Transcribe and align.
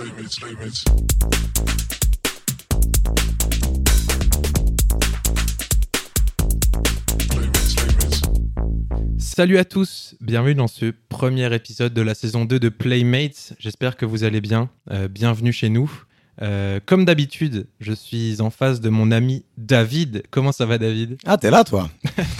Playmates, 0.00 0.40
playmates. 0.40 0.84
Playmates, 7.28 7.74
playmates. 7.76 8.22
Salut 9.18 9.58
à 9.58 9.66
tous, 9.66 10.14
bienvenue 10.22 10.54
dans 10.54 10.68
ce 10.68 10.94
premier 11.10 11.54
épisode 11.54 11.92
de 11.92 12.00
la 12.00 12.14
saison 12.14 12.46
2 12.46 12.58
de 12.58 12.70
Playmates. 12.70 13.52
J'espère 13.58 13.98
que 13.98 14.06
vous 14.06 14.24
allez 14.24 14.40
bien. 14.40 14.70
Euh, 14.90 15.06
bienvenue 15.06 15.52
chez 15.52 15.68
nous. 15.68 15.92
Euh, 16.40 16.80
comme 16.86 17.04
d'habitude, 17.04 17.66
je 17.80 17.92
suis 17.92 18.40
en 18.40 18.48
face 18.48 18.80
de 18.80 18.88
mon 18.88 19.10
ami 19.10 19.44
David. 19.58 20.22
Comment 20.30 20.52
ça 20.52 20.64
va, 20.64 20.78
David? 20.78 21.18
Ah, 21.26 21.36
t'es 21.36 21.50
là, 21.50 21.62
toi? 21.62 21.90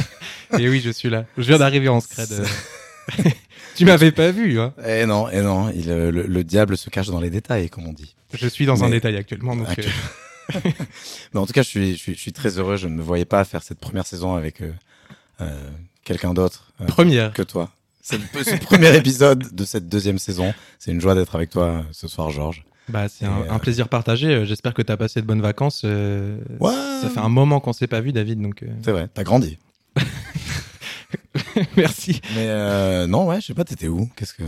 Et 0.59 0.67
oui, 0.71 0.81
je 0.83 0.91
suis 0.91 1.11
là. 1.11 1.27
Je 1.37 1.43
viens 1.43 1.59
d'arriver 1.59 1.91
en 1.91 2.01
scred. 2.01 2.43
tu 3.77 3.85
m'avais 3.85 4.13
pas 4.13 4.31
vu, 4.31 4.61
hein 4.61 4.73
Eh 4.87 5.07
non, 5.07 5.29
eh 5.33 5.41
non, 5.41 5.71
il, 5.75 5.91
euh, 5.91 6.11
le, 6.11 6.23
le 6.27 6.45
diable 6.45 6.77
se 6.77 6.91
cache 6.91 7.09
dans 7.09 7.21
les 7.21 7.31
détails, 7.31 7.69
comme 7.71 7.87
on 7.87 7.93
dit. 7.93 8.15
Je 8.33 8.47
suis 8.47 8.67
dans 8.67 8.85
un 8.85 8.91
détail 8.91 9.17
actuellement, 9.17 9.57
donc 9.57 9.67
euh, 9.79 10.61
Mais 11.35 11.41
en 11.41 11.47
tout 11.47 11.53
cas, 11.53 11.63
je 11.63 11.69
suis, 11.69 11.93
je 11.93 11.99
suis, 11.99 12.15
je 12.15 12.21
suis 12.21 12.33
très 12.33 12.59
heureux. 12.59 12.77
Je 12.77 12.89
ne 12.89 12.95
me 12.95 13.03
voyais 13.03 13.25
pas 13.25 13.45
faire 13.45 13.63
cette 13.63 13.79
première 13.79 14.07
saison 14.07 14.35
avec 14.35 14.61
euh, 14.61 14.73
euh, 15.41 15.71
quelqu'un 16.05 16.35
d'autre 16.35 16.73
première. 16.89 17.33
que 17.33 17.43
toi. 17.43 17.71
C'est 18.03 18.19
le 18.19 18.43
ce 18.45 18.57
premier 18.57 18.97
épisode 18.97 19.55
de 19.55 19.65
cette 19.65 19.89
deuxième 19.89 20.19
saison. 20.19 20.55
C'est 20.79 20.91
une 20.91 21.01
joie 21.01 21.15
d'être 21.15 21.35
avec 21.35 21.51
toi 21.51 21.85
ce 21.93 22.09
soir, 22.09 22.31
Georges. 22.31 22.65
Bah, 22.89 23.09
c'est 23.09 23.27
un, 23.27 23.45
un 23.49 23.59
plaisir 23.61 23.89
partagé. 23.89 24.45
J'espère 24.47 24.75
que 24.75 24.83
tu 24.83 24.91
as 24.91 24.97
passé 24.97 25.21
de 25.21 25.27
bonnes 25.27 25.43
vacances. 25.43 25.85
Ouais. 25.85 26.73
Ça 27.03 27.09
fait 27.13 27.21
un 27.21 27.29
moment 27.29 27.61
qu'on 27.61 27.73
s'est 27.73 27.87
pas 27.87 28.01
vu, 28.01 28.13
David, 28.13 28.41
donc 28.41 28.65
C'est 28.83 28.91
vrai, 28.91 29.09
t'as 29.13 29.23
grandi. 29.23 29.59
merci. 31.77 32.21
Mais 32.35 32.47
euh, 32.49 33.07
non, 33.07 33.27
ouais, 33.27 33.41
je 33.41 33.47
sais 33.47 33.55
pas, 33.55 33.65
t'étais 33.65 33.89
où? 33.89 34.09
Qu'est-ce 34.17 34.35
que 34.35 34.43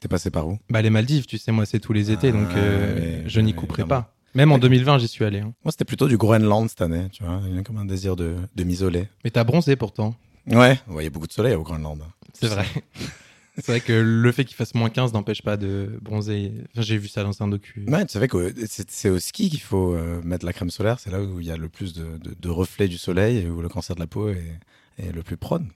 t'es 0.00 0.08
passé 0.08 0.30
par 0.30 0.46
où? 0.48 0.58
Bah, 0.70 0.82
les 0.82 0.90
Maldives, 0.90 1.26
tu 1.26 1.38
sais, 1.38 1.52
moi, 1.52 1.66
c'est 1.66 1.80
tous 1.80 1.92
les 1.92 2.10
étés, 2.10 2.28
Ah, 2.28 2.32
donc 2.32 2.48
euh, 2.56 3.22
je 3.26 3.40
n'y 3.40 3.54
couperai 3.54 3.84
pas. 3.84 4.14
Même 4.34 4.52
en 4.52 4.58
2020, 4.58 4.98
j'y 4.98 5.08
suis 5.08 5.24
allé. 5.24 5.40
hein. 5.40 5.54
Moi, 5.64 5.72
c'était 5.72 5.84
plutôt 5.86 6.06
du 6.06 6.16
Groenland 6.16 6.68
cette 6.68 6.82
année, 6.82 7.08
tu 7.10 7.24
vois. 7.24 7.40
Il 7.48 7.56
y 7.56 7.58
a 7.58 7.62
comme 7.62 7.78
un 7.78 7.84
désir 7.86 8.14
de, 8.14 8.36
de 8.54 8.64
m'isoler. 8.64 9.08
Mais 9.24 9.30
t'as 9.30 9.42
bronzé 9.44 9.74
pourtant. 9.76 10.14
Ouais, 10.46 10.78
ouais, 10.88 11.02
il 11.02 11.04
y 11.04 11.06
a 11.06 11.10
beaucoup 11.10 11.26
de 11.26 11.32
soleil 11.32 11.54
au 11.54 11.62
Groenland. 11.62 12.02
C'est 12.34 12.46
vrai. 12.48 12.66
C'est 13.60 13.72
vrai 13.72 13.80
que 13.80 13.92
le 13.92 14.30
fait 14.30 14.44
qu'il 14.44 14.54
fasse 14.54 14.72
moins 14.76 14.88
15 14.88 15.12
n'empêche 15.14 15.42
pas 15.42 15.56
de 15.56 15.98
bronzer. 16.00 16.52
Enfin, 16.72 16.82
J'ai 16.82 16.96
vu 16.96 17.08
ça 17.08 17.24
dans 17.24 17.42
un 17.42 17.48
docu. 17.48 17.84
Ouais, 17.88 18.06
tu 18.06 18.12
savais 18.12 18.28
que 18.28 18.54
c'est 18.68 19.08
au 19.10 19.18
ski 19.18 19.50
qu'il 19.50 19.58
faut 19.60 19.94
euh, 19.96 20.20
mettre 20.22 20.46
la 20.46 20.52
crème 20.52 20.70
solaire. 20.70 21.00
C'est 21.00 21.10
là 21.10 21.20
où 21.20 21.40
il 21.40 21.46
y 21.46 21.50
a 21.50 21.56
le 21.56 21.68
plus 21.68 21.92
de, 21.92 22.04
de, 22.18 22.36
de 22.38 22.48
reflets 22.50 22.86
du 22.86 22.98
soleil 22.98 23.38
et 23.38 23.50
où 23.50 23.60
le 23.60 23.68
cancer 23.68 23.96
de 23.96 24.00
la 24.00 24.06
peau 24.06 24.28
est, 24.28 24.44
est 24.98 25.10
le 25.10 25.24
plus 25.24 25.36
prône. 25.36 25.66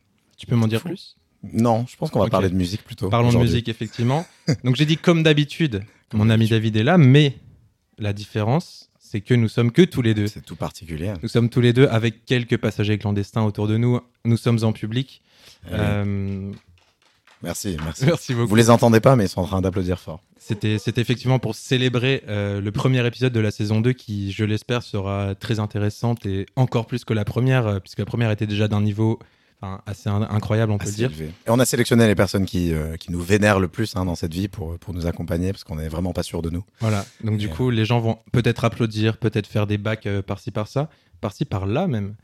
Tu 0.43 0.47
peux 0.47 0.57
m'en 0.57 0.67
dire 0.67 0.81
fou. 0.81 0.89
plus? 0.89 1.17
Non, 1.53 1.87
je 1.89 1.97
pense 1.97 2.11
qu'on 2.11 2.19
va 2.19 2.27
parler 2.27 2.49
de 2.49 2.57
musique 2.57 2.83
plutôt. 2.83 3.09
Parlons 3.09 3.33
de 3.33 3.39
musique, 3.39 3.69
effectivement. 3.69 4.27
Donc 4.65 4.75
j'ai 4.75 4.87
dit 4.87 4.97
comme 4.97 5.23
d'habitude, 5.23 5.85
mon 6.13 6.29
ami. 6.31 6.49
David 6.49 6.75
est 6.75 6.83
là, 6.83 6.99
mais 6.99 7.37
la 7.97 8.13
différence, 8.13 8.91
c'est 8.99 9.21
que 9.21 9.35
nous 9.35 9.47
sommes 9.49 9.71
que 9.71 9.83
tous 9.83 10.03
les 10.03 10.15
deux. 10.15 10.27
C'est 10.27 10.45
tout 10.45 10.57
particulier. 10.57 11.15
Nous 11.23 11.29
sommes 11.29 11.49
tous 11.49 11.61
les 11.61 11.73
deux 11.73 11.87
avec 11.87 12.25
quelques 12.25 12.57
passagers 12.57 12.99
clandestins 12.99 13.45
autour 13.45 13.69
de 13.69 13.77
nous. 13.77 14.01
Nous 14.25 14.37
sommes 14.37 14.65
en 14.65 14.73
public. 14.73 15.23
Eh 15.71 15.75
Euh, 15.75 16.51
Merci, 17.45 17.77
merci. 17.85 18.05
merci 18.07 18.35
beaucoup. 18.35 18.49
Vous 18.49 18.55
les 18.57 18.71
entendez 18.71 18.99
pas, 18.99 19.15
mais 19.15 19.27
ils 19.27 19.29
sont 19.29 19.43
en 19.43 19.47
train 19.47 19.61
d'applaudir 19.61 20.01
fort. 20.01 20.21
C'était 20.39 20.79
c'était 20.79 21.01
effectivement 21.01 21.39
pour 21.39 21.55
célébrer 21.55 22.25
euh, 22.29 22.61
le 22.61 22.73
premier 22.73 23.07
épisode 23.07 23.33
de 23.33 23.39
la 23.41 23.53
saison 23.53 23.81
2 23.81 23.93
qui, 23.93 24.33
je 24.33 24.45
l'espère, 24.45 24.83
sera 24.83 25.37
très 25.37 25.61
intéressante 25.61 26.27
et 26.27 26.47
encore 26.57 26.87
plus 26.87 27.05
que 27.05 27.15
la 27.15 27.25
première, 27.25 27.67
euh, 27.69 27.79
puisque 27.79 28.01
la 28.01 28.07
première 28.07 28.31
était 28.33 28.49
déjà 28.49 28.67
d'un 28.67 28.81
niveau 28.81 29.21
enfin, 29.63 29.81
assez 29.87 30.09
in- 30.09 30.23
incroyable, 30.23 30.73
on 30.73 30.79
peut 30.79 30.87
le 30.87 30.93
dire. 30.93 31.11
élevé. 31.11 31.27
Et 31.47 31.51
on 31.51 31.59
a 31.61 31.65
sélectionné 31.65 32.07
les 32.09 32.15
personnes 32.17 32.45
qui, 32.47 32.73
euh, 32.75 32.97
qui 32.97 33.13
nous 33.13 33.21
vénèrent 33.21 33.61
le 33.61 33.69
plus 33.69 33.95
hein, 33.97 34.05
dans 34.05 34.15
cette 34.17 34.35
vie 34.35 34.49
pour, 34.49 34.79
pour 34.79 34.93
nous 34.93 35.07
accompagner 35.07 35.53
parce 35.53 35.63
qu'on 35.65 35.79
est 35.79 35.89
vraiment 35.89 36.13
pas 36.13 36.23
sûr 36.25 36.43
de 36.43 36.51
nous. 36.51 36.65
Voilà. 36.81 37.05
Donc 37.23 37.39
du 37.39 37.49
coup, 37.49 37.71
les 37.71 37.85
gens 37.85 38.01
vont 38.01 38.19
peut-être 38.33 38.65
applaudir, 38.65 39.17
peut-être 39.19 39.47
faire 39.47 39.67
des 39.67 39.79
bacs 39.79 40.07
euh, 40.07 40.21
par-ci 40.23 40.51
par-ça, 40.51 40.91
par-ci 41.21 41.45
par-là 41.45 41.87
même. 41.87 42.17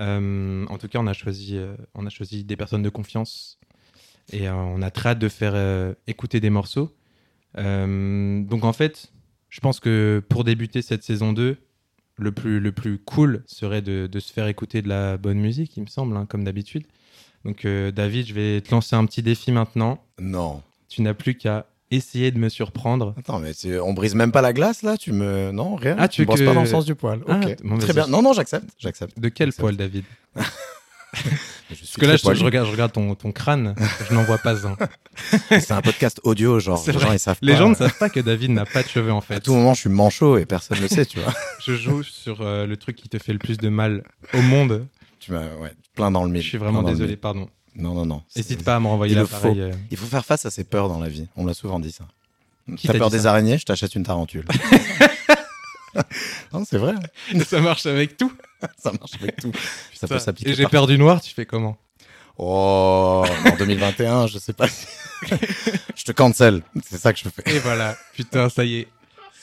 Euh, 0.00 0.66
en 0.68 0.78
tout 0.78 0.88
cas, 0.88 0.98
on 0.98 1.06
a 1.06 1.12
choisi, 1.12 1.56
euh, 1.56 1.74
on 1.94 2.04
a 2.06 2.10
choisi 2.10 2.42
des 2.44 2.56
personnes 2.56 2.82
de 2.82 2.88
confiance 2.90 3.58
et 4.32 4.48
euh, 4.48 4.54
on 4.54 4.82
a 4.82 4.90
très 4.90 5.10
hâte 5.10 5.18
de 5.20 5.28
faire 5.28 5.52
euh, 5.54 5.94
écouter 6.08 6.40
des 6.40 6.50
morceaux. 6.50 6.92
Euh, 7.58 8.42
donc 8.42 8.64
en 8.64 8.72
fait, 8.72 9.12
je 9.50 9.60
pense 9.60 9.80
que 9.80 10.22
pour 10.28 10.44
débuter 10.44 10.82
cette 10.82 11.02
saison 11.02 11.32
2, 11.32 11.58
le 12.16 12.32
plus, 12.32 12.60
le 12.60 12.72
plus 12.72 12.98
cool 12.98 13.42
serait 13.46 13.82
de, 13.82 14.06
de 14.06 14.20
se 14.20 14.32
faire 14.32 14.46
écouter 14.46 14.82
de 14.82 14.88
la 14.88 15.16
bonne 15.16 15.38
musique, 15.38 15.76
il 15.76 15.82
me 15.82 15.86
semble, 15.88 16.16
hein, 16.16 16.26
comme 16.28 16.44
d'habitude. 16.44 16.84
Donc 17.44 17.64
euh, 17.64 17.90
David, 17.90 18.26
je 18.26 18.34
vais 18.34 18.60
te 18.60 18.70
lancer 18.70 18.94
un 18.96 19.04
petit 19.06 19.22
défi 19.22 19.50
maintenant. 19.52 20.02
Non. 20.20 20.62
Tu 20.88 21.02
n'as 21.02 21.14
plus 21.14 21.34
qu'à 21.34 21.66
essayer 21.90 22.30
de 22.30 22.38
me 22.38 22.48
surprendre. 22.48 23.14
Attends, 23.18 23.38
mais 23.40 23.52
on 23.80 23.92
brise 23.94 24.14
même 24.14 24.30
pas 24.32 24.42
la 24.42 24.52
glace 24.52 24.82
là 24.82 24.96
Tu 24.96 25.12
me. 25.12 25.50
Non, 25.50 25.74
rien. 25.76 25.96
Ah, 25.98 26.08
tu 26.08 26.24
brosses 26.24 26.40
que- 26.40 26.44
pas 26.46 26.54
dans 26.54 26.60
le 26.62 26.66
sens 26.66 26.84
du 26.84 26.94
poil. 26.94 27.20
Ah, 27.28 27.40
bon, 27.64 27.78
Très 27.78 27.92
bien. 27.92 28.06
Non, 28.06 28.22
non, 28.22 28.32
j'accepte. 28.32 28.70
J'accepte. 28.78 29.18
De 29.18 29.28
quel 29.28 29.52
poil, 29.52 29.76
David? 29.76 30.04
Je 31.70 31.76
suis 31.76 31.86
Parce 31.86 31.96
que 31.96 32.06
là, 32.06 32.16
je, 32.34 32.38
je 32.40 32.44
regarde, 32.44 32.66
je 32.66 32.72
regarde 32.72 32.92
ton, 32.92 33.14
ton 33.14 33.32
crâne, 33.32 33.74
je 34.08 34.14
n'en 34.14 34.24
vois 34.24 34.36
pas 34.38 34.66
un. 34.66 34.76
C'est 35.50 35.70
un 35.72 35.80
podcast 35.80 36.20
audio, 36.24 36.58
genre. 36.60 36.82
Les 36.86 36.92
gens, 36.98 37.12
ils 37.12 37.18
savent 37.18 37.38
Les 37.40 37.52
pas. 37.54 37.58
gens 37.58 37.68
ne 37.70 37.74
savent 37.74 37.96
pas 37.98 38.10
que 38.10 38.20
David 38.20 38.50
n'a 38.50 38.66
pas 38.66 38.82
de 38.82 38.88
cheveux 38.88 39.12
en 39.12 39.18
À 39.18 39.22
fait. 39.22 39.40
tout 39.40 39.54
moment, 39.54 39.72
je 39.72 39.80
suis 39.80 39.88
manchot 39.90 40.36
et 40.38 40.44
personne 40.44 40.76
ne 40.78 40.82
le 40.82 40.88
sait, 40.88 41.06
tu 41.06 41.18
vois. 41.20 41.32
Je 41.64 41.74
joue 41.74 42.02
sur 42.02 42.40
euh, 42.42 42.66
le 42.66 42.76
truc 42.76 42.96
qui 42.96 43.08
te 43.08 43.18
fait 43.18 43.32
le 43.32 43.38
plus 43.38 43.56
de 43.56 43.68
mal 43.70 44.04
au 44.34 44.42
monde. 44.42 44.86
tu 45.18 45.32
m'as, 45.32 45.54
ouais, 45.56 45.72
plein 45.94 46.10
dans 46.10 46.24
le 46.24 46.28
Je 46.28 46.32
mille. 46.34 46.42
suis 46.42 46.58
plein 46.58 46.70
vraiment 46.70 46.82
désolé, 46.82 47.16
pardon. 47.16 47.48
Non, 47.74 47.94
non, 47.94 48.04
non. 48.04 48.22
N'hésite 48.36 48.64
pas 48.64 48.76
à 48.76 48.80
me 48.80 48.88
renvoyer 48.88 49.14
l'appareil. 49.14 49.54
faut. 49.54 49.60
euh. 49.60 49.72
Il 49.90 49.96
faut 49.96 50.06
faire 50.06 50.26
face 50.26 50.44
à 50.44 50.50
ses 50.50 50.64
peurs 50.64 50.88
dans 50.88 50.98
la 51.00 51.08
vie. 51.08 51.28
On 51.36 51.46
l'a 51.46 51.54
souvent 51.54 51.80
dit, 51.80 51.92
ça. 51.92 52.04
T'as 52.82 52.92
t'a 52.92 52.98
peur 52.98 53.08
des 53.10 53.26
araignées, 53.26 53.56
je 53.58 53.64
t'achète 53.64 53.94
une 53.94 54.02
tarentule. 54.02 54.44
non, 56.52 56.64
c'est 56.68 56.78
vrai. 56.78 56.94
Ça 57.46 57.60
marche 57.60 57.86
avec 57.86 58.16
tout. 58.16 58.32
Ça 58.78 58.92
marche 58.92 59.12
avec 59.20 59.36
tout. 59.36 59.52
Ça 59.94 60.08
peut 60.08 60.18
s'appliquer. 60.18 60.50
Et 60.50 60.54
j'ai 60.54 60.62
partout. 60.62 60.76
peur 60.76 60.86
du 60.86 60.98
noir, 60.98 61.20
tu 61.20 61.34
fais 61.34 61.46
comment? 61.46 61.76
Oh, 62.38 63.24
en 63.44 63.56
2021, 63.56 64.26
je 64.26 64.38
sais 64.38 64.52
pas 64.52 64.66
si. 64.68 64.86
je 65.94 66.04
te 66.04 66.12
cancel. 66.12 66.62
C'est 66.84 66.98
ça 66.98 67.12
que 67.12 67.18
je 67.18 67.28
fais. 67.28 67.54
Et 67.54 67.58
voilà, 67.58 67.96
putain, 68.14 68.48
ça 68.48 68.64
y 68.64 68.80
est, 68.80 68.88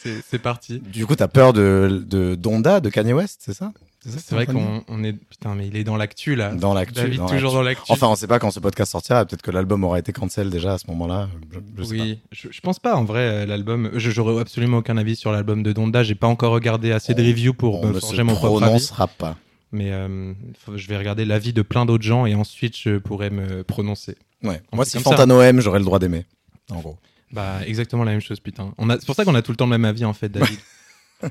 c'est 0.02 0.24
c'est 0.28 0.40
parti. 0.40 0.80
Du 0.80 1.06
coup, 1.06 1.16
t'as 1.16 1.28
peur 1.28 1.54
de, 1.54 2.04
de 2.06 2.36
Donda, 2.36 2.80
de 2.80 2.90
Kanye 2.90 3.14
West, 3.14 3.42
c'est 3.46 3.54
ça? 3.54 3.72
C'est 4.06 4.32
vrai 4.32 4.46
qu'on 4.46 4.84
on 4.88 5.04
est. 5.04 5.12
Putain, 5.14 5.56
mais 5.56 5.68
il 5.68 5.76
est 5.76 5.84
dans 5.84 5.98
l'actu 5.98 6.36
là. 6.36 6.54
Dans 6.56 6.74
l'actu. 6.74 6.94
David, 7.02 7.18
dans 7.20 7.26
toujours 7.28 7.52
l'actu. 7.52 7.56
dans 7.56 7.62
l'actu. 7.64 7.92
Enfin, 7.92 8.08
on 8.08 8.16
sait 8.16 8.28
pas 8.28 8.40
quand 8.40 8.50
ce 8.52 8.60
podcast 8.62 8.92
sortira. 8.94 9.26
Peut-être 9.26 9.42
que 9.42 9.52
l'album 9.52 9.84
aura 9.84 10.00
été 10.00 10.14
cancel 10.14 10.50
déjà 10.50 10.74
à 10.74 10.78
ce 10.78 10.88
moment-là. 10.88 11.28
Je, 11.52 11.60
je 11.78 11.84
sais 11.84 11.92
oui, 11.92 12.20
je, 12.32 12.48
je 12.50 12.62
pense 12.62 12.80
pas 12.80 12.96
en 12.96 13.04
vrai 13.04 13.46
l'album. 13.46 13.92
Je 13.96 14.10
j'aurais 14.10 14.40
absolument 14.40 14.78
aucun 14.78 14.96
avis 14.98 15.16
sur 15.18 15.32
l'album 15.34 15.64
de 15.64 15.74
Donda. 15.74 16.04
J'ai 16.04 16.16
pas 16.16 16.28
encore 16.28 16.54
regardé 16.54 16.92
assez 16.94 17.14
de 17.14 17.22
On- 17.22 17.26
reviews 17.28 17.54
pas. 17.54 17.58
pour 17.60 17.84
On 17.84 17.88
me 17.90 17.94
ne 17.96 18.00
forger 18.00 18.24
mon 18.24 18.36
propre 18.36 18.58
avis. 18.64 18.66
prononcera 18.72 19.08
pas. 19.08 19.36
Mais 19.74 19.92
euh, 19.92 20.34
faut- 20.66 20.78
je 20.78 20.88
vais 20.88 20.98
regarder 20.98 21.26
l'avis 21.26 21.52
de 21.54 21.62
plein 21.62 21.86
d'autres 21.86 22.04
gens 22.06 22.26
et 22.26 22.36
ensuite 22.36 22.78
je 22.78 22.98
pourrais 23.00 23.30
me 23.30 23.64
prononcer. 23.64 24.16
Ouais. 24.44 24.62
On 24.72 24.78
Moi, 24.78 24.86
si. 24.86 24.98
Fantano 25.00 25.42
aime, 25.42 25.60
j'aurais 25.60 25.80
le 25.80 25.86
droit 25.86 26.00
d'aimer. 26.00 26.26
En 26.72 26.80
gros. 26.80 26.98
Bah 27.32 27.58
exactement 27.68 28.04
la 28.06 28.12
même 28.12 28.22
chose 28.22 28.40
putain. 28.40 28.74
On 28.78 28.90
a 28.90 28.98
c'est 28.98 29.06
pour 29.06 29.16
ça 29.16 29.26
qu'on 29.26 29.36
a 29.36 29.42
tout 29.42 29.52
le 29.52 29.58
temps 29.58 29.66
le 29.66 29.72
même 29.72 29.86
avis 29.86 30.06
en 30.06 30.14
fait 30.14 30.30
David. 30.30 30.58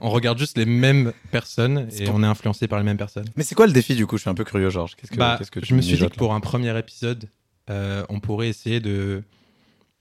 on 0.00 0.10
regarde 0.10 0.38
juste 0.38 0.56
les 0.58 0.66
mêmes 0.66 1.12
personnes 1.30 1.88
et 1.98 2.08
on 2.10 2.22
est 2.22 2.26
influencé 2.26 2.68
par 2.68 2.78
les 2.78 2.84
mêmes 2.84 2.96
personnes. 2.98 3.26
Mais 3.36 3.42
c'est 3.42 3.54
quoi 3.54 3.66
le 3.66 3.72
défi 3.72 3.94
du 3.94 4.06
coup? 4.06 4.16
Je 4.16 4.22
suis 4.22 4.30
un 4.30 4.34
peu 4.34 4.44
curieux, 4.44 4.70
Georges. 4.70 4.94
Qu'est-ce 4.96 5.10
que, 5.10 5.16
bah 5.16 5.36
qu'est-ce 5.38 5.50
que 5.50 5.60
tu 5.60 5.66
je 5.66 5.74
me 5.74 5.80
suis 5.82 5.96
dit 5.96 6.02
que 6.08 6.16
pour 6.16 6.34
un 6.34 6.40
premier 6.40 6.76
épisode 6.78 7.28
euh, 7.70 8.04
on 8.08 8.20
pourrait 8.20 8.48
essayer 8.48 8.80
de 8.80 9.22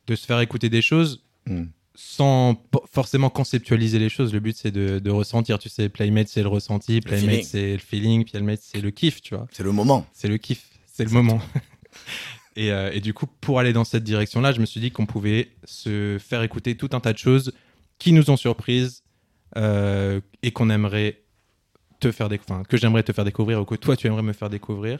de 0.07 0.15
se 0.15 0.25
faire 0.25 0.39
écouter 0.39 0.69
des 0.69 0.81
choses 0.81 1.23
Hmm. 1.49 1.67
sans 1.95 2.55
po- 2.55 2.83
forcément 2.91 3.29
conceptualiser 3.29 3.99
les 3.99 4.09
choses. 4.09 4.33
Le 4.33 4.41
but 4.41 4.57
c'est 4.57 4.71
de, 4.71 4.99
de 4.99 5.09
ressentir. 5.09 5.59
Tu 5.59 5.69
sais, 5.69 5.87
Playmate 5.87 6.27
c'est 6.27 6.41
le 6.41 6.49
ressenti, 6.49 6.99
Playmate 6.99 7.43
c'est 7.45 7.71
le 7.73 7.77
feeling, 7.79 8.25
Playmate 8.25 8.59
c'est 8.61 8.81
le 8.81 8.91
kiff, 8.91 9.21
tu 9.21 9.33
vois. 9.35 9.47
C'est 9.53 9.63
le 9.63 9.71
moment. 9.71 10.05
C'est 10.13 10.27
le 10.27 10.37
kiff, 10.37 10.65
c'est 10.91 11.05
le 11.05 11.09
moment. 11.11 11.41
et, 12.57 12.71
euh, 12.71 12.91
et 12.93 12.99
du 12.99 13.13
coup, 13.13 13.27
pour 13.27 13.59
aller 13.59 13.71
dans 13.73 13.83
cette 13.85 14.03
direction-là, 14.03 14.51
je 14.51 14.59
me 14.59 14.65
suis 14.65 14.79
dit 14.81 14.91
qu'on 14.91 15.05
pouvait 15.05 15.49
se 15.63 16.17
faire 16.19 16.43
écouter 16.43 16.75
tout 16.75 16.89
un 16.91 16.99
tas 16.99 17.13
de 17.13 17.17
choses 17.17 17.53
qui 17.99 18.11
nous 18.11 18.29
ont 18.29 18.37
surprises 18.37 19.03
euh, 19.55 20.19
et 20.43 20.51
qu'on 20.51 20.69
aimerait 20.69 21.21
te 21.99 22.11
faire 22.11 22.29
déc- 22.29 22.41
enfin, 22.47 22.63
que 22.63 22.77
j'aimerais 22.77 23.03
te 23.03 23.11
faire 23.11 23.25
découvrir 23.25 23.61
ou 23.61 23.65
que 23.65 23.75
toi 23.75 23.95
tu 23.95 24.07
aimerais 24.07 24.21
me 24.23 24.33
faire 24.33 24.49
découvrir. 24.49 24.99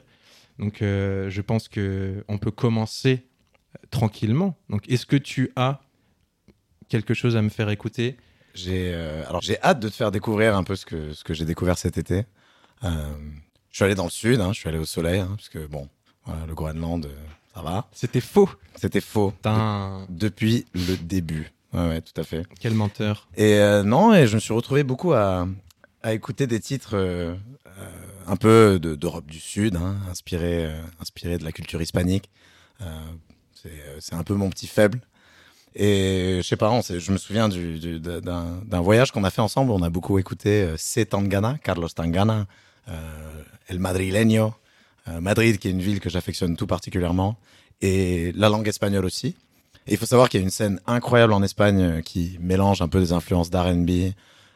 Donc, 0.58 0.82
euh, 0.82 1.30
je 1.30 1.42
pense 1.42 1.68
que 1.68 2.24
on 2.28 2.38
peut 2.40 2.50
commencer 2.52 3.26
tranquillement. 3.92 4.58
Donc, 4.70 4.90
est-ce 4.90 5.06
que 5.06 5.16
tu 5.18 5.52
as 5.56 5.82
quelque 6.90 7.14
chose 7.14 7.36
à 7.36 7.42
me 7.42 7.50
faire 7.50 7.70
écouter? 7.70 8.18
J'ai 8.56 8.92
euh, 8.94 9.24
alors 9.28 9.42
j'ai 9.42 9.62
hâte 9.62 9.80
de 9.80 9.90
te 9.90 9.94
faire 9.94 10.12
découvrir 10.12 10.56
un 10.56 10.64
peu 10.64 10.76
ce 10.76 10.86
que 10.86 11.14
ce 11.14 11.24
que 11.24 11.36
j'ai 11.36 11.46
découvert 11.46 11.78
cet 11.78 11.98
été. 11.98 12.26
Je 12.82 12.90
suis 13.72 13.84
allé 13.84 13.94
dans 13.96 14.06
le 14.06 14.10
sud, 14.10 14.40
hein, 14.42 14.54
je 14.54 14.60
suis 14.60 14.70
allé 14.70 14.80
au 14.80 14.86
soleil, 14.86 15.20
hein, 15.20 15.34
parce 15.36 15.50
que 15.50 15.68
bon, 15.68 15.88
voilà, 16.26 16.46
le 16.48 16.56
Groenland, 16.56 17.08
ça 17.54 17.62
va. 17.62 17.88
C'était 17.92 18.22
faux. 18.22 18.50
C'était 18.76 19.02
faux 19.02 19.34
de- 19.44 20.12
depuis 20.12 20.66
le 20.74 20.96
début. 20.98 21.52
Ouais, 21.78 21.88
ouais, 21.90 22.02
tout 22.02 22.20
à 22.20 22.24
fait. 22.24 22.44
quel 22.60 22.74
menteur. 22.74 23.28
Et 23.38 23.56
euh, 23.56 23.84
non, 23.84 24.14
et 24.14 24.28
je 24.28 24.36
me 24.36 24.40
suis 24.40 24.54
retrouvé 24.54 24.84
beaucoup 24.84 25.14
à, 25.14 25.48
à 26.04 26.14
écouter 26.14 26.48
des 26.48 26.60
titres 26.60 26.96
euh, 26.96 27.36
euh, 27.80 27.90
un 28.26 28.36
peu 28.36 28.80
de- 28.80 28.96
d'Europe 28.96 29.28
du 29.28 29.40
Sud, 29.40 29.76
hein, 29.76 29.98
inspirés, 30.10 30.66
euh, 30.66 31.38
de 31.38 31.44
la 31.44 31.52
culture 31.52 31.82
hispanique. 31.82 32.30
C'est 34.00 34.14
un 34.16 34.24
peu 34.24 34.34
mon 34.36 34.50
petit 34.50 34.68
faible. 34.68 35.02
Et 35.76 36.38
je 36.42 36.48
sais 36.48 36.56
pas, 36.58 36.72
on 36.72 36.82
je 36.82 37.12
me 37.12 37.18
souviens 37.18 37.50
du- 37.50 37.80
du- 37.80 38.00
d'un 38.00 38.82
voyage 38.82 39.12
qu'on 39.12 39.24
a 39.24 39.30
fait 39.30 39.42
ensemble. 39.42 39.72
On 39.72 39.82
a 39.84 39.90
beaucoup 39.90 40.18
écouté 40.20 40.74
C. 40.78 41.06
Tangana, 41.06 41.58
Carlos 41.64 41.90
Tangana, 41.90 42.48
El 43.68 43.80
Madrileño, 43.80 44.54
Madrid, 45.22 45.58
qui 45.60 45.68
est 45.68 45.72
une 45.72 45.82
ville 45.82 46.00
que 46.00 46.10
j'affectionne 46.10 46.56
tout 46.56 46.68
particulièrement, 46.68 47.38
et 47.82 48.32
la 48.36 48.50
langue 48.50 48.68
espagnole 48.68 49.06
aussi. 49.06 49.36
Et 49.88 49.94
il 49.94 49.98
faut 49.98 50.06
savoir 50.06 50.30
qu'il 50.30 50.39
y 50.39 50.44
a 50.44 50.45
une 50.45 50.51
scène 50.51 50.80
incroyable 50.86 51.34
en 51.34 51.42
Espagne 51.44 51.81
euh, 51.81 52.01
qui 52.01 52.38
mélange 52.42 52.81
un 52.81 52.88
peu 52.88 53.00
des 53.00 53.13
influences 53.13 53.50
d'R&B, 53.50 54.12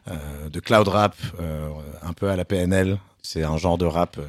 euh, 0.09 0.49
de 0.49 0.59
cloud 0.59 0.87
rap, 0.87 1.15
euh, 1.39 1.69
un 2.01 2.13
peu 2.13 2.29
à 2.29 2.35
la 2.35 2.43
PNL. 2.43 2.97
C'est 3.21 3.43
un 3.43 3.57
genre 3.57 3.77
de 3.77 3.85
rap 3.85 4.17
euh, 4.17 4.23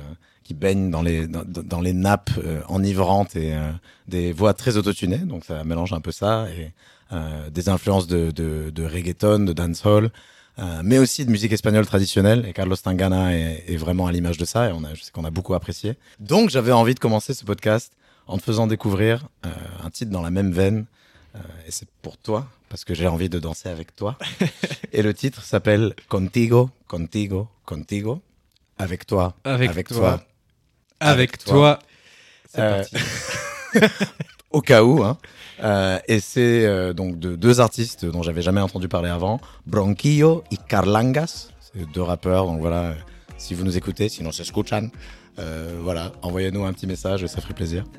qui 0.45 0.55
baigne 0.55 0.91
dans 0.91 1.03
les 1.03 1.27
dans, 1.27 1.81
les 1.81 1.93
nappes 1.93 2.31
euh, 2.39 2.61
enivrantes 2.69 3.37
et 3.37 3.55
des 4.07 4.33
voix 4.33 4.55
très 4.55 4.77
autotunées. 4.77 5.19
Donc 5.19 5.45
ça 5.45 5.65
mélange 5.65 5.93
un 5.93 6.01
peu 6.01 6.13
ça 6.13 6.47
et 6.51 6.73
des 7.51 7.69
influences 7.69 8.07
de, 8.07 8.31
de, 8.31 8.71
de 8.71 8.85
reggaeton, 8.87 9.41
de 9.41 9.53
dancehall, 9.53 10.11
mais 10.83 10.97
aussi 10.97 11.27
de 11.27 11.31
musique 11.31 11.53
espagnole 11.53 11.87
traditionnelle. 11.87 12.47
Et 12.49 12.55
Carlos 12.55 12.75
Tangana 12.75 13.35
est, 13.37 13.65
est 13.69 13.77
vraiment 13.77 14.07
à 14.07 14.13
l'image 14.13 14.39
de 14.39 14.47
ça. 14.47 14.71
Et 14.71 14.73
on 14.73 14.83
a, 14.83 14.95
je 14.95 15.03
sais 15.03 15.11
qu'on 15.13 15.27
a 15.27 15.31
beaucoup 15.31 15.53
apprécié. 15.53 15.97
Donc 16.21 16.49
j'avais 16.49 16.73
envie 16.73 16.95
de 16.95 17.01
commencer 17.01 17.35
ce 17.35 17.45
podcast 17.45 17.93
en 18.27 18.39
te 18.39 18.43
faisant 18.43 18.67
découvrir 18.67 19.27
euh, 19.47 19.51
un 19.85 19.91
titre 19.91 20.11
dans 20.11 20.23
la 20.23 20.31
même 20.31 20.53
veine. 20.53 20.87
Euh, 21.35 21.39
et 21.67 21.71
c'est 21.71 21.89
pour 22.03 22.19
toi, 22.19 22.47
parce 22.69 22.85
que 22.85 22.95
j'ai 22.95 23.09
envie 23.09 23.29
de 23.29 23.39
danser 23.39 23.69
avec 23.69 23.95
toi. 23.97 24.19
et 24.93 25.03
le 25.03 25.15
titre 25.15 25.43
s'appelle 25.43 25.95
Contigo, 26.09 26.71
Contigo, 26.89 27.49
Contigo. 27.65 28.21
Avec 28.79 29.07
toi, 29.07 29.35
Avec, 29.45 29.89
toi. 29.89 29.97
toi. 29.97 30.23
Avec, 31.01 31.31
Avec 31.31 31.39
toi. 31.39 31.53
toi. 31.53 31.79
C'est 32.49 32.61
Euh, 32.61 32.83
parti. 32.83 33.95
au 34.51 34.61
cas 34.61 34.83
où. 34.83 35.03
Hein. 35.03 35.17
Euh, 35.63 35.99
et 36.09 36.21
c'est 36.21 36.67
euh, 36.67 36.93
donc 36.93 37.19
de 37.19 37.37
deux 37.37 37.61
artistes 37.61 38.05
dont 38.05 38.23
j'avais 38.23 38.43
jamais 38.43 38.61
entendu 38.61 38.89
parler 38.89 39.09
avant, 39.11 39.41
Bronquillo 39.67 40.43
et 40.51 40.57
Carlangas. 40.69 41.49
C'est 41.61 41.91
deux 41.93 42.03
rappeurs, 42.03 42.47
donc 42.47 42.61
voilà. 42.61 42.83
euh, 42.91 42.95
Si 43.39 43.55
vous 43.55 43.65
nous 43.65 43.77
écoutez, 43.77 44.09
sinon 44.09 44.33
c'est 44.33 44.43
escuchan. 44.43 44.89
Euh, 45.39 45.79
voilà, 45.83 46.13
envoyez-nous 46.23 46.65
un 46.65 46.73
petit 46.73 46.87
message, 46.87 47.27
ça 47.27 47.41
ferait 47.41 47.55
plaisir. 47.55 47.85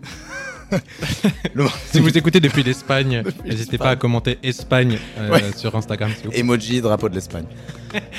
Si 1.91 1.99
vous 1.99 2.17
écoutez 2.17 2.39
depuis 2.39 2.63
l'Espagne, 2.63 3.21
n'hésitez 3.45 3.77
pas 3.77 3.91
à 3.91 3.95
commenter 3.95 4.39
Espagne 4.41 4.97
euh, 5.19 5.29
Ouais. 5.29 5.51
sur 5.55 5.75
Instagram. 5.75 6.11
vous. 6.25 6.31
Emoji, 6.31 6.81
drapeau 6.81 7.09
de 7.09 7.13
l'Espagne. 7.15 7.45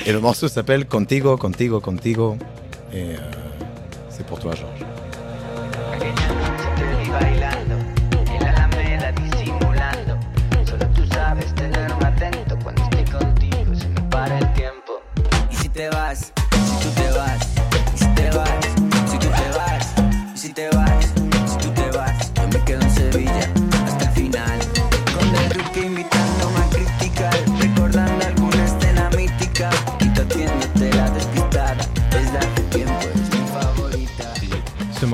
Et 0.05 0.13
le 0.13 0.21
morceau 0.21 0.47
s'appelle 0.47 0.85
Contigo, 0.85 1.35
Contigo, 1.35 1.81
Contigo. 1.81 2.37
Et 2.93 3.01
euh, 3.01 3.17
c'est 4.09 4.25
pour 4.25 4.39
toi, 4.39 4.53
Georges. 4.55 4.85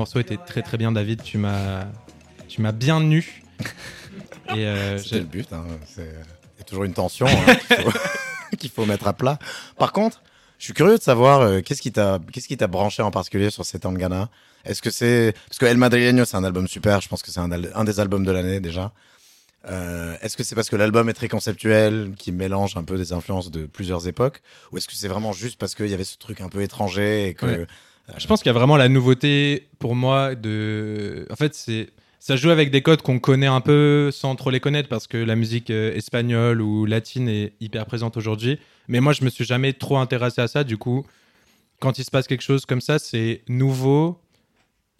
Morceau 0.02 0.18
était 0.18 0.36
très 0.36 0.62
très 0.62 0.76
bien, 0.78 0.90
David. 0.90 1.22
Tu 1.22 1.38
m'as, 1.38 1.84
tu 2.48 2.60
m'as 2.60 2.72
bien 2.72 2.98
nu. 3.00 3.42
Et 4.56 4.66
euh, 4.66 4.98
C'était 4.98 5.18
le 5.20 5.24
but. 5.24 5.52
hein. 5.52 5.64
C'est- 5.86 6.02
Il 6.56 6.58
y 6.58 6.60
a 6.62 6.64
toujours 6.64 6.84
une 6.84 6.92
tension 6.92 7.26
hein, 7.26 7.54
qu'il 7.54 7.76
faut... 7.76 7.92
qu'il 8.58 8.70
faut 8.70 8.84
mettre 8.86 9.06
à 9.06 9.12
plat. 9.12 9.38
Par 9.78 9.92
contre, 9.92 10.20
je 10.58 10.64
suis 10.64 10.74
curieux 10.74 10.98
de 10.98 11.02
savoir 11.02 11.40
euh, 11.42 11.60
qu'est-ce 11.60 11.80
qui 11.80 11.92
t'a 11.92 12.18
qu'est-ce 12.32 12.48
qui 12.48 12.56
t'a 12.56 12.66
branché 12.66 13.00
en 13.02 13.10
particulier 13.12 13.50
sur 13.50 13.64
cet 13.64 13.82
Tangana. 13.82 14.28
Est-ce 14.64 14.82
que 14.82 14.90
c'est 14.90 15.34
parce 15.48 15.58
que 15.58 15.66
El 15.66 15.76
Madrileño 15.76 16.24
c'est 16.24 16.36
un 16.36 16.44
album 16.44 16.66
super. 16.68 17.00
Je 17.00 17.08
pense 17.08 17.22
que 17.22 17.30
c'est 17.30 17.40
un, 17.40 17.50
al- 17.52 17.70
un 17.74 17.84
des 17.84 18.00
albums 18.00 18.24
de 18.24 18.32
l'année 18.32 18.58
déjà. 18.60 18.92
Euh, 19.70 20.16
est-ce 20.22 20.36
que 20.36 20.42
c'est 20.42 20.56
parce 20.56 20.68
que 20.68 20.74
l'album 20.76 21.08
est 21.08 21.12
très 21.14 21.28
conceptuel, 21.28 22.14
qui 22.18 22.32
mélange 22.32 22.76
un 22.76 22.82
peu 22.82 22.96
des 22.96 23.12
influences 23.12 23.50
de 23.52 23.66
plusieurs 23.66 24.08
époques, 24.08 24.42
ou 24.72 24.78
est-ce 24.78 24.88
que 24.88 24.94
c'est 24.94 25.06
vraiment 25.06 25.32
juste 25.32 25.56
parce 25.60 25.76
qu'il 25.76 25.86
y 25.88 25.94
avait 25.94 26.02
ce 26.02 26.16
truc 26.18 26.40
un 26.40 26.48
peu 26.48 26.62
étranger 26.62 27.28
et 27.28 27.34
que 27.34 27.46
Ouais. 27.46 27.66
Je 28.18 28.26
pense 28.26 28.40
qu'il 28.42 28.48
y 28.48 28.54
a 28.54 28.58
vraiment 28.58 28.76
la 28.76 28.88
nouveauté 28.88 29.68
pour 29.78 29.94
moi 29.94 30.34
de. 30.34 31.26
En 31.30 31.36
fait, 31.36 31.54
c'est 31.54 31.90
ça 32.22 32.36
joue 32.36 32.50
avec 32.50 32.70
des 32.70 32.82
codes 32.82 33.02
qu'on 33.02 33.18
connaît 33.18 33.48
un 33.48 33.60
peu 33.60 34.10
sans 34.12 34.36
trop 34.36 34.50
les 34.50 34.60
connaître 34.60 34.88
parce 34.88 35.08
que 35.08 35.16
la 35.16 35.34
musique 35.34 35.70
euh, 35.70 35.92
espagnole 35.92 36.62
ou 36.62 36.86
latine 36.86 37.28
est 37.28 37.52
hyper 37.60 37.84
présente 37.84 38.16
aujourd'hui. 38.16 38.60
Mais 38.86 39.00
moi, 39.00 39.12
je 39.12 39.24
me 39.24 39.28
suis 39.28 39.44
jamais 39.44 39.72
trop 39.72 39.98
intéressé 39.98 40.40
à 40.40 40.46
ça. 40.46 40.62
Du 40.62 40.78
coup, 40.78 41.04
quand 41.80 41.98
il 41.98 42.04
se 42.04 42.12
passe 42.12 42.28
quelque 42.28 42.42
chose 42.42 42.64
comme 42.64 42.80
ça, 42.80 43.00
c'est 43.00 43.42
nouveau 43.48 44.20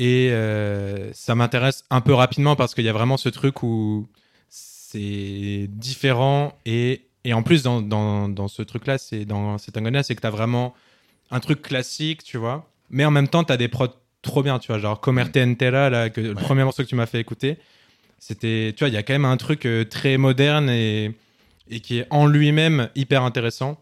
et 0.01 0.31
euh, 0.33 1.13
ça 1.13 1.37
m'intéresse 1.37 1.85
un 1.91 2.01
peu 2.01 2.13
rapidement 2.13 2.57
parce 2.57 2.75
qu'il 2.75 2.85
y 2.85 2.89
a 2.89 2.93
vraiment 2.93 3.17
ce 3.17 3.29
truc 3.29 3.63
où 3.63 4.09
c'est 4.49 5.69
différent 5.69 6.59
et, 6.67 7.03
et 7.23 7.35
en 7.35 7.45
plus 7.45 7.63
dans, 7.63 7.81
dans, 7.83 8.29
dans 8.29 8.49
ce 8.49 8.63
truc-là, 8.63 8.99
c'est 8.99 9.25
dans 9.25 9.59
cet 9.59 9.77
angona, 9.77 10.03
c'est 10.03 10.17
que 10.17 10.23
tu 10.23 10.27
as 10.27 10.31
vraiment 10.31 10.75
un 11.31 11.39
truc 11.39 11.63
classique, 11.63 12.25
tu 12.25 12.37
vois, 12.37 12.69
mais 12.93 13.05
en 13.05 13.11
même 13.11 13.29
temps, 13.29 13.43
tu 13.43 13.53
as 13.53 13.57
des 13.57 13.69
prods 13.69 13.89
trop 14.23 14.43
bien, 14.43 14.59
tu 14.59 14.69
vois, 14.69 14.79
genre 14.79 15.01
Comerte 15.01 15.37
Entera, 15.37 15.91
là, 15.91 16.11
que, 16.11 16.21
le 16.21 16.35
premier 16.35 16.63
morceau 16.63 16.85
que 16.85 16.89
tu 16.89 16.95
m'as 16.95 17.07
fait 17.07 17.19
écouter, 17.19 17.59
c'était, 18.19 18.73
tu 18.77 18.85
vois, 18.85 18.89
il 18.89 18.95
y 18.95 18.97
a 18.97 19.03
quand 19.03 19.15
même 19.15 19.25
un 19.25 19.37
truc 19.37 19.67
euh, 19.67 19.85
très 19.85 20.17
moderne 20.17 20.71
et, 20.71 21.11
et 21.69 21.81
qui 21.81 21.99
est 21.99 22.07
en 22.11 22.27
lui-même 22.27 22.89
hyper 22.95 23.25
intéressant. 23.25 23.81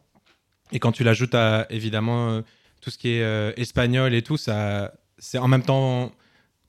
Et 0.73 0.79
quand 0.79 0.93
tu 0.93 1.05
l'ajoutes 1.05 1.35
à, 1.35 1.67
évidemment, 1.69 2.31
euh, 2.31 2.41
tout 2.81 2.91
ce 2.91 2.97
qui 2.97 3.11
est 3.11 3.23
euh, 3.23 3.53
espagnol 3.57 4.15
et 4.15 4.23
tout, 4.23 4.39
ça, 4.39 4.95
c'est 5.19 5.39
en 5.39 5.49
même 5.49 5.63
temps 5.63 6.13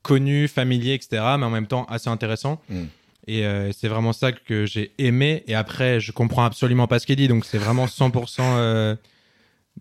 connu, 0.02 0.48
familier, 0.48 0.94
etc., 0.94 1.24
mais 1.38 1.46
en 1.46 1.50
même 1.50 1.68
temps 1.68 1.86
assez 1.86 2.10
intéressant. 2.10 2.62
Mm. 2.70 2.84
Et 3.28 3.46
euh, 3.46 3.72
c'est 3.72 3.88
vraiment 3.88 4.14
ça 4.14 4.32
que 4.32 4.66
j'ai 4.66 4.92
aimé. 4.98 5.44
Et 5.48 5.56
après, 5.56 6.00
je 6.00 6.12
comprends 6.12 6.44
absolument 6.44 6.88
pas 6.88 7.00
ce 7.00 7.06
qu'il 7.06 7.16
dit, 7.16 7.28
donc 7.28 7.46
c'est 7.46 7.58
vraiment 7.58 7.86
100% 7.86 8.40
euh, 8.40 8.96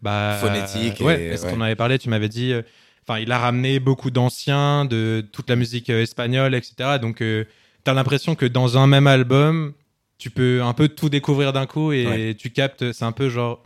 bah, 0.03 0.39
Phonétique 0.41 1.01
et- 1.01 1.05
ouais, 1.05 1.23
est-ce 1.25 1.47
qu'on 1.47 1.61
ouais. 1.61 1.67
avait 1.67 1.77
parlé 1.77 1.99
Tu 1.99 2.09
m'avais 2.09 2.29
dit. 2.29 2.53
euh, 2.53 2.63
Enfin, 3.09 3.19
il 3.19 3.33
a 3.33 3.39
ramené 3.39 3.81
beaucoup 3.81 4.11
d'anciens, 4.11 4.85
de 4.85 5.27
toute 5.33 5.49
la 5.51 5.57
musique 5.57 5.91
euh, 5.91 6.03
espagnole, 6.03 6.55
etc. 6.55 6.99
Donc, 7.01 7.17
tu 7.19 7.47
as 7.87 7.95
l'impression 7.95 8.35
que 8.37 8.47
dans 8.47 8.79
un 8.79 8.87
même 8.87 9.07
album, 9.09 9.73
tu 10.19 10.31
peux 10.31 10.63
un 10.63 10.75
peu 10.75 10.87
tout 10.89 11.09
découvrir 11.09 11.53
d'un 11.53 11.67
coup 11.67 11.93
et 11.93 12.07
Ouais. 12.07 12.35
tu 12.35 12.51
captes. 12.51 12.93
C'est 12.93 13.05
un 13.07 13.13
peu 13.13 13.29
genre 13.31 13.63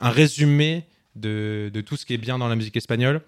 un 0.00 0.10
résumé 0.10 0.84
de, 1.16 1.70
de 1.72 1.80
tout 1.80 1.96
ce 1.96 2.04
qui 2.04 2.12
est 2.14 2.18
bien 2.18 2.38
dans 2.38 2.48
la 2.48 2.56
musique 2.56 2.76
espagnole. 2.76 3.22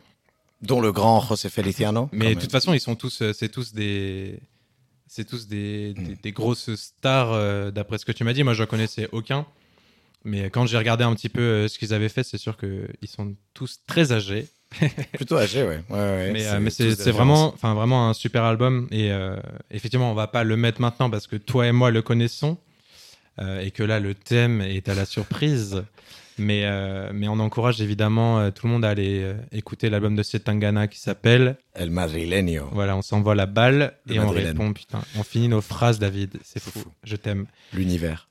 dont 0.60 0.80
le 0.80 0.92
grand 0.92 1.20
José 1.20 1.48
Feliciano. 1.50 2.08
Mais 2.12 2.34
de 2.34 2.40
toute 2.40 2.50
façon, 2.50 2.72
ils 2.74 2.80
sont 2.80 2.96
tous, 2.96 3.20
euh, 3.22 3.32
c'est 3.32 3.48
tous 3.50 3.72
des, 3.74 4.38
c'est 5.06 5.24
tous 5.26 5.46
des, 5.46 5.92
des, 5.94 6.16
des 6.16 6.32
grosses 6.32 6.74
stars 6.74 7.32
euh, 7.32 7.70
d'après 7.70 7.98
ce 7.98 8.04
que 8.04 8.12
tu 8.12 8.24
m'as 8.24 8.32
dit. 8.32 8.42
Moi, 8.44 8.54
je 8.54 8.64
connaissais 8.64 9.08
aucun. 9.12 9.46
Mais 10.24 10.48
quand 10.50 10.66
j'ai 10.66 10.78
regardé 10.78 11.04
un 11.04 11.14
petit 11.14 11.28
peu 11.28 11.42
euh, 11.42 11.68
ce 11.68 11.78
qu'ils 11.78 11.92
avaient 11.92 12.08
fait, 12.08 12.22
c'est 12.22 12.38
sûr 12.38 12.56
qu'ils 12.56 13.08
sont 13.08 13.34
tous 13.52 13.80
très 13.86 14.12
âgés. 14.12 14.48
plutôt 15.12 15.36
âgé, 15.36 15.62
ouais. 15.62 15.82
ouais, 15.90 15.96
ouais 15.96 16.30
mais 16.32 16.40
c'est 16.40 16.54
euh, 16.54 16.60
mais 16.60 16.70
c'est 16.70 17.10
vraiment, 17.10 17.48
enfin 17.48 17.74
vraiment 17.74 18.08
un 18.08 18.14
super 18.14 18.44
album. 18.44 18.88
Et 18.90 19.12
euh, 19.12 19.36
effectivement, 19.70 20.10
on 20.10 20.14
va 20.14 20.26
pas 20.26 20.44
le 20.44 20.56
mettre 20.56 20.80
maintenant 20.80 21.10
parce 21.10 21.26
que 21.26 21.36
toi 21.36 21.66
et 21.66 21.72
moi 21.72 21.90
le 21.90 22.02
connaissons 22.02 22.58
euh, 23.40 23.60
et 23.60 23.70
que 23.70 23.82
là 23.82 24.00
le 24.00 24.14
thème 24.14 24.60
est 24.60 24.88
à 24.88 24.94
la 24.94 25.04
surprise. 25.04 25.84
Mais 26.36 26.62
euh, 26.64 27.10
mais 27.14 27.28
on 27.28 27.38
encourage 27.38 27.80
évidemment 27.80 28.40
euh, 28.40 28.50
tout 28.50 28.66
le 28.66 28.72
monde 28.72 28.84
à 28.84 28.88
aller 28.88 29.20
euh, 29.22 29.34
écouter 29.52 29.88
l'album 29.88 30.16
de 30.16 30.22
Setangana 30.24 30.88
qui 30.88 30.98
s'appelle 30.98 31.56
El 31.74 31.90
Madrileño. 31.90 32.68
Voilà, 32.72 32.96
on 32.96 33.02
s'envoie 33.02 33.36
la 33.36 33.46
balle 33.46 33.94
Le 34.06 34.14
et 34.16 34.18
on 34.20 34.30
répond 34.30 34.72
putain. 34.72 35.00
On 35.16 35.22
finit 35.22 35.46
nos 35.46 35.60
phrases, 35.60 36.00
David. 36.00 36.36
C'est 36.42 36.60
fou. 36.60 36.70
Fou. 36.80 36.84
Je 37.04 37.14
t'aime. 37.14 37.46
L'univers. 37.72 38.26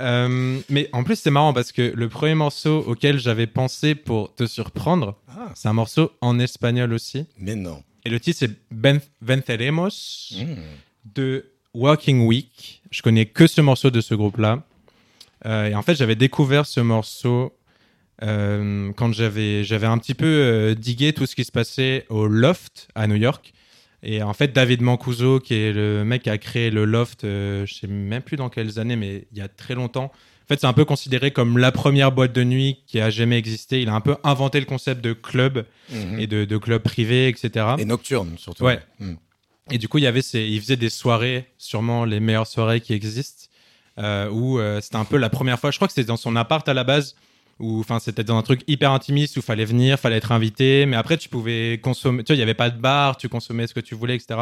Mais 0.69 0.89
en 0.91 1.03
plus, 1.05 1.15
c'est 1.17 1.31
marrant 1.31 1.53
parce 1.53 1.71
que 1.71 1.93
le 1.95 2.09
premier 2.09 2.35
morceau 2.35 2.79
auquel 2.85 3.19
j'avais 3.19 3.47
pensé 3.47 3.95
pour 3.95 4.35
te 4.35 4.45
surprendre, 4.47 5.15
Ah, 5.29 5.51
c'est 5.55 5.69
un 5.69 5.73
morceau 5.73 6.11
en 6.19 6.39
espagnol 6.39 6.91
aussi. 6.93 7.25
mais 7.37 7.55
non. 7.55 7.83
Et 8.05 8.09
le 8.09 8.19
titre, 8.19 8.39
c'est 8.39 8.51
Ben- 8.69 8.99
Venceremos 9.21 9.87
Mm. 10.33 10.55
de 11.15 11.45
Walking 11.73 12.25
Week. 12.27 12.81
Je 12.91 13.01
connais 13.01 13.25
que 13.27 13.47
ce 13.47 13.61
morceau 13.61 13.89
de 13.91 14.01
ce 14.01 14.13
groupe-là. 14.13 14.63
Et 15.45 15.75
en 15.75 15.81
fait, 15.81 15.95
j'avais 15.95 16.15
découvert 16.15 16.65
ce 16.65 16.79
morceau 16.79 17.53
euh, 18.21 18.91
quand 18.95 19.11
j'avais 19.13 19.63
j'avais 19.63 19.87
un 19.87 19.97
petit 19.97 20.13
peu 20.13 20.25
euh, 20.25 20.75
digué 20.75 21.13
tout 21.13 21.25
ce 21.25 21.35
qui 21.35 21.43
se 21.43 21.51
passait 21.51 22.05
au 22.09 22.27
Loft 22.27 22.87
à 22.95 23.07
New 23.07 23.15
York. 23.15 23.53
Et 24.05 24.21
en 24.21 24.33
fait, 24.33 24.51
David 24.53 24.81
Mancuso, 24.81 25.39
qui 25.39 25.53
est 25.53 25.71
le 25.71 26.03
mec 26.03 26.23
qui 26.23 26.29
a 26.29 26.37
créé 26.37 26.69
le 26.69 26.83
Loft, 26.85 27.23
euh, 27.23 27.65
je 27.65 27.73
sais 27.73 27.87
même 27.87 28.21
plus 28.21 28.35
dans 28.35 28.49
quelles 28.49 28.77
années, 28.77 28.97
mais 28.97 29.25
il 29.31 29.37
y 29.37 29.41
a 29.41 29.47
très 29.47 29.75
longtemps. 29.75 30.11
En 30.43 30.47
fait, 30.49 30.59
c'est 30.59 30.67
un 30.67 30.73
peu 30.73 30.83
considéré 30.83 31.31
comme 31.31 31.57
la 31.57 31.71
première 31.71 32.11
boîte 32.11 32.33
de 32.33 32.43
nuit 32.43 32.79
qui 32.85 32.99
a 32.99 33.09
jamais 33.09 33.37
existé. 33.37 33.81
Il 33.81 33.87
a 33.87 33.93
un 33.93 34.01
peu 34.01 34.17
inventé 34.25 34.59
le 34.59 34.65
concept 34.65 35.01
de 35.01 35.13
club 35.13 35.65
Mhm. 35.89 36.19
et 36.19 36.27
de, 36.27 36.43
de 36.43 36.57
club 36.57 36.81
privé, 36.83 37.29
etc. 37.29 37.65
Et 37.77 37.85
nocturne, 37.85 38.35
surtout. 38.37 38.65
Ouais. 38.65 38.79
Mm. 38.99 39.13
Et 39.71 39.77
du 39.77 39.87
coup, 39.87 39.99
il 39.99 40.03
y 40.03 40.07
avait 40.07 40.21
ces, 40.21 40.41
il 40.41 40.59
faisait 40.59 40.75
des 40.75 40.89
soirées, 40.89 41.45
sûrement 41.57 42.03
les 42.03 42.19
meilleures 42.19 42.47
soirées 42.47 42.81
qui 42.81 42.91
existent, 42.93 43.45
euh, 43.99 44.29
où 44.29 44.59
euh, 44.59 44.81
c'était 44.81 44.97
un 44.97 45.05
peu 45.05 45.15
la 45.15 45.29
première 45.29 45.57
fois. 45.57 45.71
Je 45.71 45.77
crois 45.77 45.87
que 45.87 45.93
c'était 45.93 46.07
dans 46.07 46.17
son 46.17 46.35
appart 46.35 46.67
à 46.67 46.73
la 46.73 46.83
base, 46.83 47.15
où 47.59 47.83
c'était 47.99 48.23
dans 48.23 48.37
un 48.37 48.41
truc 48.41 48.61
hyper 48.67 48.91
intimiste 48.91 49.37
où 49.37 49.41
fallait 49.41 49.65
venir, 49.65 49.99
fallait 49.99 50.17
être 50.17 50.31
invité, 50.31 50.85
mais 50.85 50.95
après 50.95 51.17
tu 51.17 51.29
pouvais 51.29 51.79
consommer. 51.81 52.23
Tu 52.23 52.33
vois, 52.33 52.35
il 52.35 52.39
y 52.39 52.43
avait 52.43 52.53
pas 52.53 52.69
de 52.69 52.79
bar, 52.79 53.17
tu 53.17 53.29
consommais 53.29 53.67
ce 53.67 53.73
que 53.73 53.79
tu 53.79 53.95
voulais, 53.95 54.15
etc. 54.15 54.39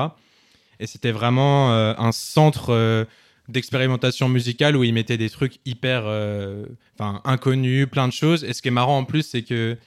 Et 0.80 0.88
c'était 0.88 1.12
vraiment 1.12 1.74
euh, 1.74 1.94
un 1.98 2.12
centre 2.12 2.72
euh, 2.72 3.06
d'expérimentation 3.48 4.30
musicale 4.30 4.76
où 4.76 4.84
ils 4.84 4.94
mettaient 4.94 5.18
des 5.18 5.30
trucs 5.30 5.60
hyper, 5.66 6.04
euh, 6.06 6.66
inconnus, 7.24 7.88
plein 7.90 8.08
de 8.08 8.14
choses. 8.14 8.44
Et 8.44 8.54
ce 8.54 8.62
qui 8.62 8.70
est 8.70 8.72
marrant 8.72 8.98
en 8.98 9.06
plus, 9.06 9.24
c'est 9.24 9.44
que 9.44 9.78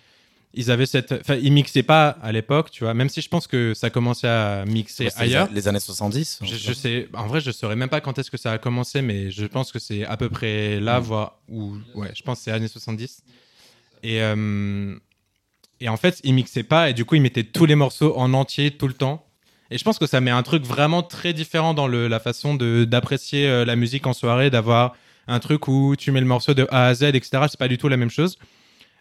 ils 0.57 0.71
avaient 0.71 0.87
cette, 0.87 1.13
enfin 1.13 1.37
ils 1.37 1.53
mixaient 1.53 1.83
pas 1.83 2.11
à 2.23 2.33
l'époque, 2.33 2.71
tu 2.71 2.85
vois. 2.85 2.95
Même 2.95 3.09
si 3.09 3.21
je 3.21 3.29
pense 3.29 3.47
que 3.47 3.75
ça 3.75 3.91
commençait 3.91 4.29
à 4.29 4.65
mixer 4.67 5.09
ailleurs. 5.17 5.49
Les 5.53 5.69
années 5.69 5.81
70 5.81 6.41
Je, 6.43 6.55
je 6.55 6.73
sais, 6.73 7.09
en 7.15 7.27
vrai, 7.27 7.41
je 7.41 7.51
saurais 7.51 7.77
même 7.77 7.89
pas 7.89 8.01
quand 8.01 8.19
est-ce 8.19 8.31
que 8.31 8.37
ça 8.37 8.53
a 8.53 8.59
commencé, 8.59 9.03
mais 9.03 9.31
je 9.31 9.47
pense 9.47 9.73
que 9.73 9.79
c'est 9.79 10.05
à 10.05 10.17
peu 10.17 10.29
près 10.29 10.81
là, 10.81 10.99
voire 11.01 11.39
ou 11.49 11.77
ouais, 11.95 12.11
je 12.15 12.23
pense 12.23 12.39
que 12.39 12.45
c'est 12.45 12.53
années 12.53 12.69
70. 12.69 13.23
Et 14.03 14.23
euh, 14.23 14.95
et 15.81 15.89
en 15.89 15.97
fait, 15.97 16.21
ils 16.25 16.35
mixaient 16.35 16.63
pas 16.63 16.91
et 16.91 16.95
du 16.95 17.05
coup, 17.05 17.15
ils 17.15 17.23
mettaient 17.23 17.45
tous 17.45 17.67
les 17.67 17.75
morceaux 17.75 18.17
en 18.17 18.33
entier 18.33 18.71
tout 18.71 18.89
le 18.89 18.95
temps. 18.95 19.27
Et 19.71 19.79
je 19.79 19.85
pense 19.85 19.99
que 19.99 20.07
ça 20.07 20.21
met 20.21 20.31
un 20.31 20.43
truc 20.43 20.65
vraiment 20.65 21.03
très 21.03 21.33
différent 21.33 21.75
dans 21.75 21.87
le, 21.87 22.07
la 22.07 22.21
façon 22.21 22.55
de 22.55 22.85
d'apprécier 22.85 23.49
euh, 23.49 23.65
la 23.65 23.77
musique 23.77 24.07
en 24.07 24.13
soirée, 24.13 24.51
d'avoir 24.51 24.95
un 25.27 25.41
truc 25.41 25.69
où 25.69 25.97
tu 25.97 26.13
mets 26.13 26.21
le 26.21 26.27
morceau 26.27 26.55
de 26.55 26.67
A 26.71 26.87
à 26.87 26.95
Z, 26.95 27.05
etc. 27.05 27.31
C'est 27.49 27.59
pas 27.59 27.69
du 27.69 27.79
tout 27.79 27.89
la 27.89 27.97
même 27.97 28.11
chose. 28.11 28.39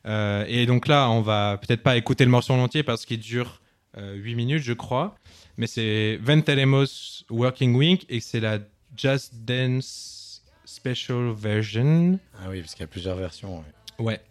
Euh, 0.05 0.45
et 0.48 0.65
donc 0.65 0.88
là, 0.88 1.10
on 1.10 1.22
va 1.22 1.57
peut-être 1.57 1.83
pas 1.83 1.95
écouter 1.98 2.25
le 2.25 2.31
morceau 2.31 2.53
en 2.53 2.60
entier 2.60 2.83
parce 2.83 3.05
qu'il 3.05 3.19
dure 3.19 3.62
euh, 3.98 4.15
8 4.15 4.36
minutes, 4.36 4.63
je 4.63 4.74
crois. 4.74 5.15
Mais 5.57 5.67
c'est 5.67 6.17
Venteremos 6.22 6.86
Working 7.29 7.75
Week 7.75 8.05
et 8.10 8.19
c'est 8.19 8.39
la 8.39 8.60
Just 8.98 9.33
Dance 9.45 10.43
Special 10.65 11.31
Version. 11.36 12.19
Ah 12.39 12.50
oui, 12.50 12.62
parce 12.62 12.74
qu'il 12.74 12.81
y 12.81 12.86
a 12.86 12.88
plusieurs 12.88 13.15
versions. 13.15 13.57
ouais. 14.00 14.05
Ouais. 14.05 14.22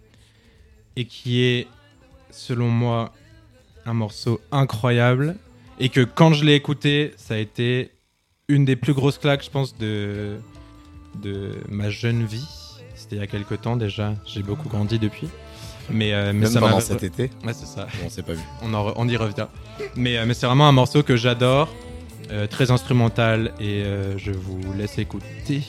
Et 0.96 1.04
qui 1.06 1.42
est, 1.42 1.68
selon 2.30 2.68
moi, 2.68 3.14
un 3.86 3.94
morceau 3.94 4.40
incroyable. 4.50 5.36
Et 5.78 5.88
que 5.88 6.00
quand 6.00 6.32
je 6.34 6.44
l'ai 6.44 6.54
écouté, 6.54 7.14
ça 7.16 7.34
a 7.34 7.38
été 7.38 7.92
une 8.48 8.64
des 8.64 8.76
plus 8.76 8.92
grosses 8.92 9.18
claques, 9.18 9.44
je 9.44 9.50
pense, 9.50 9.76
de, 9.78 10.38
de 11.22 11.52
ma 11.68 11.88
jeune 11.90 12.24
vie. 12.24 12.46
C'était 12.94 13.16
il 13.16 13.20
y 13.20 13.22
a 13.22 13.26
quelques 13.26 13.62
temps 13.62 13.76
déjà. 13.76 14.14
J'ai 14.26 14.42
beaucoup 14.42 14.68
grandi 14.68 14.98
depuis. 14.98 15.28
Mais, 15.90 16.12
euh, 16.12 16.32
mais 16.32 16.40
Même 16.44 16.50
ça 16.50 16.60
pendant 16.60 16.80
cet 16.80 17.02
été, 17.02 17.30
Ouais, 17.44 17.52
c'est 17.52 17.66
ça. 17.66 17.86
on 18.04 18.08
s'est 18.08 18.22
pas 18.22 18.32
vu. 18.34 18.40
On, 18.62 18.72
en 18.74 18.88
re- 18.88 18.92
on 18.96 19.08
y 19.08 19.16
revient. 19.16 19.46
Mais, 19.96 20.16
euh, 20.16 20.24
mais 20.26 20.34
c'est 20.34 20.46
vraiment 20.46 20.68
un 20.68 20.72
morceau 20.72 21.02
que 21.02 21.16
j'adore. 21.16 21.68
euh, 22.30 22.46
très 22.46 22.70
instrumental. 22.70 23.52
Et 23.60 23.82
euh, 23.84 24.16
je 24.16 24.30
vous 24.30 24.60
laisse 24.78 24.96
écouter. 24.98 25.62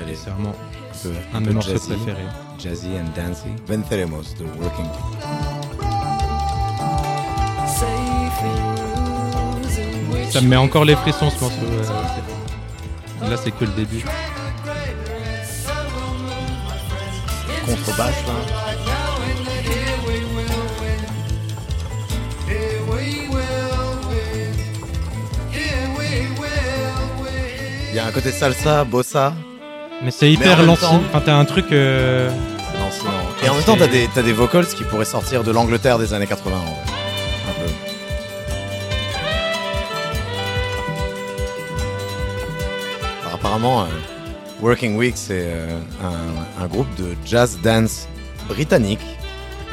Allez, 0.00 0.14
C'est 0.14 0.30
vraiment 0.30 0.50
un 0.54 1.02
peu, 1.02 1.10
un 1.34 1.40
de 1.40 1.44
peu 1.44 1.48
mes 1.50 1.54
morceaux 1.54 1.72
jazzy, 1.72 1.88
préférés. 1.88 2.22
Jazzy 2.58 2.88
and 2.88 3.10
dancey. 3.14 3.50
Venceremos 3.66 4.22
de 4.38 4.44
Working. 4.62 4.86
Ça 10.30 10.40
me 10.40 10.48
met 10.48 10.56
encore 10.56 10.84
les 10.84 10.94
frissons 10.96 11.30
ce 11.30 11.40
morceau. 11.40 11.56
Là, 13.22 13.36
c'est 13.42 13.50
que 13.50 13.64
le 13.64 13.72
début. 13.72 14.04
Contrebasse, 17.66 18.26
là. 18.26 18.67
Y 27.98 28.00
a 28.00 28.06
un 28.06 28.12
côté 28.12 28.30
salsa, 28.32 28.84
bossa. 28.84 29.32
Mais 30.02 30.10
c'est 30.10 30.30
hyper 30.30 30.62
lancé. 30.62 30.82
temps- 30.82 31.02
Enfin, 31.08 31.22
t'as 31.24 31.34
un 31.36 31.44
truc. 31.44 31.66
euh, 31.72 32.30
Non, 32.78 32.86
sinon- 32.90 33.10
Et 33.44 33.48
en 33.48 33.54
même 33.54 33.64
temps, 33.64 33.76
t'as 33.76 33.86
des, 33.88 34.08
t'as 34.14 34.22
des 34.22 34.32
vocals 34.32 34.66
qui 34.66 34.84
pourraient 34.84 35.04
sortir 35.04 35.42
de 35.42 35.50
l'Angleterre 35.50 35.98
des 35.98 36.12
années 36.14 36.26
80. 36.26 36.56
en 36.56 36.60
vrai. 36.60 36.72
Un 37.48 37.52
peu. 37.52 37.72
Alors, 43.22 43.34
apparemment, 43.34 43.82
euh, 43.82 43.86
Working 44.60 44.96
Week, 44.96 45.14
c'est 45.16 45.44
euh, 45.46 45.78
un, 46.02 46.62
un 46.62 46.66
groupe 46.66 46.92
de 46.96 47.14
jazz 47.24 47.58
dance 47.62 48.08
britannique 48.48 49.00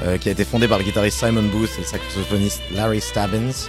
euh, 0.03 0.17
qui 0.17 0.29
a 0.29 0.32
été 0.32 0.44
fondé 0.46 0.67
par 0.67 0.77
le 0.77 0.84
guitariste 0.84 1.20
Simon 1.20 1.44
Booth 1.44 1.70
et 1.77 1.82
le 1.82 1.88
saxophoniste 1.88 2.62
Larry 2.74 3.01
Stabbins. 3.01 3.67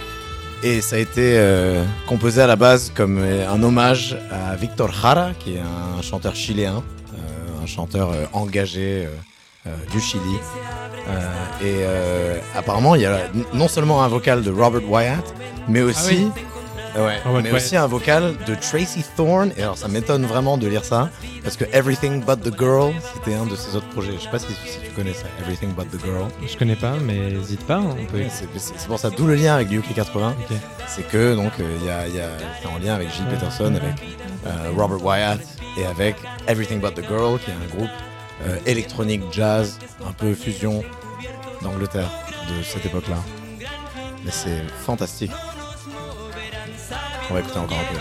Et 0.63 0.81
ça 0.81 0.95
a 0.95 0.99
été 0.99 1.37
euh, 1.37 1.83
composé 2.07 2.41
à 2.41 2.47
la 2.47 2.55
base 2.55 2.91
comme 2.95 3.19
euh, 3.19 3.47
un 3.49 3.61
hommage 3.61 4.17
à 4.31 4.55
Victor 4.55 4.91
Jara, 4.91 5.31
qui 5.37 5.53
est 5.55 5.59
un 5.59 6.01
chanteur 6.01 6.35
chiléen, 6.35 6.83
euh, 7.13 7.63
un 7.63 7.65
chanteur 7.67 8.09
euh, 8.11 8.25
engagé 8.33 9.07
du 9.91 9.99
Chili. 9.99 10.23
Et 11.61 11.83
apparemment, 12.55 12.95
il 12.95 13.01
y 13.01 13.05
a 13.05 13.19
non 13.53 13.67
seulement 13.67 14.01
un 14.01 14.07
vocal 14.07 14.41
de 14.41 14.49
Robert 14.49 14.89
Wyatt, 14.89 15.33
mais 15.67 15.81
aussi, 15.81 16.29
ouais, 16.95 17.17
Robert 17.25 17.41
mais 17.43 17.49
Wyatt. 17.49 17.53
aussi 17.55 17.75
un 17.77 17.87
vocal 17.87 18.35
de 18.47 18.55
Tracy 18.55 19.03
Thorn. 19.15 19.51
Et 19.57 19.63
alors, 19.63 19.77
ça 19.77 19.87
m'étonne 19.87 20.25
vraiment 20.25 20.57
de 20.57 20.67
lire 20.67 20.83
ça, 20.85 21.09
parce 21.43 21.55
que 21.57 21.65
Everything 21.73 22.23
But 22.23 22.41
the 22.41 22.57
Girl, 22.57 22.93
c'était 23.13 23.35
un 23.35 23.45
de 23.45 23.55
ses 23.55 23.75
autres 23.75 23.89
projets. 23.89 24.13
Je 24.17 24.23
sais 24.23 24.29
pas 24.29 24.39
si, 24.39 24.47
si 24.65 24.79
tu 24.83 24.91
connais 24.95 25.13
ça, 25.13 25.25
Everything 25.41 25.73
But 25.73 25.89
the 25.91 26.03
Girl. 26.03 26.27
Je 26.47 26.57
connais 26.57 26.75
pas, 26.75 26.93
mais 27.03 27.31
hésite 27.33 27.65
pas. 27.65 27.79
On 27.79 28.05
peut. 28.05 28.21
C'est 28.29 28.87
pour 28.87 28.99
ça, 28.99 29.09
d'où 29.09 29.27
le 29.27 29.35
lien 29.35 29.55
avec 29.55 29.71
UK 29.71 29.93
80. 29.93 30.35
Ok. 30.39 30.57
C'est 30.87 31.07
que 31.07 31.35
donc 31.35 31.51
euh, 31.59 31.77
il 31.81 31.85
y 31.85 31.89
a, 31.89 32.07
y 32.07 32.19
a- 32.21 32.29
c'est 32.61 32.67
en 32.67 32.77
lien 32.77 32.95
avec 32.95 33.11
Gilles 33.13 33.27
Peterson, 33.29 33.65
avec 33.75 33.95
euh, 34.45 34.71
Robert 34.77 35.03
Wyatt 35.03 35.39
et 35.77 35.85
avec 35.85 36.15
Everything 36.47 36.79
But 36.79 36.95
the 36.95 37.03
Girl, 37.07 37.37
qui 37.39 37.51
est 37.51 37.53
un 37.53 37.75
groupe 37.77 37.89
euh, 38.47 38.57
électronique 38.65 39.23
jazz, 39.31 39.77
un 40.07 40.11
peu 40.13 40.33
fusion 40.33 40.83
d'Angleterre 41.61 42.09
de 42.49 42.63
cette 42.63 42.85
époque-là. 42.85 43.17
Mais 44.23 44.31
c'est 44.31 44.63
fantastique. 44.85 45.31
On 47.29 47.33
va 47.33 47.39
écouter 47.41 47.59
encore 47.59 47.77
un 47.77 47.83
peu. 47.83 47.97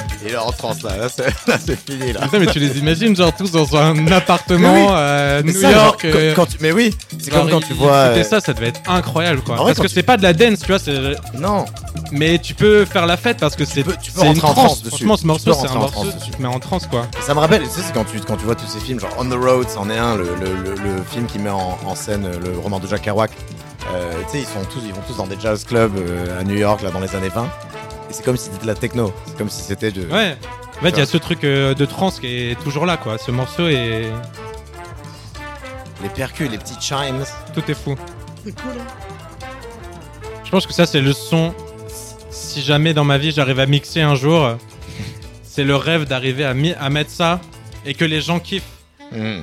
Il 0.24 0.32
est 0.32 0.36
en 0.36 0.50
transe 0.52 0.82
là, 0.82 0.96
là 0.96 1.08
c'est 1.08 1.76
fini 1.90 2.12
là. 2.12 2.20
Putain, 2.22 2.38
mais 2.38 2.46
tu 2.46 2.58
les 2.58 2.78
imagines, 2.78 3.14
genre 3.14 3.34
tous 3.34 3.50
dans 3.50 3.76
un 3.76 4.06
appartement 4.08 4.88
à 4.94 5.42
Mais 5.42 5.52
New 5.52 5.60
York. 5.60 6.00
quand- 6.02 6.08
euh, 6.18 6.34
quand 6.34 6.46
tu- 6.46 6.56
mais 6.60 6.72
oui, 6.72 6.94
c'est 7.18 7.30
comme 7.30 7.50
quand 7.50 7.60
tu 7.60 7.74
vois. 7.74 7.92
euh, 7.92 8.22
ça, 8.24 8.40
ça 8.40 8.52
devait 8.52 8.68
être 8.68 8.80
incroyable, 8.88 9.42
quoi. 9.42 9.56
Parce 9.56 9.78
que 9.78 9.88
c'est 9.88 10.02
pas 10.02 10.16
de 10.16 10.22
la 10.22 10.32
dance, 10.32 10.60
tu 10.60 10.72
vois. 10.72 10.78
Non, 11.38 11.64
Mais 12.12 12.38
tu 12.38 12.54
peux 12.54 12.84
faire 12.84 13.06
la 13.06 13.16
fête 13.16 13.38
parce 13.38 13.56
que 13.56 13.64
c'est 13.64 13.82
tu 14.00 14.12
peux 14.12 14.20
rentrer 14.20 14.46
en 14.46 14.52
transe. 14.54 14.82
dessus. 14.82 14.90
Franchement, 14.90 15.16
ce 15.16 15.26
morceau, 15.26 15.52
c'est 15.54 15.68
un 15.68 15.74
morceau 15.74 16.06
tu 16.24 16.30
te 16.30 16.40
mets 16.40 16.48
en 16.48 16.60
transe, 16.60 16.86
quoi. 16.86 17.06
Ça 17.20 17.34
me 17.34 17.40
rappelle, 17.40 17.62
tu 17.62 17.68
sais, 17.68 17.80
c'est 17.86 17.92
quand 17.92 18.04
tu, 18.04 18.20
quand 18.20 18.36
tu 18.36 18.44
vois 18.44 18.54
tous 18.54 18.66
ces 18.68 18.78
films, 18.80 19.00
genre 19.00 19.10
On 19.18 19.24
the 19.28 19.34
Road, 19.34 19.66
c'en 19.68 19.90
est 19.90 19.98
un, 19.98 20.16
le, 20.16 20.26
film 21.12 21.26
qui 21.26 21.38
met 21.38 21.50
en, 21.50 21.94
scène 21.94 22.26
euh, 22.26 22.38
le 22.52 22.58
roman 22.58 22.78
de 22.78 22.86
Jack 22.86 23.02
Kerouac. 23.02 23.30
Euh, 23.94 24.12
tu 24.30 24.32
sais, 24.32 24.38
ils, 24.40 24.44
sont 24.44 24.64
tous, 24.72 24.80
ils 24.84 24.92
vont 24.92 25.00
tous 25.06 25.16
dans 25.16 25.26
des 25.26 25.36
jazz 25.40 25.64
clubs 25.64 25.96
euh, 25.96 26.40
à 26.40 26.44
New 26.44 26.56
York, 26.56 26.82
là, 26.82 26.90
dans 26.90 27.00
les 27.00 27.14
années 27.14 27.28
20. 27.28 27.48
Et 28.08 28.12
c'est 28.12 28.24
comme 28.24 28.36
si 28.36 28.44
c'était 28.50 28.62
de 28.62 28.66
la 28.66 28.74
techno. 28.74 29.12
C'est 29.26 29.36
comme 29.36 29.50
si 29.50 29.62
c'était 29.62 29.90
de. 29.90 30.02
Ouais. 30.06 30.36
En 30.78 30.82
fait, 30.82 30.90
il 30.90 30.98
y 30.98 31.00
a 31.00 31.06
ce 31.06 31.16
truc 31.16 31.42
euh, 31.44 31.74
de 31.74 31.84
trance 31.86 32.20
qui 32.20 32.26
est 32.50 32.60
toujours 32.62 32.86
là, 32.86 32.96
quoi. 32.96 33.18
Ce 33.18 33.30
morceau 33.30 33.66
est. 33.68 34.10
Les 36.02 36.08
percus, 36.10 36.50
les 36.50 36.58
petits 36.58 36.76
chimes. 36.80 37.24
Tout 37.54 37.62
est 37.70 37.74
fou. 37.74 37.96
Je 40.44 40.50
pense 40.50 40.66
que 40.66 40.72
ça, 40.72 40.86
c'est 40.86 41.00
le 41.00 41.12
son. 41.12 41.54
Si 42.30 42.62
jamais 42.62 42.94
dans 42.94 43.04
ma 43.04 43.18
vie 43.18 43.32
j'arrive 43.32 43.60
à 43.60 43.66
mixer 43.66 44.00
un 44.02 44.14
jour, 44.14 44.56
c'est 45.42 45.64
le 45.64 45.74
rêve 45.76 46.04
d'arriver 46.04 46.44
à, 46.44 46.54
mi- 46.54 46.74
à 46.74 46.88
mettre 46.90 47.10
ça 47.10 47.40
et 47.84 47.94
que 47.94 48.04
les 48.04 48.20
gens 48.20 48.38
kiffent. 48.38 48.62
Hmm. 49.12 49.40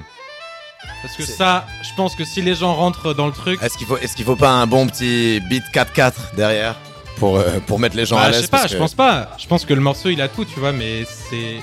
Parce 1.02 1.16
que 1.18 1.24
C'est- 1.26 1.34
ça, 1.34 1.66
je 1.82 1.90
pense 1.98 2.16
que 2.16 2.24
si 2.24 2.42
les 2.42 2.56
gens 2.56 2.74
rentrent 2.76 3.14
dans 3.14 3.26
le 3.28 3.32
truc. 3.34 3.62
Est-ce 3.62 3.78
qu'il 3.78 3.88
faut, 3.88 3.98
est-ce 3.98 4.16
qu'il 4.16 4.26
faut 4.26 4.36
pas 4.36 4.52
un 4.52 4.68
bon 4.68 4.88
petit 4.88 5.42
beat 5.50 5.64
4-4 5.74 6.14
derrière? 6.36 6.76
Pour, 7.18 7.38
euh, 7.38 7.60
pour 7.68 7.80
mettre 7.80 7.96
les 7.96 8.06
gens 8.06 8.16
Bah, 8.16 8.24
à 8.24 8.28
je 8.28 8.32
l'aise 8.34 8.42
sais 8.44 8.48
pas, 8.48 8.68
je 8.68 8.78
pense 8.78 8.94
pas. 8.94 9.36
Je 9.40 9.48
pense 9.48 9.66
que 9.66 9.74
le 9.74 9.82
morceau 9.82 10.10
il 10.10 10.22
a 10.22 10.28
tout, 10.28 10.46
tu 10.46 10.60
vois, 10.60 10.72
mais 10.72 11.06
c'est. 11.06 11.56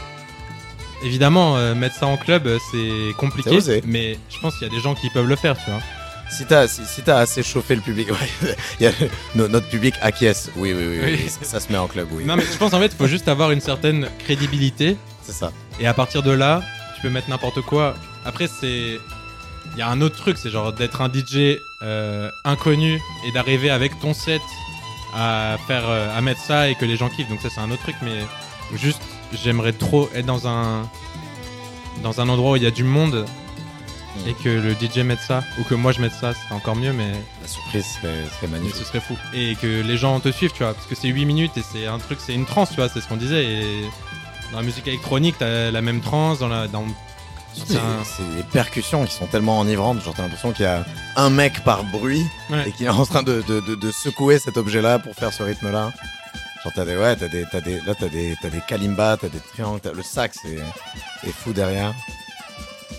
Évidemment, 1.03 1.57
euh, 1.57 1.75
mettre 1.75 1.95
ça 1.97 2.07
en 2.07 2.17
club, 2.19 2.47
euh, 2.47 2.59
c'est 2.71 3.15
compliqué. 3.17 3.51
Osé. 3.57 3.83
Mais 3.87 4.19
je 4.29 4.39
pense 4.39 4.59
qu'il 4.59 4.69
y 4.69 4.71
a 4.71 4.75
des 4.75 4.81
gens 4.83 4.95
qui 4.95 5.09
peuvent 5.11 5.27
le 5.29 5.37
faire, 5.37 5.57
tu 5.57 5.71
vois. 5.71 5.81
Si 6.31 6.45
t'as 6.47 6.69
si, 6.69 6.83
si 6.85 7.03
assez 7.11 7.43
chauffé 7.43 7.75
le 7.75 7.81
public, 7.81 8.09
ouais, 8.13 8.55
il 8.79 8.85
y 8.85 8.87
a- 8.87 8.93
no- 9.35 9.49
notre 9.49 9.67
public 9.69 9.95
acquiesce. 10.03 10.51
Oui, 10.57 10.73
oui, 10.75 10.85
oui, 10.87 10.99
oui, 11.03 11.19
Oui. 11.25 11.29
ça, 11.29 11.59
ça 11.59 11.61
se 11.61 11.73
met 11.73 11.79
en 11.79 11.89
club, 11.89 12.09
oui. 12.13 12.25
Non, 12.25 12.37
mais 12.37 12.43
je 12.45 12.57
pense 12.59 12.73
en 12.75 12.79
fait, 12.81 12.87
il 12.93 12.97
faut 12.97 13.07
juste 13.07 13.29
avoir 13.29 13.51
une 13.51 13.61
certaine 13.63 14.09
crédibilité. 14.19 14.97
C'est 15.25 15.33
ça. 15.33 15.51
Et 15.81 15.87
à 15.87 15.95
partir 15.95 16.23
de 16.23 16.31
là, 16.31 16.63
tu 16.97 17.01
peux 17.03 17.09
mettre 17.11 17.31
n'importe 17.31 17.63
quoi. 17.63 17.95
Après, 18.27 18.47
c'est. 18.47 18.99
Il 19.73 19.79
y 19.79 19.83
a 19.83 19.89
un 19.89 20.01
autre 20.03 20.17
truc, 20.17 20.37
c'est 20.37 20.51
genre 20.51 20.73
d'être 20.73 21.01
un 21.01 21.09
DJ 21.09 21.57
euh, 21.83 22.29
inconnu 22.45 23.01
et 23.27 23.33
d'arriver 23.33 23.71
avec 23.71 23.99
ton 24.01 24.13
set 24.15 24.43
à 25.15 25.57
faire 25.67 25.89
euh, 25.89 26.17
à 26.17 26.21
mettre 26.21 26.41
ça 26.41 26.69
et 26.69 26.75
que 26.75 26.85
les 26.85 26.97
gens 26.97 27.09
kiffent. 27.09 27.29
Donc 27.29 27.41
ça, 27.41 27.51
c'est 27.51 27.61
un 27.61 27.71
autre 27.71 27.83
truc, 27.83 27.97
mais 28.03 28.21
juste, 28.75 29.03
j'aimerais 29.33 29.73
trop 29.73 30.09
être 30.15 30.27
dans 30.27 30.49
un 30.49 30.89
dans 32.03 32.21
un 32.21 32.29
endroit 32.29 32.53
où 32.53 32.57
il 32.57 32.63
y 32.63 32.67
a 32.67 32.71
du 32.71 32.85
monde 32.85 33.27
et 34.27 34.35
que 34.35 34.49
le 34.49 34.73
DJ 34.75 34.99
mette 34.99 35.21
ça, 35.21 35.43
ou 35.59 35.65
que 35.65 35.75
moi 35.75 35.93
je 35.93 36.01
mette 36.01 36.13
ça, 36.13 36.33
c'est 36.35 36.53
encore 36.55 36.77
mieux, 36.77 36.93
mais, 36.93 37.13
La 37.43 37.49
surprise 37.49 37.85
serait, 37.87 38.25
serait 38.25 38.49
mais 38.49 38.59
magnifique. 38.59 38.77
ce 38.77 38.85
serait 38.85 39.01
fou. 39.01 39.17
Et 39.35 39.55
que 39.55 39.83
les 39.83 39.97
gens 39.97 40.19
te 40.21 40.31
suivent, 40.31 40.53
tu 40.53 40.63
vois, 40.63 40.75
parce 40.75 40.87
que 40.87 40.95
c'est 40.95 41.09
8 41.09 41.25
minutes 41.25 41.57
et 41.57 41.63
c'est 41.63 41.87
un 41.87 41.99
truc, 41.99 42.19
c'est 42.21 42.35
une 42.35 42.45
transe, 42.45 42.71
tu 42.71 42.77
vois, 42.77 42.89
c'est 42.89 43.01
ce 43.01 43.09
qu'on 43.09 43.17
disait. 43.17 43.45
Et 43.45 43.83
dans 44.51 44.59
la 44.59 44.65
musique 44.65 44.87
électronique, 44.89 45.37
t'as 45.39 45.71
la 45.71 45.83
même 45.83 46.01
transe, 46.01 46.41
dans 46.41 46.49
la. 46.49 46.69
Dans... 46.69 46.85
Les 48.37 48.43
percussions 48.53 49.05
qui 49.05 49.15
sont 49.15 49.27
tellement 49.27 49.59
enivrantes. 49.59 50.03
Genre, 50.03 50.15
t'as 50.15 50.23
l'impression 50.23 50.53
qu'il 50.53 50.65
y 50.65 50.69
a 50.69 50.85
un 51.17 51.31
mec 51.31 51.63
par 51.65 51.85
bruit 51.85 52.25
Ouais. 52.51 52.69
et 52.69 52.73
qui 52.73 52.85
est 52.85 52.89
en 52.89 53.05
train 53.07 53.23
de, 53.23 53.43
de, 53.47 53.61
de, 53.61 53.75
de 53.75 53.91
secouer 53.91 54.39
cet 54.39 54.57
objet-là 54.57 54.99
pour 54.99 55.15
faire 55.15 55.33
ce 55.33 55.43
rythme-là. 55.43 55.93
Genre, 56.65 56.73
t'as 56.75 56.85
des, 56.85 56.97
ouais, 56.97 57.17
t'as 57.17 57.29
des, 57.29 57.45
t'as 57.51 57.61
des, 57.61 57.81
là, 57.81 57.95
t'as 57.99 58.09
des, 58.09 58.37
t'as 58.43 58.51
des 58.51 58.61
kalimbas, 58.67 59.17
t'as 59.19 59.29
des 59.29 59.39
triangles, 59.39 59.81
t'as- 59.81 59.93
le 59.93 60.03
sax 60.03 60.39
est, 60.45 61.29
est 61.29 61.33
fou 61.33 61.53
derrière. 61.53 61.95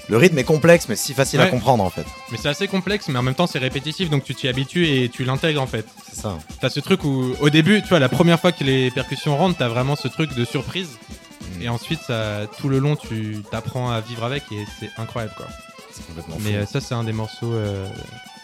Le 0.09 0.17
rythme 0.17 0.37
est 0.39 0.43
complexe, 0.43 0.87
mais 0.89 0.95
si 0.95 1.13
facile 1.13 1.39
à 1.41 1.47
comprendre, 1.47 1.83
en 1.83 1.89
fait. 1.89 2.05
Mais 2.31 2.37
c'est 2.41 2.49
assez 2.49 2.67
complexe, 2.67 3.07
mais 3.07 3.17
en 3.19 3.21
même 3.21 3.35
temps 3.35 3.47
c'est 3.47 3.59
répétitif, 3.59 4.09
donc 4.09 4.23
tu 4.25 4.35
t'y 4.35 4.47
habitues 4.49 4.85
et 4.87 5.09
tu 5.09 5.23
l'intègres 5.23 5.61
en 5.61 5.67
fait. 5.67 5.85
C'est 6.11 6.19
ça. 6.21 6.37
T'as 6.59 6.69
ce 6.69 6.79
truc 6.81 7.03
où, 7.05 7.33
au 7.39 7.49
début, 7.49 7.81
tu 7.81 7.89
vois, 7.89 7.99
la 7.99 8.09
première 8.09 8.39
fois 8.39 8.51
que 8.51 8.63
les 8.63 8.91
percussions 8.91 9.37
rentrent, 9.37 9.57
t'as 9.57 9.69
vraiment 9.69 9.95
ce 9.95 10.07
truc 10.09 10.33
de 10.35 10.43
surprise. 10.43 10.97
Et 11.59 11.69
ensuite, 11.69 11.99
ça, 12.05 12.41
tout 12.59 12.69
le 12.69 12.79
long, 12.79 12.95
tu 12.95 13.41
t'apprends 13.51 13.89
à 13.91 13.99
vivre 14.01 14.23
avec 14.23 14.43
et 14.51 14.65
c'est 14.79 14.89
incroyable 14.97 15.33
quoi. 15.35 15.47
C'est 15.91 16.05
complètement 16.07 16.37
Mais 16.39 16.51
fou. 16.51 16.57
euh, 16.57 16.65
ça, 16.65 16.79
c'est 16.81 16.93
un 16.93 17.03
des 17.03 17.11
morceaux 17.11 17.51
euh, 17.53 17.85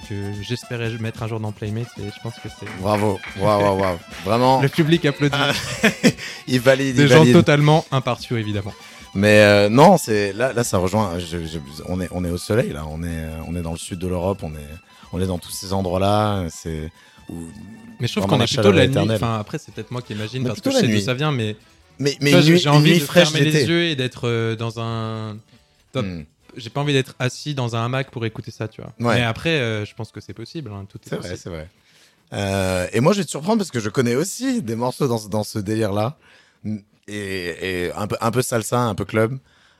que 0.10 0.16
j'espérais 0.42 0.90
mettre 1.00 1.24
un 1.24 1.28
jour 1.28 1.40
dans 1.40 1.52
Playmate 1.54 1.88
et 2.00 2.04
je 2.14 2.22
pense 2.22 2.34
que 2.36 2.50
c'est. 2.50 2.66
Bravo. 2.82 3.20
Waouh, 3.40 3.80
waouh. 3.80 3.98
Vraiment, 4.26 4.62
Le 4.62 4.68
public 4.70 5.06
applaudit. 5.06 5.36
Ah, 5.40 5.52
il 6.48 6.60
valide, 6.60 6.96
Des 6.98 7.04
il 7.04 7.08
gens 7.08 7.20
valide. 7.20 7.34
totalement 7.34 7.86
impartiaux, 7.92 8.38
évidemment. 8.38 8.74
Mais 9.16 9.40
euh, 9.40 9.70
non, 9.70 9.98
c'est 9.98 10.34
là, 10.34 10.52
là, 10.54 10.64
ça 10.64 10.78
rejoint. 10.78 11.18
je- 11.20 11.46
je- 11.46 11.60
on 11.88 12.02
est, 12.02 12.10
on 12.12 12.24
est 12.26 12.30
au 12.30 12.38
soleil 12.38 12.72
là. 12.74 12.84
On 12.90 13.02
est, 13.04 13.26
on 13.48 13.56
est 13.56 13.62
dans 13.62 13.72
le 13.72 13.78
sud 13.78 13.98
de 14.00 14.08
l'Europe. 14.08 14.40
On 14.44 14.52
est, 14.54 14.68
on 15.14 15.22
est 15.22 15.26
dans 15.28 15.40
tous 15.40 15.52
ces 15.52 15.72
endroits-là. 15.74 16.44
C'est 16.50 16.92
où- 17.30 17.48
Mais 18.00 18.08
je 18.08 18.14
trouve 18.14 18.28
qu'on 18.30 18.42
est 18.42 18.46
plutôt 18.54 18.72
la 18.74 18.88
nuit. 18.88 19.12
Enfin, 19.14 19.40
après, 19.40 19.58
c'est 19.58 19.74
peut-être 19.74 19.92
moi 19.92 20.02
qui 20.02 20.14
imagine 20.14 20.44
parce 20.46 20.60
que 20.60 20.70
je 20.70 20.76
sais 20.78 20.88
d'où 20.88 21.00
ça 21.00 21.14
vient, 21.14 21.32
mais. 21.32 21.56
Mais, 22.00 22.16
mais 22.22 22.42
j'ai 22.42 22.70
envie 22.70 22.92
nuit 22.92 23.00
de 23.00 23.04
fraîche 23.04 23.30
fermer 23.32 23.50
les 23.50 23.66
yeux 23.66 23.84
et 23.86 23.96
d'être 23.96 24.28
euh, 24.28 24.56
dans 24.56 24.80
un. 24.80 25.38
Hmm. 25.96 26.24
J'ai 26.56 26.70
pas 26.70 26.82
envie 26.82 26.94
d'être 26.94 27.16
assis 27.20 27.54
dans 27.56 27.76
un 27.76 27.86
hamac 27.86 28.10
pour 28.12 28.26
écouter 28.26 28.52
ça, 28.52 28.68
tu 28.68 28.82
vois. 28.82 28.94
Ouais. 29.00 29.16
Mais 29.20 29.24
après, 29.24 29.60
euh, 29.60 29.86
je 29.86 29.94
pense 29.96 30.12
que 30.12 30.20
c'est 30.22 30.34
possible. 30.34 30.72
hein, 30.72 30.86
tout 30.90 30.98
est, 31.00 31.10
C'est 31.10 31.16
vrai, 31.16 31.30
possible. 31.30 31.40
c'est 31.42 31.50
vrai. 31.50 31.70
Euh, 32.34 32.88
et 32.94 33.00
moi, 33.00 33.14
je 33.14 33.20
vais 33.20 33.26
te 33.26 33.30
surprendre 33.30 33.58
parce 33.60 33.72
que 33.72 33.80
je 33.80 33.90
connais 33.90 34.16
aussi 34.16 34.62
des 34.62 34.76
morceaux 34.76 35.08
dans, 35.08 35.18
ce- 35.18 35.28
dans 35.30 35.44
ce 35.44 35.60
délire-là. 35.60 36.18
Et, 37.08 37.86
et 37.88 37.92
un, 37.94 38.08
peu, 38.08 38.18
un 38.20 38.32
peu 38.32 38.42
salsa, 38.42 38.80
un 38.82 38.96
peu 38.96 39.06
club. 39.06 39.38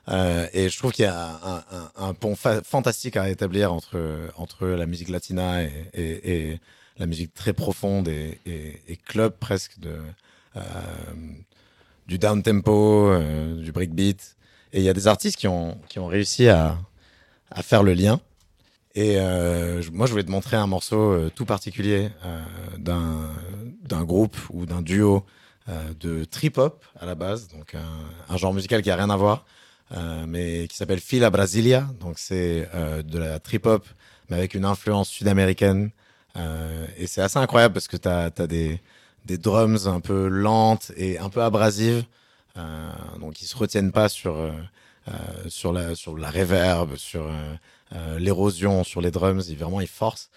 Euh, 0.08 0.46
et 0.54 0.70
je 0.70 0.78
trouve 0.78 0.92
qu'il 0.92 1.04
y 1.04 1.08
a 1.08 1.28
un, 1.44 1.56
un- 1.70 1.90
un 1.96 2.14
pont 2.14 2.34
fa- 2.34 2.62
fantastique 2.62 3.16
à 3.16 3.28
établir 3.28 3.72
entre, 3.72 4.00
entre 4.36 4.66
la 4.66 4.86
musique 4.86 5.10
latina 5.10 5.62
et, 5.62 5.70
et- 5.92 6.30
et 6.52 6.60
la 6.96 7.06
musique 7.06 7.34
très 7.34 7.52
profonde 7.52 8.08
et, 8.08 8.40
et- 8.46 8.80
et 8.88 8.96
club 8.96 9.34
presque 9.38 9.78
de, 9.78 9.96
euh, 10.56 10.60
du 12.08 12.18
down 12.18 12.42
tempo, 12.42 13.10
euh, 13.10 13.62
du 13.62 13.70
breakbeat. 13.70 14.36
Et 14.72 14.78
il 14.78 14.84
y 14.84 14.88
a 14.88 14.94
des 14.94 15.06
artistes 15.06 15.36
qui 15.36 15.46
ont, 15.46 15.78
qui 15.88 15.98
ont 15.98 16.06
réussi 16.06 16.48
à, 16.48 16.78
à 17.50 17.62
faire 17.62 17.82
le 17.82 17.94
lien. 17.94 18.20
Et 18.94 19.16
euh, 19.18 19.82
moi, 19.92 20.06
je 20.06 20.12
voulais 20.12 20.24
te 20.24 20.30
montrer 20.30 20.56
un 20.56 20.66
morceau 20.66 21.12
euh, 21.12 21.30
tout 21.32 21.44
particulier 21.44 22.10
euh, 22.24 22.42
d'un 22.78 23.30
d'un 23.82 24.04
groupe 24.04 24.36
ou 24.50 24.66
d'un 24.66 24.82
duo 24.82 25.24
euh, 25.68 25.94
de 26.00 26.24
trip-hop 26.24 26.84
à 27.00 27.06
la 27.06 27.14
base, 27.14 27.48
donc 27.48 27.74
un, 27.74 28.34
un 28.34 28.36
genre 28.36 28.52
musical 28.52 28.82
qui 28.82 28.90
a 28.90 28.96
rien 28.96 29.08
à 29.08 29.16
voir, 29.16 29.46
mais 30.26 30.66
qui 30.68 30.76
s'appelle 30.76 31.00
Fila 31.00 31.30
Brasilia. 31.30 31.88
Donc 32.00 32.18
c'est 32.18 32.68
de 33.02 33.18
la 33.18 33.38
trip-hop, 33.40 33.86
mais 34.28 34.36
avec 34.36 34.54
une 34.54 34.66
influence 34.66 35.08
sud-américaine. 35.08 35.90
Et 36.98 37.06
c'est 37.06 37.22
assez 37.22 37.38
incroyable 37.38 37.72
parce 37.72 37.88
que 37.88 37.96
tu 37.96 38.08
as, 38.08 38.30
des, 38.46 38.82
des 39.28 39.38
drums 39.38 39.86
un 39.86 40.00
peu 40.00 40.26
lentes 40.28 40.90
et 40.96 41.18
un 41.18 41.28
peu 41.28 41.42
abrasives, 41.42 42.04
euh, 42.56 42.90
donc 43.20 43.40
ils 43.42 43.46
se 43.46 43.56
retiennent 43.56 43.92
pas 43.92 44.08
sur, 44.08 44.34
euh, 44.34 44.50
euh, 45.08 45.12
sur, 45.48 45.72
la, 45.72 45.94
sur 45.94 46.18
la 46.18 46.30
reverb, 46.30 46.96
sur... 46.96 47.24
l'érosion 48.18 48.84
sur 48.84 49.00
les 49.00 49.10
drums, 49.10 49.48
ils, 49.48 49.56
vraiment 49.56 49.80
ils 49.80 49.94
forcent. 50.02 50.28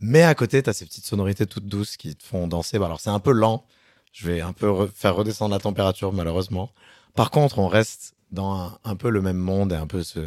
Mais 0.00 0.22
à 0.22 0.34
côté, 0.34 0.62
tu 0.62 0.68
as 0.68 0.74
ces 0.74 0.84
petites 0.84 1.06
sonorités 1.06 1.46
toutes 1.46 1.66
douces 1.66 1.96
qui 1.96 2.14
te 2.14 2.22
font 2.22 2.46
danser. 2.46 2.78
Bah, 2.78 2.86
alors 2.86 3.00
c'est 3.00 3.14
un 3.18 3.22
peu 3.28 3.32
lent, 3.32 3.64
je 4.12 4.26
vais 4.26 4.40
un 4.42 4.52
peu 4.52 4.66
re- 4.66 4.90
faire 4.92 5.14
redescendre 5.16 5.54
la 5.54 5.60
température 5.60 6.12
malheureusement. 6.12 6.70
Par 7.14 7.30
contre, 7.30 7.58
on 7.58 7.68
reste 7.68 8.14
dans 8.30 8.78
un, 8.84 8.96
peu 8.96 9.08
le 9.10 9.22
même 9.22 9.38
monde 9.38 9.72
et 9.72 9.76
un 9.76 9.86
peu 9.86 10.02
ce, 10.02 10.20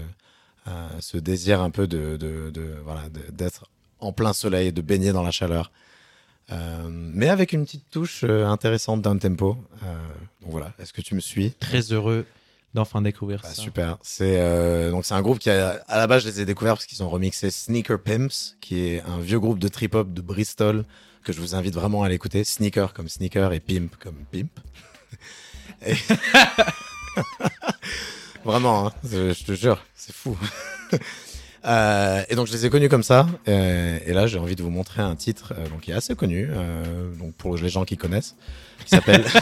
ce 0.99 1.17
désir 1.17 1.61
un 1.61 1.69
peu 1.69 1.85
de, 1.85 2.17
de, 2.17 2.75
voilà 2.83 3.03
d'être 3.31 3.69
en 3.99 4.11
plein 4.11 4.33
soleil, 4.33 4.73
de 4.73 4.81
baigner 4.81 5.11
dans 5.13 5.23
la 5.23 5.31
chaleur. 5.31 5.71
Euh, 6.51 6.87
mais 6.89 7.29
avec 7.29 7.53
une 7.53 7.65
petite 7.65 7.89
touche 7.89 8.23
euh, 8.23 8.45
intéressante 8.45 9.01
d'un 9.01 9.17
tempo. 9.17 9.57
Euh, 9.83 9.95
donc 10.41 10.51
voilà, 10.51 10.73
est-ce 10.79 10.93
que 10.93 11.01
tu 11.01 11.15
me 11.15 11.19
suis? 11.19 11.51
Très 11.51 11.81
heureux 11.93 12.25
d'enfin 12.73 13.01
découvrir 13.01 13.41
bah, 13.41 13.49
ça. 13.49 13.61
super. 13.61 13.97
C'est 14.01 14.89
donc 14.91 15.05
c'est 15.05 15.13
un 15.13 15.21
groupe 15.21 15.39
qui 15.39 15.49
a, 15.49 15.81
à 15.87 15.97
la 15.97 16.07
base 16.07 16.23
je 16.23 16.29
les 16.29 16.41
ai 16.41 16.45
découverts 16.45 16.75
parce 16.75 16.85
qu'ils 16.85 17.03
ont 17.03 17.09
remixé 17.09 17.51
Sneaker 17.51 17.99
Pimps, 18.01 18.55
qui 18.61 18.79
est 18.79 19.01
un 19.01 19.19
vieux 19.19 19.39
groupe 19.39 19.59
de 19.59 19.67
trip 19.67 19.95
hop 19.95 20.13
de 20.13 20.21
Bristol 20.21 20.85
que 21.23 21.33
je 21.33 21.39
vous 21.39 21.55
invite 21.55 21.73
vraiment 21.73 22.03
à 22.03 22.09
l'écouter. 22.09 22.43
Sneaker 22.43 22.93
comme 22.93 23.09
sneaker 23.09 23.51
et 23.53 23.59
pimp 23.59 23.95
comme 23.97 24.15
pimp. 24.31 24.49
Et- 25.85 25.95
vraiment, 28.45 28.87
hein, 28.87 28.93
je, 29.03 29.33
je 29.33 29.43
te 29.43 29.53
jure, 29.53 29.83
c'est 29.95 30.13
fou. 30.15 30.37
Euh, 31.63 32.23
et 32.29 32.35
donc 32.35 32.47
je 32.47 32.53
les 32.53 32.65
ai 32.65 32.69
connus 32.71 32.89
comme 32.89 33.03
ça. 33.03 33.27
euh, 33.47 33.99
et 34.05 34.13
là 34.13 34.25
j'ai 34.27 34.39
envie 34.39 34.55
de 34.55 34.63
vous 34.63 34.71
montrer 34.71 35.01
un 35.03 35.15
titre 35.15 35.53
euh, 35.57 35.67
donc 35.69 35.81
qui 35.81 35.91
est 35.91 35.93
assez 35.93 36.15
connu, 36.15 36.47
euh, 36.49 37.11
donc 37.19 37.33
pour 37.35 37.55
les 37.57 37.69
gens 37.69 37.85
qui 37.85 37.97
connaissent, 37.97 38.35
qui 38.83 38.89
s'appelle 38.89 39.23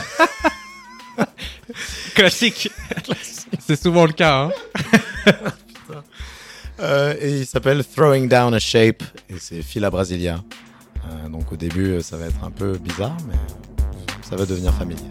Classique. 2.15 2.69
c'est 3.59 3.81
souvent 3.81 4.05
le 4.05 4.13
cas. 4.13 4.49
Hein. 5.27 5.31
Euh, 6.81 7.13
et 7.19 7.39
il 7.39 7.45
s'appelle 7.45 7.83
Throwing 7.83 8.29
Down 8.29 8.53
a 8.53 8.59
Shape 8.59 9.03
et 9.29 9.37
c'est 9.37 9.61
Fila 9.61 9.89
Brasilia. 9.89 10.41
Euh, 11.11 11.27
donc 11.27 11.51
au 11.51 11.57
début 11.57 12.01
ça 12.01 12.15
va 12.15 12.27
être 12.27 12.41
un 12.41 12.51
peu 12.51 12.77
bizarre 12.77 13.17
mais 13.27 13.35
ça 14.21 14.37
va 14.37 14.45
devenir 14.45 14.73
familier. 14.73 15.03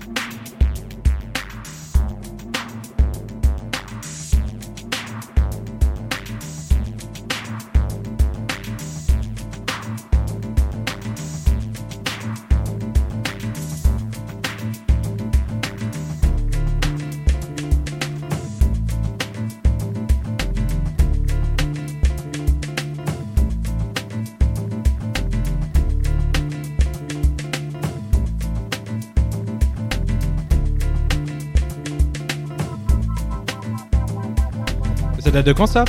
Ça 35.29 35.33
date 35.33 35.47
de 35.47 35.53
quand 35.53 35.67
ça 35.67 35.85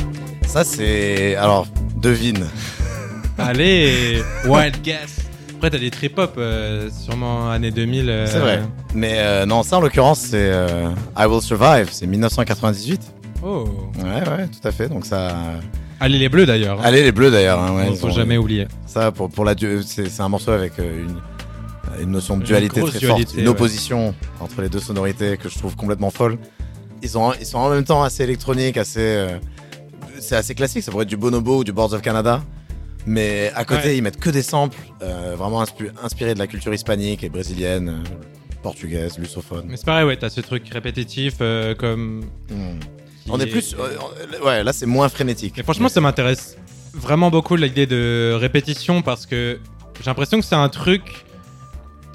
Ça 0.46 0.66
c'est 0.66 1.36
alors 1.38 1.66
devine. 1.96 2.46
Allez, 3.38 4.22
Wild 4.46 4.82
Guess. 4.84 5.20
Après, 5.56 5.70
t'as 5.70 5.78
des 5.78 5.90
trip-hop, 5.92 6.34
euh, 6.38 6.90
sûrement 6.92 7.50
années 7.50 7.72
2000. 7.72 8.10
euh, 8.10 8.28
C'est 8.28 8.40
vrai. 8.40 8.62
Mais 8.94 9.14
euh, 9.20 9.46
non 9.46 9.64
ça 9.64 9.78
en 9.78 9.80
l'occurrence 9.82 10.20
c'est 10.20 10.52
euh, 10.52 10.90
I 11.18 11.26
Will 11.26 11.42
Survive, 11.42 11.88
c'est 11.90 12.06
1998. 12.06 13.02
Oh. 13.42 13.64
Ouais 14.04 14.04
ouais 14.30 14.48
tout 14.48 14.68
à 14.68 14.72
fait 14.74 14.90
donc 14.90 15.06
ça. 15.06 15.32
Allez, 16.02 16.18
les 16.20 16.28
bleus 16.28 16.46
d'ailleurs. 16.46 16.82
Allez 16.86 17.02
les 17.02 17.14
bleus 17.14 17.32
d'ailleurs. 17.32 17.60
Hein, 17.62 17.76
ouais, 17.78 17.86
Faut 17.96 18.08
ils 18.08 18.12
ont- 18.12 18.12
jamais 18.12 18.36
oublier. 18.38 18.68
Ça, 18.88 19.14
pour, 19.14 19.30
pour 19.30 19.46
la 19.46 19.56
du- 19.56 19.84
c'est 19.86 20.10
c'est 20.10 20.22
un 20.22 20.28
morceau 20.30 20.52
avec 20.52 20.74
euh, 20.80 21.06
une, 21.06 22.04
une 22.04 22.12
notion 22.12 22.36
de 22.36 22.42
Une 22.42 22.48
dualité 22.48 22.82
grosse 22.82 22.92
très 22.92 23.00
dualité, 23.00 23.24
forte, 23.26 23.38
une 23.38 23.44
ouais. 23.44 23.50
opposition 23.50 24.14
entre 24.42 24.62
les 24.62 24.68
deux 24.70 24.80
sonorités 24.82 25.38
que 25.38 25.48
je 25.48 25.58
trouve 25.58 25.78
complètement 25.78 26.10
folle. 26.10 26.38
Ils, 27.02 27.18
ont, 27.18 27.34
ils 27.40 27.46
sont 27.46 27.58
en 27.58 27.70
même 27.70 27.84
temps 27.84 28.04
assez 28.04 28.24
électroniques, 28.24 28.78
assez, 28.78 29.00
euh, 29.00 29.38
c'est 30.20 30.36
assez 30.36 30.56
classique. 30.56 30.84
Ça 30.84 30.92
pourrait 30.92 31.04
être 31.04 31.10
du 31.10 31.18
Bonobo 31.18 31.60
ou 31.60 31.64
du 31.64 31.72
Boards 31.72 31.94
of 31.94 32.02
Canada. 32.02 32.44
Mais 33.06 33.52
à 33.56 33.64
côté, 33.66 33.84
Ouais. 33.90 33.98
ils 33.98 34.02
mettent 34.04 34.20
que 34.20 34.30
des 34.30 34.42
samples 34.44 34.78
euh, 35.02 35.36
vraiment 35.38 35.64
inspi- 35.64 35.90
inspirés 36.04 36.34
de 36.34 36.40
la 36.40 36.48
culture 36.48 36.74
hispanique 36.74 37.24
et 37.24 37.30
brésilienne, 37.30 37.90
euh, 37.90 38.10
portugaise, 38.62 39.18
lusophone. 39.18 39.66
Mais 39.70 39.78
c'est 39.78 39.86
pareil, 39.86 40.06
ouais, 40.06 40.18
t'as 40.18 40.30
ce 40.30 40.42
truc 40.42 40.68
répétitif 40.70 41.36
euh, 41.42 41.74
comme. 41.76 42.26
Hmm. 42.52 42.80
qui 43.24 43.32
On 43.32 43.40
est 43.40 43.48
plus. 43.48 43.74
euh, 43.80 43.96
on- 44.42 44.46
ouais, 44.46 44.64
là, 44.64 44.74
c'est 44.74 44.86
moins 44.86 45.08
frénétique. 45.08 45.58
Et 45.58 45.64
franchement, 45.64 45.88
ça 45.90 46.02
m'intéresse 46.02 46.58
vraiment 46.94 47.32
beaucoup 47.32 47.56
l'idée 47.56 47.86
de 47.88 48.34
répétition 48.38 49.02
parce 49.02 49.26
que 49.26 49.60
j'ai 50.00 50.06
l'impression 50.06 50.40
que 50.40 50.46
c'est 50.46 50.56
un 50.56 50.70
truc 50.70 51.26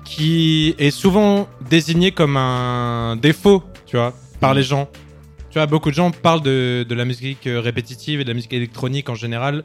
qui 0.04 0.74
est 0.78 0.90
souvent 0.90 1.48
désigné 1.70 2.12
comme 2.12 2.36
un 2.36 3.16
défaut, 3.16 3.62
tu 3.86 3.96
vois, 3.96 4.12
par 4.44 4.54
les 4.54 4.62
gens. 4.62 4.88
Tu 5.50 5.58
vois, 5.58 5.66
beaucoup 5.66 5.90
de 5.90 5.94
gens 5.94 6.10
parlent 6.10 6.42
de, 6.42 6.84
de 6.88 6.94
la 6.94 7.04
musique 7.04 7.46
euh, 7.46 7.60
répétitive 7.60 8.20
et 8.20 8.24
de 8.24 8.28
la 8.28 8.34
musique 8.34 8.52
électronique 8.52 9.08
en 9.08 9.14
général 9.14 9.62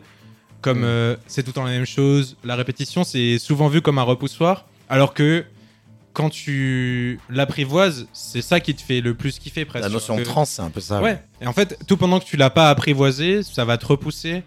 comme 0.62 0.80
Mm. 0.82 0.84
euh, 0.86 1.16
c'est 1.28 1.42
tout 1.44 1.50
le 1.50 1.54
temps 1.54 1.64
la 1.64 1.72
même 1.72 1.86
chose. 1.86 2.36
La 2.44 2.56
répétition, 2.56 3.04
c'est 3.06 3.40
souvent 3.40 3.70
vu 3.70 3.82
comme 3.82 3.98
un 3.98 4.04
repoussoir, 4.04 4.66
alors 4.90 5.14
que 5.14 5.46
quand 6.12 6.30
tu 6.30 7.18
l'apprivoises, 7.30 8.08
c'est 8.14 8.42
ça 8.42 8.60
qui 8.60 8.76
te 8.76 8.82
fait 8.82 9.00
le 9.00 9.14
plus 9.14 9.40
kiffer 9.40 9.64
presque. 9.64 9.84
La 9.86 9.90
notion 9.90 10.16
de 10.18 10.22
Que- 10.22 10.26
trans, 10.28 10.44
c'est 10.46 10.62
un 10.62 10.70
peu 10.70 10.82
ça. 10.82 11.02
Ouais. 11.02 11.22
Et 11.42 11.48
en 11.48 11.54
fait, 11.54 11.80
tout 11.88 11.96
pendant 11.96 12.20
que 12.20 12.26
tu 12.26 12.36
l'as 12.36 12.50
pas 12.50 12.70
apprivoisé, 12.70 13.42
ça 13.42 13.64
va 13.64 13.78
te 13.78 13.86
repousser. 13.86 14.44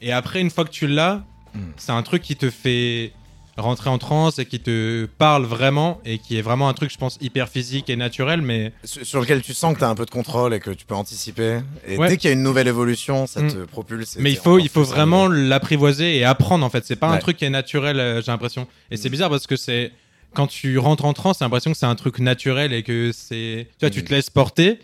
Et 0.00 0.12
après, 0.12 0.40
une 0.40 0.50
fois 0.50 0.64
que 0.64 0.70
tu 0.70 0.86
l'as, 0.86 1.24
Mm. 1.54 1.58
c'est 1.76 1.92
un 1.92 2.02
truc 2.04 2.22
qui 2.22 2.36
te 2.36 2.48
fait 2.48 3.12
rentrer 3.56 3.88
en 3.90 3.98
transe 3.98 4.38
et 4.38 4.44
qui 4.46 4.60
te 4.60 5.06
parle 5.18 5.44
vraiment 5.44 6.00
et 6.04 6.18
qui 6.18 6.36
est 6.38 6.42
vraiment 6.42 6.68
un 6.68 6.74
truc, 6.74 6.90
je 6.92 6.98
pense, 6.98 7.16
hyper 7.20 7.48
physique 7.48 7.88
et 7.88 7.96
naturel. 7.96 8.42
Mais 8.42 8.72
Sur 8.84 9.20
lequel 9.20 9.40
tu 9.42 9.54
sens 9.54 9.74
que 9.74 9.78
tu 9.78 9.84
as 9.84 9.88
un 9.88 9.94
peu 9.94 10.04
de 10.04 10.10
contrôle 10.10 10.52
et 10.54 10.60
que 10.60 10.70
tu 10.70 10.84
peux 10.84 10.94
anticiper. 10.94 11.60
Et 11.86 11.96
Ouais. 11.96 12.08
dès 12.08 12.16
qu'il 12.18 12.28
y 12.28 12.32
a 12.32 12.34
une 12.34 12.42
nouvelle 12.42 12.68
évolution, 12.68 13.26
ça 13.26 13.40
Mm. 13.42 13.52
te 13.52 13.64
propulse. 13.64 14.16
Mais 14.18 14.30
il 14.30 14.36
faut, 14.36 14.58
il 14.58 14.68
faut 14.68 14.82
vraiment 14.84 15.26
l'apprivoiser 15.26 16.16
et 16.18 16.24
apprendre 16.24 16.64
en 16.66 16.70
fait. 16.70 16.84
C'est 16.84 16.96
pas 16.96 17.08
un 17.08 17.18
truc 17.18 17.36
qui 17.38 17.44
est 17.46 17.50
naturel, 17.50 17.98
euh, 17.98 18.20
j'ai 18.22 18.30
l'impression. 18.30 18.66
Et 18.90 18.96
c'est 18.96 19.08
Mm. 19.08 19.12
bizarre 19.12 19.30
parce 19.30 19.46
que 19.46 19.56
c'est 19.56 19.92
quand 20.34 20.46
tu 20.48 20.76
rentres 20.78 21.06
en 21.06 21.14
transe, 21.14 21.38
t'as 21.38 21.46
l'impression 21.46 21.72
que 21.72 21.78
c'est 21.78 21.86
un 21.86 21.94
truc 21.94 22.18
naturel 22.18 22.72
et 22.74 22.82
que 22.82 23.10
c'est. 23.12 23.68
Tu 23.78 23.86
vois, 23.86 23.90
tu 23.90 24.00
Mm. 24.00 24.04
te 24.04 24.14
laisses 24.14 24.30
porter. 24.30 24.78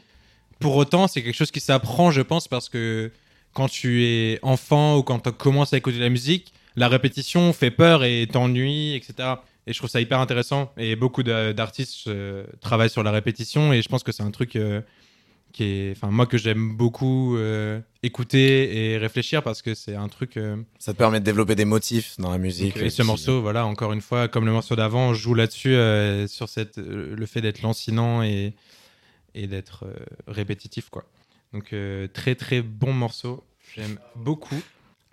Pour 0.60 0.76
autant, 0.76 1.08
c'est 1.08 1.22
quelque 1.22 1.34
chose 1.36 1.50
qui 1.50 1.60
s'apprend, 1.60 2.10
je 2.10 2.22
pense, 2.22 2.48
parce 2.48 2.68
que 2.70 3.10
quand 3.52 3.68
tu 3.68 4.04
es 4.06 4.38
enfant 4.42 4.96
ou 4.96 5.02
quand 5.02 5.18
tu 5.18 5.32
commences 5.32 5.74
à 5.74 5.76
écouter 5.76 5.98
de 5.98 6.02
la 6.02 6.08
musique, 6.08 6.54
la 6.76 6.88
répétition 6.88 7.52
fait 7.52 7.70
peur 7.70 8.04
et 8.04 8.26
t'ennuie, 8.30 8.94
etc. 8.94 9.34
Et 9.66 9.72
je 9.72 9.78
trouve 9.78 9.90
ça 9.90 10.00
hyper 10.00 10.18
intéressant. 10.20 10.72
Et 10.76 10.96
beaucoup 10.96 11.22
d'artistes 11.22 12.08
euh, 12.08 12.44
travaillent 12.60 12.90
sur 12.90 13.02
la 13.02 13.10
répétition 13.10 13.72
et 13.72 13.82
je 13.82 13.88
pense 13.88 14.02
que 14.02 14.12
c'est 14.12 14.22
un 14.22 14.30
truc. 14.30 14.56
euh, 14.56 14.80
qui 15.52 15.64
est, 15.64 15.90
enfin 15.90 16.10
moi 16.10 16.24
que 16.24 16.38
j'aime 16.38 16.74
beaucoup 16.78 17.36
euh, 17.36 17.78
écouter 18.02 18.94
et 18.94 18.96
réfléchir 18.96 19.42
parce 19.42 19.60
que 19.60 19.74
c'est 19.74 19.94
un 19.94 20.08
truc. 20.08 20.40
Ça 20.78 20.94
te 20.94 20.98
permet 20.98 21.20
de 21.20 21.26
développer 21.26 21.54
des 21.54 21.66
motifs 21.66 22.14
dans 22.18 22.30
la 22.30 22.38
musique. 22.38 22.78
et 22.78 22.88
ce 22.88 23.02
morceau, 23.02 23.42
voilà, 23.42 23.66
encore 23.66 23.92
une 23.92 24.00
fois, 24.00 24.28
comme 24.28 24.46
le 24.46 24.52
morceau 24.52 24.76
d'avant, 24.76 25.12
joue 25.12 25.34
là-dessus 25.34 25.76
sur 26.26 26.48
cette, 26.48 26.78
le 26.78 27.26
fait 27.26 27.42
d'être 27.42 27.60
lancinant 27.60 28.22
et 28.22 28.54
et 29.34 29.46
d'être 29.46 29.84
répétitif, 30.26 30.88
quoi. 30.88 31.04
Donc 31.52 31.74
très 32.14 32.34
très 32.34 32.62
bon 32.62 32.94
morceau. 32.94 33.44
J'aime 33.74 33.98
beaucoup. 34.16 34.62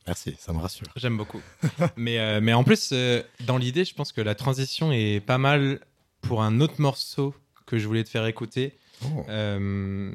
Merci, 0.10 0.36
ça 0.40 0.54
me 0.54 0.58
rassure. 0.58 0.88
J'aime 0.96 1.18
beaucoup. 1.18 1.40
mais, 1.96 2.18
euh, 2.18 2.40
mais 2.42 2.54
en 2.54 2.64
plus, 2.64 2.90
euh, 2.94 3.22
dans 3.46 3.58
l'idée, 3.60 3.86
je 3.86 3.94
pense 3.94 4.12
que 4.12 4.22
la 4.22 4.34
transition 4.34 4.92
est 4.92 5.20
pas 5.24 5.38
mal 5.38 5.82
pour 6.22 6.42
un 6.42 6.62
autre 6.62 6.82
morceau 6.82 7.36
que 7.68 7.78
je 7.78 7.86
voulais 7.86 8.04
te 8.04 8.10
faire 8.10 8.26
écouter. 8.26 8.74
Oh. 9.06 9.24
Euh, 9.30 10.12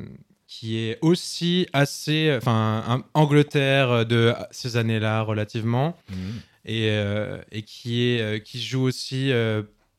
qui 0.48 0.78
est 0.78 0.98
aussi 1.00 1.68
assez, 1.72 2.35
enfin, 2.37 3.04
Angleterre 3.14 4.04
de 4.04 4.35
ces 4.50 4.76
années-là 4.76 5.22
relativement, 5.22 5.96
Mhm. 6.11 6.40
et, 6.66 6.88
et 7.52 7.62
qui 7.62 8.02
est, 8.02 8.44
qui 8.44 8.61
joue 8.61 8.83
aussi 8.83 9.33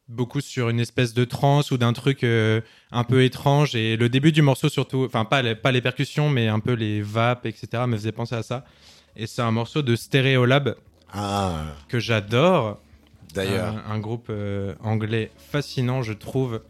beaucoup 0.08 0.42
sur 0.42 0.70
une 0.70 0.80
espèce 0.80 1.14
de 1.14 1.26
trance 1.26 1.72
ou 1.72 1.78
d'un 1.78 1.94
truc 1.94 2.24
euh, 2.24 2.62
un 2.92 3.04
peu 3.04 3.24
étrange. 3.24 3.76
Et 3.76 3.98
le 3.98 4.10
début 4.10 4.32
du 4.32 4.42
morceau 4.42 4.70
surtout, 4.70 5.04
enfin 5.06 5.26
pas 5.26 5.42
les, 5.42 5.56
pas 5.56 5.72
les 5.72 5.82
percussions, 5.82 6.30
mais 6.30 6.48
un 6.48 6.60
peu 6.60 6.74
les 6.74 7.02
vapes, 7.02 7.46
etc. 7.46 7.84
me 7.88 7.98
faisait 7.98 8.12
penser 8.12 8.36
à 8.36 8.44
ça. 8.44 8.66
Et 9.18 9.28
c'est 9.28 9.42
un 9.42 9.52
morceau 9.52 9.82
de 9.82 9.96
Stereolab 9.96 10.76
Ah, 11.14 11.64
que 11.88 12.00
j'adore. 12.00 12.80
d'ailleurs. 13.34 13.76
Un, 13.88 13.94
un 13.96 14.00
groupe 14.00 14.28
euh, 14.30 14.74
anglais 14.84 15.32
fascinant, 15.52 16.02
je 16.02 16.14
trouve. 16.14 16.62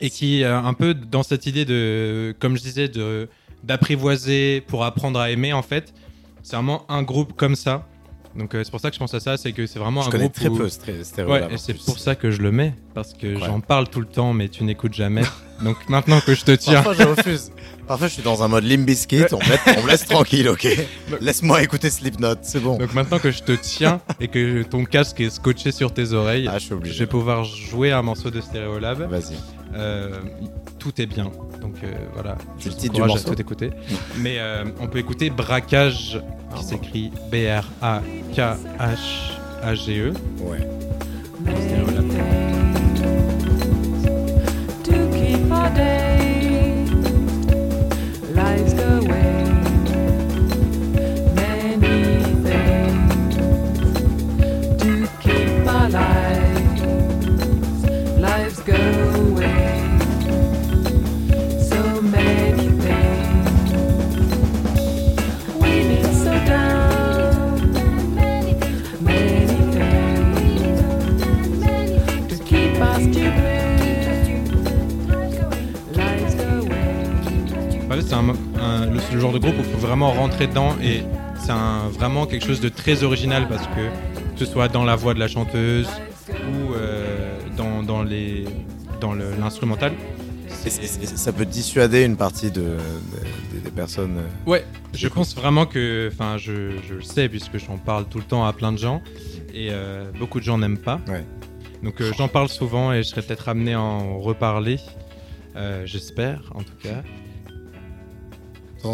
Et 0.00 0.10
qui 0.10 0.42
est 0.42 0.46
un 0.46 0.74
peu 0.74 0.94
dans 0.94 1.22
cette 1.22 1.46
idée 1.46 1.64
de, 1.64 2.34
comme 2.40 2.56
je 2.56 2.62
disais, 2.62 2.88
de 2.88 3.28
d'apprivoiser 3.62 4.60
pour 4.66 4.84
apprendre 4.84 5.20
à 5.20 5.30
aimer, 5.30 5.52
en 5.52 5.62
fait. 5.62 5.94
C'est 6.42 6.56
vraiment 6.56 6.84
un 6.88 7.02
groupe 7.04 7.34
comme 7.36 7.54
ça. 7.54 7.86
Donc 8.34 8.54
euh, 8.54 8.64
c'est 8.64 8.70
pour 8.72 8.80
ça 8.80 8.88
que 8.88 8.94
je 8.94 8.98
pense 8.98 9.14
à 9.14 9.20
ça, 9.20 9.36
c'est 9.36 9.52
que 9.52 9.66
c'est 9.66 9.78
vraiment 9.78 10.00
Je 10.02 10.08
un 10.08 10.10
connais 10.10 10.24
groupe 10.24 10.34
très 10.34 10.48
où- 10.48 10.56
peu 10.56 10.68
Stéréo 10.68 11.30
Ouais, 11.30 11.46
et 11.52 11.58
c'est 11.58 11.74
pour 11.74 11.98
ça 11.98 12.14
que 12.16 12.30
je 12.32 12.40
le 12.42 12.50
mets, 12.50 12.74
parce 12.94 13.12
que 13.12 13.38
j'en 13.38 13.60
parle 13.60 13.88
tout 13.88 14.00
le 14.00 14.06
temps, 14.06 14.32
mais 14.32 14.48
tu 14.48 14.64
n'écoutes 14.64 14.94
jamais. 14.94 15.22
Donc 15.62 15.76
maintenant 15.88 16.18
que 16.20 16.34
je 16.34 16.42
te 16.44 16.50
tiens, 16.56 16.82
Parfois, 16.82 16.94
je 16.94 17.08
refuse. 17.08 17.52
Parfois, 17.92 18.08
je 18.08 18.14
suis 18.14 18.22
dans 18.22 18.42
un 18.42 18.48
mode 18.48 18.64
Limbiskit. 18.64 19.24
On, 19.32 19.36
me 19.36 19.42
laisse- 19.50 19.60
on 19.76 19.82
me 19.82 19.88
laisse 19.90 20.06
tranquille, 20.06 20.48
ok 20.48 20.66
Laisse-moi 21.20 21.62
écouter 21.62 21.90
Slipknot, 21.90 22.36
c'est 22.40 22.58
bon. 22.60 22.78
donc 22.78 22.94
maintenant 22.94 23.18
que 23.18 23.30
je 23.30 23.42
te 23.42 23.52
tiens 23.52 24.00
et 24.18 24.28
que 24.28 24.62
ton 24.62 24.86
casque 24.86 25.20
est 25.20 25.28
scotché 25.28 25.72
sur 25.72 25.92
tes 25.92 26.14
oreilles, 26.14 26.48
Ah, 26.50 26.54
je 26.54 26.60
suis 26.60 26.70
je 26.70 26.74
obligé. 26.74 27.00
vais 27.00 27.06
pouvoir 27.06 27.44
jouer 27.44 27.92
un 27.92 28.00
morceau 28.00 28.30
de 28.30 28.40
Stereolab. 28.40 29.10
Vas-y. 29.10 29.36
Euh, 29.74 30.08
tout 30.78 31.02
est 31.02 31.06
bien. 31.06 31.24
Donc 31.60 31.74
euh, 31.84 31.92
voilà, 32.14 32.38
C'est 32.58 32.64
je 32.64 32.68
le 32.70 32.74
titre 32.76 32.94
du 32.94 33.00
t'encourage 33.00 33.10
à 33.10 33.14
morceau 33.14 33.34
tout 33.34 33.40
écouter. 33.42 33.70
Mais 34.20 34.36
euh, 34.38 34.64
on 34.80 34.86
peut 34.86 34.98
écouter 34.98 35.28
Braquage, 35.28 36.18
Ah, 36.50 36.54
qui 36.56 36.62
bon. 36.62 36.68
s'écrit 36.70 37.10
B-R-A-K-H-A-G-E. 37.30 40.12
Ouais. 40.40 40.66
Stereolab. 41.44 42.08
to 44.82 44.92
keep 45.12 45.52
our 45.52 45.68
days, 45.74 46.11
genre 79.22 79.32
de 79.32 79.38
groupe 79.38 79.54
où 79.56 79.60
il 79.66 79.70
faut 79.72 79.78
vraiment 79.78 80.10
rentrer 80.12 80.46
dedans 80.48 80.74
et 80.82 81.02
c'est 81.38 81.52
vraiment 81.98 82.26
quelque 82.26 82.44
chose 82.46 82.60
de 82.60 82.68
très 82.68 83.04
original 83.04 83.46
parce 83.48 83.66
que 83.68 83.82
que 84.34 84.38
ce 84.38 84.44
soit 84.46 84.68
dans 84.68 84.84
la 84.84 84.96
voix 84.96 85.14
de 85.14 85.18
la 85.20 85.28
chanteuse 85.28 85.88
ou 86.28 86.72
euh, 86.74 87.38
dans, 87.56 87.82
dans 87.82 88.02
les 88.02 88.44
dans 89.00 89.12
le- 89.12 89.32
l'instrumental. 89.40 89.92
Ça 91.16 91.32
peut 91.32 91.44
dissuader 91.44 92.04
une 92.04 92.16
partie 92.16 92.50
de, 92.50 92.60
de- 92.62 92.76
des- 93.52 93.60
des 93.64 93.70
personnes. 93.70 94.18
euh, 94.18 94.50
Ouais, 94.50 94.64
je 94.94 95.08
pense 95.08 95.34
vraiment 95.34 95.66
que, 95.66 96.08
enfin, 96.12 96.36
je, 96.38 96.72
je 96.88 96.94
le 96.94 97.02
sais 97.02 97.28
puisque 97.28 97.58
j'en 97.58 97.78
parle 97.78 98.04
tout 98.06 98.18
le 98.18 98.24
temps 98.24 98.44
à 98.44 98.52
plein 98.52 98.70
de 98.72 98.78
gens 98.78 99.02
et 99.54 99.68
euh, 99.70 100.10
beaucoup 100.18 100.38
de 100.40 100.44
gens 100.44 100.58
n'aiment 100.58 100.78
pas. 100.78 101.00
Ouais. 101.08 101.24
Donc 101.82 102.00
euh, 102.00 102.12
j'en 102.16 102.28
parle 102.28 102.48
souvent 102.48 102.92
et 102.92 102.98
je 103.02 103.08
serais 103.08 103.22
peut-être 103.22 103.48
amené 103.48 103.72
à 103.74 103.80
en 103.80 104.18
reparler. 104.20 104.78
J'espère, 105.84 106.40
en 106.54 106.62
tout 106.62 106.78
cas. 106.82 107.02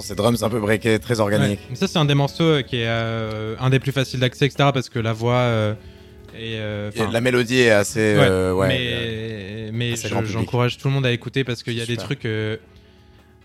Ces 0.03 0.14
drums 0.14 0.42
un 0.42 0.48
peu 0.51 0.61
breakés, 0.61 0.98
très 0.98 1.20
organiques. 1.20 1.59
Ouais. 1.61 1.66
Mais 1.70 1.77
ça, 1.77 1.87
c'est 1.88 1.98
un 1.98 2.05
des 2.05 2.14
morceaux 2.14 2.44
euh, 2.44 2.62
qui 2.62 2.77
est 2.77 2.87
euh, 2.88 3.57
un 3.61 3.70
des 3.70 3.79
plus 3.81 3.92
faciles 3.92 4.20
d'accès, 4.20 4.46
etc. 4.46 4.70
Parce 4.72 4.88
que 4.88 4.98
la 4.98 5.12
voix 5.12 5.35
euh, 5.37 5.74
euh, 6.37 6.90
Et 6.94 7.07
la 7.12 7.20
mélodie 7.20 7.61
est 7.61 7.70
assez. 7.70 8.16
ouais, 8.55 8.68
mais 8.68 9.70
mais 9.72 9.96
je- 9.96 10.24
j'encourage 10.27 10.77
tout 10.79 10.88
le 10.88 10.94
monde 10.94 11.07
à 11.07 11.12
écouter 11.12 11.42
parce 11.44 11.62
qu'il 11.62 11.74
y 11.74 11.81
a 11.81 11.87
des 11.87 11.96
trucs 11.96 12.27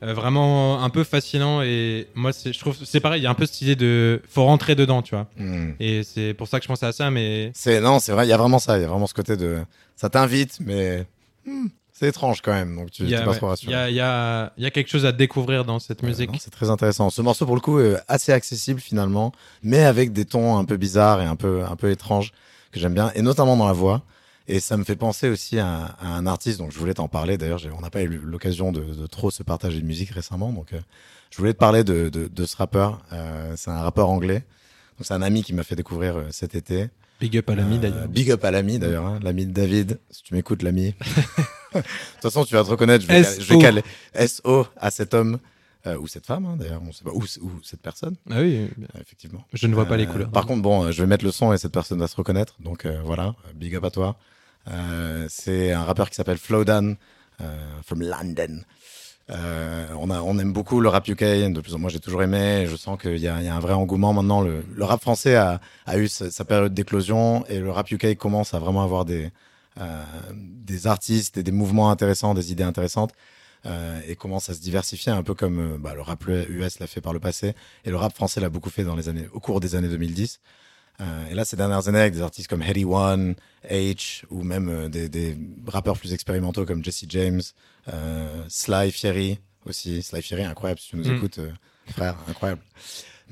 vraiment 0.02 0.84
un 0.84 0.90
peu 0.90 1.04
fascinants 1.06 1.62
et 1.62 2.08
moi 2.14 2.34
c'est 2.34 2.52
je 2.52 2.60
trouve 2.60 2.76
c'est 2.84 3.00
pareil 3.00 3.22
il 3.22 3.24
y 3.24 3.28
a 3.28 3.30
un 3.30 3.36
peu 3.36 3.46
cette 3.46 3.62
idée 3.62 3.78
de 3.78 4.22
faut 4.28 4.44
rentrer 4.44 4.76
dedans 4.76 5.02
tu 5.02 5.16
vois 5.16 5.28
Hmm. 5.38 5.72
et 5.80 6.04
c'est 6.04 6.34
pour 6.34 6.48
ça 6.50 6.60
que 6.60 6.64
je 6.64 6.68
pensais 6.68 6.86
à 6.86 6.92
ça 6.92 7.10
mais 7.10 7.52
C'est 7.56 7.80
non, 7.80 8.00
c'est 8.00 8.12
vrai, 8.12 8.26
il 8.26 8.30
y 8.30 8.34
a 8.34 8.38
vraiment 8.38 8.60
ça, 8.60 8.78
il 8.78 8.82
y 8.82 8.84
a 8.84 8.88
vraiment 8.88 9.08
ce 9.08 9.14
côté 9.14 9.38
de 9.38 9.60
ça 9.96 10.10
t'invite, 10.10 10.58
mais 10.60 11.06
hmm, 11.46 11.68
c'est 11.94 12.08
étrange 12.08 12.42
quand 12.42 12.52
même, 12.54 12.76
donc 12.76 12.92
tu 12.92 13.06
y, 13.06 13.16
a, 13.16 13.22
pas 13.22 13.30
ouais, 13.32 13.38
trop 13.38 13.46
il 13.48 13.50
rassuré. 13.50 13.72
y, 13.72 13.76
a, 13.76 13.90
il 13.90 13.96
y, 13.96 14.02
a, 14.02 14.52
il 14.58 14.64
y 14.64 14.66
a 14.66 14.72
quelque 14.72 14.90
chose 14.90 15.06
à 15.06 15.12
découvrir 15.12 15.64
dans 15.64 15.80
cette 15.80 16.02
musique 16.04 16.32
c'est 16.40 16.50
très 16.50 16.70
intéressant. 16.70 17.10
Ce 17.10 17.22
morceau 17.22 17.46
pour 17.46 17.56
le 17.56 17.62
coup 17.62 17.80
est 17.80 17.96
assez 18.08 18.32
accessible 18.34 18.80
finalement, 18.80 19.32
mais 19.62 19.84
avec 19.84 20.12
des 20.12 20.26
tons 20.26 20.58
un 20.58 20.66
peu 20.66 20.76
bizarres 20.78 21.22
et 21.22 21.26
un 21.26 21.36
peu 21.36 21.64
un 21.64 21.76
peu 21.76 21.92
étranges 21.92 22.34
que 22.72 22.80
j'aime 22.80 22.94
bien, 22.96 23.12
et 23.16 23.22
notamment 23.22 23.56
dans 23.56 23.68
la 23.68 23.74
voix. 23.74 24.02
Et 24.50 24.60
ça 24.60 24.76
me 24.76 24.84
fait 24.84 24.98
penser 24.98 25.30
aussi 25.30 25.58
à, 25.58 25.96
à 26.02 26.08
un 26.08 26.28
artiste, 26.28 26.58
donc 26.60 26.72
je 26.74 26.78
voulais 26.78 26.96
t'en 26.96 27.08
parler. 27.08 27.38
D'ailleurs, 27.38 27.62
on 27.78 27.82
n'a 27.82 27.90
pas 27.90 28.02
eu 28.02 28.08
l'occasion 28.10 28.74
de, 28.74 28.82
de 28.84 29.08
trop 29.08 29.32
se 29.32 29.42
partager 29.42 29.80
de 29.80 29.86
musique 29.86 30.10
récemment, 30.10 30.52
donc 30.52 30.74
euh, 30.74 30.80
je 31.30 31.38
voulais 31.38 31.54
te 31.54 31.58
parler 31.60 31.86
de, 31.86 32.10
de, 32.10 32.28
de 32.28 32.46
ce 32.46 32.58
rappeur. 32.58 33.02
Euh, 33.14 33.54
c'est 33.56 33.72
un 33.72 33.82
rappeur 33.82 34.10
anglais. 34.10 34.44
Donc 34.98 35.06
c'est 35.08 35.14
un 35.14 35.22
ami 35.22 35.44
qui 35.44 35.54
m'a 35.54 35.64
fait 35.64 35.76
découvrir 35.78 36.18
euh, 36.18 36.24
cet 36.32 36.56
été. 36.56 36.90
big 37.22 37.38
up 37.38 37.50
à 37.50 37.56
l'ami 37.56 37.78
Euh, 37.78 37.80
d'ailleurs 37.80 38.08
Big 38.10 38.32
up 38.32 38.44
à 38.44 38.52
l'ami 38.52 38.80
d'ailleurs, 38.80 39.06
hein, 39.06 39.20
l'ami 39.24 39.46
de 39.46 39.54
David. 39.54 40.00
Si 40.10 40.24
tu 40.24 40.34
m'écoutes, 40.34 40.62
l'ami. 40.62 40.94
de 41.74 41.82
toute 41.82 42.22
façon, 42.22 42.46
tu 42.46 42.54
vas 42.56 42.64
te 42.64 42.70
reconnaître. 42.70 43.04
Je 43.04 43.08
vais, 43.10 43.22
caler- 43.22 43.42
je 43.42 43.54
vais 43.54 43.60
caler 43.60 43.84
SO 44.28 44.68
à 44.78 44.92
cet 44.92 45.14
homme 45.14 45.40
euh, 45.86 45.98
ou 45.98 46.08
cette 46.08 46.26
femme, 46.26 46.46
hein, 46.46 46.56
d'ailleurs, 46.58 46.82
on 46.88 46.92
sait 46.94 47.04
pas, 47.04 47.12
ou, 47.12 47.24
ou 47.24 47.52
cette 47.64 47.82
personne, 47.82 48.16
ah 48.32 48.40
oui 48.40 48.70
euh, 48.80 48.86
effectivement. 49.02 49.44
je 49.54 49.68
ne 49.68 49.74
vois 49.76 49.86
pas 49.86 49.98
les 49.98 50.08
Euh, 50.08 50.12
couleurs 50.12 50.32
Par 50.32 50.46
contre, 50.46 50.62
bon, 50.62 50.92
je 50.92 51.02
vais 51.04 51.08
mettre 51.08 51.26
le 51.26 51.32
son 51.32 51.52
et 51.52 51.58
cette 51.58 51.74
personne 51.74 52.00
va 52.00 52.08
se 52.08 52.16
reconnaître. 52.16 52.56
Donc 52.62 52.86
voilà, 53.04 53.36
big 53.56 53.76
up 53.76 53.84
à 53.84 53.92
toi. 53.92 54.16
C'est 55.30 55.72
un 55.72 55.84
rappeur 55.84 56.10
qui 56.10 56.16
s'appelle 56.16 56.38
Flowdan 56.38 56.96
from 57.84 58.02
London. 58.02 58.62
Euh, 59.30 59.88
on, 59.98 60.10
a, 60.10 60.22
on 60.22 60.38
aime 60.38 60.52
beaucoup 60.52 60.82
le 60.82 60.90
rap 60.90 61.08
UK. 61.08 61.20
De 61.24 61.62
plus 61.62 61.74
en 61.76 61.80
moi, 61.80 61.90
j'ai 61.90 62.00
toujours 62.02 62.24
aimé. 62.24 62.66
Je 62.70 62.76
sens 62.76 63.00
qu'il 63.02 63.18
y, 63.18 63.28
a 63.28 63.40
il 63.40 63.46
y 63.46 63.48
a 63.48 63.56
un 63.56 63.60
vrai 63.60 63.74
engouement 63.74 64.12
maintenant. 64.14 64.42
Le, 64.42 64.66
le 64.76 64.84
rap 64.84 65.02
français 65.02 65.36
a, 65.36 65.62
a 65.86 65.98
eu 65.98 66.08
sa, 66.10 66.30
sa 66.30 66.44
période 66.46 66.74
d'éclosion 66.74 67.46
et 67.48 67.60
le 67.60 67.72
rap 67.72 67.90
UK 67.90 68.18
commence 68.18 68.54
à 68.54 68.60
vraiment 68.60 68.84
avoir 68.84 69.06
des, 69.06 69.32
des 70.34 70.88
artistes 70.88 71.38
et 71.38 71.44
des 71.44 71.52
mouvements 71.52 71.90
intéressants, 71.90 72.34
des 72.34 72.52
idées 72.52 72.64
intéressantes. 72.64 73.12
euh, 73.66 74.02
et 74.08 74.18
commence 74.18 74.50
à 74.50 74.54
se 74.54 74.60
diversifier 74.60 75.14
un 75.14 75.24
peu 75.24 75.34
comme 75.36 75.58
euh, 75.60 75.78
bah, 75.78 75.94
le 75.94 76.02
rap 76.02 76.26
US 76.28 76.80
l'a 76.80 76.88
fait 76.88 77.00
par 77.00 77.14
le 77.14 77.22
passé 77.22 77.56
et 77.86 77.92
le 77.92 77.96
rap 77.96 78.14
français 78.14 78.42
l'a 78.42 78.50
beaucoup 78.50 78.70
fait 78.70 78.84
dans 78.84 78.96
les 78.98 79.08
années, 79.08 79.28
au 79.32 79.40
cours 79.40 79.62
des 79.62 79.76
années 79.76 79.88
2010. 79.88 80.42
Euh, 81.00 81.28
et 81.32 81.34
là, 81.34 81.46
ces 81.46 81.56
dernières 81.56 81.88
années, 81.88 82.02
avec 82.02 82.14
des 82.14 82.22
artistes 82.22 82.50
comme 82.50 82.62
Heady 82.62 82.84
One, 82.84 83.36
H, 83.72 84.24
ou 84.30 84.44
même 84.44 84.68
euh, 84.70 84.90
des, 84.90 85.08
des 85.08 85.38
rappeurs 85.66 85.98
plus 85.98 86.12
expérimentaux 86.14 86.66
comme 86.66 86.84
Jesse 86.84 87.06
James, 87.08 87.42
euh, 87.94 88.44
Sly 88.50 88.92
Fierry 88.92 89.40
aussi. 89.66 90.04
Sly 90.04 90.22
Fierry, 90.22 90.44
incroyable, 90.44 90.82
si 90.82 90.90
tu 90.90 90.98
nous 90.98 91.10
Mm. 91.10 91.16
écoutes, 91.16 91.40
euh, 91.40 91.50
frère, 91.88 92.18
incroyable. 92.28 92.62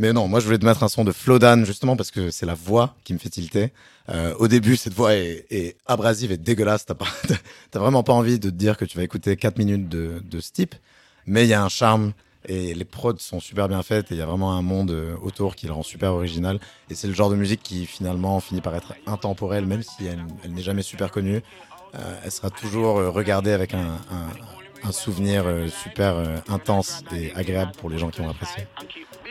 Mais 0.01 0.13
non, 0.13 0.27
moi 0.27 0.39
je 0.39 0.45
voulais 0.45 0.57
te 0.57 0.65
mettre 0.65 0.81
un 0.81 0.87
son 0.87 1.03
de 1.03 1.11
Flowdan 1.11 1.63
justement 1.63 1.95
parce 1.95 2.09
que 2.09 2.31
c'est 2.31 2.47
la 2.47 2.55
voix 2.55 2.95
qui 3.03 3.13
me 3.13 3.19
fait 3.19 3.29
tilter. 3.29 3.71
Euh, 4.09 4.33
au 4.39 4.47
début, 4.47 4.75
cette 4.75 4.95
voix 4.95 5.13
est, 5.13 5.45
est 5.51 5.77
abrasive 5.85 6.31
et 6.31 6.37
dégueulasse. 6.37 6.87
T'as 6.87 6.95
pas, 6.95 7.05
t'as 7.69 7.79
vraiment 7.79 8.01
pas 8.01 8.13
envie 8.13 8.39
de 8.39 8.49
te 8.49 8.55
dire 8.55 8.77
que 8.77 8.85
tu 8.85 8.97
vas 8.97 9.03
écouter 9.03 9.37
4 9.37 9.59
minutes 9.59 9.89
de, 9.89 10.19
de 10.25 10.39
ce 10.39 10.53
type. 10.53 10.73
Mais 11.27 11.43
il 11.45 11.49
y 11.49 11.53
a 11.53 11.63
un 11.63 11.69
charme 11.69 12.13
et 12.47 12.73
les 12.73 12.83
prods 12.83 13.19
sont 13.19 13.39
super 13.39 13.67
bien 13.69 13.83
faites 13.83 14.11
et 14.11 14.15
il 14.15 14.17
y 14.17 14.23
a 14.23 14.25
vraiment 14.25 14.53
un 14.53 14.63
monde 14.63 14.89
euh, 14.89 15.15
autour 15.21 15.55
qui 15.55 15.67
le 15.67 15.73
rend 15.73 15.83
super 15.83 16.13
original. 16.13 16.59
Et 16.89 16.95
c'est 16.95 17.07
le 17.07 17.13
genre 17.13 17.29
de 17.29 17.35
musique 17.35 17.61
qui 17.61 17.85
finalement 17.85 18.39
finit 18.39 18.61
par 18.61 18.73
être 18.73 18.95
intemporelle, 19.05 19.67
même 19.67 19.83
si 19.83 20.07
elle, 20.07 20.25
n'est 20.51 20.63
jamais 20.63 20.81
super 20.81 21.11
connue. 21.11 21.43
Euh, 21.93 22.19
elle 22.25 22.31
sera 22.31 22.49
toujours 22.49 22.97
euh, 22.97 23.11
regardée 23.11 23.51
avec 23.51 23.75
un, 23.75 23.99
un, 24.09 24.87
un 24.89 24.91
souvenir 24.91 25.43
euh, 25.45 25.67
super 25.67 26.41
intense 26.49 27.03
et 27.15 27.31
agréable 27.35 27.73
pour 27.77 27.91
les 27.91 27.99
gens 27.99 28.09
qui 28.09 28.21
ont 28.21 28.29
apprécié. 28.29 28.63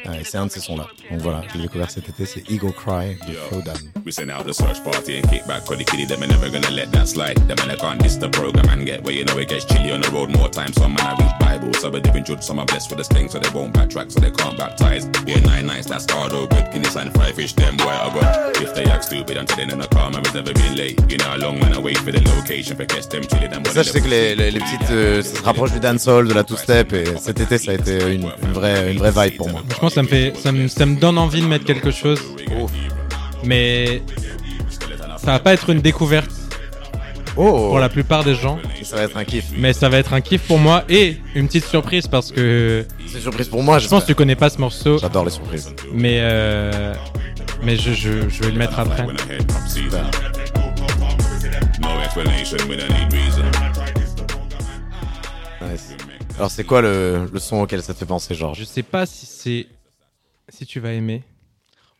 Et 0.05 0.25
c'est 0.25 0.39
un 0.39 0.47
de 0.47 0.51
ces 0.51 0.61
sons-là. 0.61 0.87
Donc 1.11 1.21
voilà, 1.21 1.43
je 1.49 1.57
l'ai 1.57 1.63
découvert 1.65 1.91
cet 1.91 2.09
été, 2.09 2.25
c'est 2.25 2.49
Eagle 2.51 2.73
Cry 2.73 3.17
de 3.29 3.35
Flowdan. 3.49 3.73
We 4.05 4.13
send 4.13 4.31
out 4.31 4.47
the 4.47 4.53
search 4.53 4.83
party 4.83 5.19
and 5.19 5.29
kick 5.31 5.47
back, 5.47 5.65
cause 5.67 5.79
the 5.79 5.85
kiddie, 5.85 6.07
them 6.07 6.23
ain't 6.23 6.33
never 6.33 6.49
gonna 6.51 6.71
let 6.71 6.91
that 6.93 7.07
slide. 7.07 7.37
Them 7.47 7.57
man, 7.59 7.71
I 7.71 7.77
can't 7.77 8.01
diss 8.01 8.17
the 8.17 8.29
program 8.29 8.67
and 8.71 8.87
get 8.87 9.05
where 9.05 9.15
you 9.15 9.25
know 9.25 9.39
it 9.39 9.49
gets 9.49 9.65
chilly 9.67 9.93
on 9.93 10.01
the 10.01 10.11
road 10.11 10.31
more 10.31 10.49
time. 10.49 10.73
Some 10.73 10.95
man, 10.95 11.07
I 11.07 11.15
read 11.21 11.39
Bible, 11.39 11.75
some 11.75 11.95
are 11.95 12.01
different 12.01 12.27
judge, 12.27 12.43
some 12.43 12.59
are 12.59 12.67
blessed 12.67 12.91
with 12.91 13.01
a 13.01 13.05
sting, 13.05 13.29
so 13.29 13.39
they 13.39 13.51
won't 13.51 13.73
backtrack, 13.75 14.11
so 14.11 14.21
they 14.21 14.31
can't 14.31 14.57
baptize. 14.57 15.09
Yeah, 15.27 15.41
nine 15.41 15.67
nights, 15.67 15.87
that's 15.87 16.11
hard, 16.11 16.33
oh 16.33 16.47
good. 16.47 16.71
Guinness 16.73 16.97
and 16.97 17.13
fried 17.13 17.35
fish, 17.35 17.53
them 17.53 17.77
boy, 17.77 17.91
I 17.91 18.09
got. 18.15 18.57
If 18.63 18.75
they 18.75 18.85
act 18.85 19.05
stupid 19.05 19.37
until 19.37 19.57
then 19.57 19.71
in 19.71 19.79
the 19.79 19.89
car, 19.89 20.11
man, 20.11 20.23
never 20.35 20.53
been 20.53 20.75
late. 20.77 20.99
You 21.11 21.19
know 21.19 21.31
how 21.31 21.37
long 21.37 21.61
when 21.61 21.73
I 21.75 21.79
wait 21.79 21.99
for 21.99 22.11
the 22.11 22.21
location, 22.37 22.77
for 22.77 22.87
catch 22.87 23.09
them 23.09 23.23
chilling, 23.25 23.51
them 23.51 23.65
Ça, 23.67 23.83
je 23.83 23.91
sais 23.91 24.01
que 24.01 24.09
les, 24.09 24.35
les, 24.35 24.51
les 24.51 24.61
petites, 24.61 24.91
euh, 24.91 25.23
ça 25.23 25.37
se 25.37 25.43
rapproche 25.43 25.73
du 25.73 25.81
dancehall, 25.81 26.27
de 26.27 26.33
la 26.35 26.43
two-step, 26.45 26.93
et 26.95 27.05
cet 27.21 27.39
été, 27.41 27.59
ça 27.59 27.73
a 27.73 27.75
été 27.75 28.15
une, 28.15 28.31
une 28.43 28.53
vraie, 28.53 28.93
une 28.93 28.99
vraie 28.99 29.13
vibe 29.29 29.37
pour 29.37 29.49
moi. 29.51 29.63
Ça 29.91 30.03
me 30.03 30.09
fait, 30.09 30.33
ça 30.37 30.53
me, 30.53 30.69
ça 30.69 30.87
me 30.87 30.97
donne 30.99 31.19
envie 31.19 31.43
de 31.43 31.47
mettre 31.47 31.65
quelque 31.65 31.91
chose. 31.91 32.21
Mais 33.45 34.03
ça 35.19 35.33
va 35.33 35.39
pas 35.39 35.53
être 35.53 35.71
une 35.71 35.81
découverte 35.81 36.31
Oh, 37.37 37.69
pour 37.69 37.79
la 37.79 37.89
plupart 37.89 38.25
des 38.25 38.35
gens. 38.35 38.59
ça 38.83 38.97
va 38.97 39.03
être 39.05 39.17
un 39.17 39.25
kiff. 39.25 39.47
Mais 39.57 39.73
ça 39.73 39.89
va 39.89 39.99
être 39.99 40.13
un 40.13 40.21
kiff 40.21 40.43
pour 40.43 40.59
moi 40.59 40.85
et 40.89 41.17
une 41.35 41.47
petite 41.47 41.65
surprise 41.65 42.07
parce 42.09 42.33
que 42.33 42.85
C'est 43.07 43.15
une 43.17 43.21
surprise 43.23 43.49
pour 43.49 43.63
moi, 43.63 43.79
je 43.79 43.89
pense 43.89 44.03
que 44.03 44.09
tu 44.09 44.15
connais 44.15 44.35
pas 44.37 44.51
ce 44.51 44.59
morceau. 44.59 44.99
J'adore 44.99 45.25
les 45.25 45.31
surprises. 45.31 45.73
Mais 45.93 46.19
euh, 46.21 46.93
mais 47.63 47.77
je, 47.77 47.93
je, 47.93 48.29
je 48.29 48.43
vais 48.43 48.51
le 48.51 48.59
mettre 48.59 48.79
après. 48.81 49.07
Nice. 55.63 55.95
Alors, 56.37 56.51
c'est 56.51 56.65
quoi 56.65 56.81
le, 56.81 57.29
le 57.33 57.39
son 57.39 57.61
auquel 57.61 57.83
ça 57.83 57.93
te 57.93 57.99
fait 57.99 58.07
penser, 58.07 58.35
Georges 58.35 58.59
Je 58.61 58.65
sais 58.65 58.83
pas 58.83 59.05
si 59.07 59.27
c'est 59.27 59.67
si 60.51 60.67
tu 60.67 60.81
vas 60.81 60.93
aimer. 60.93 61.23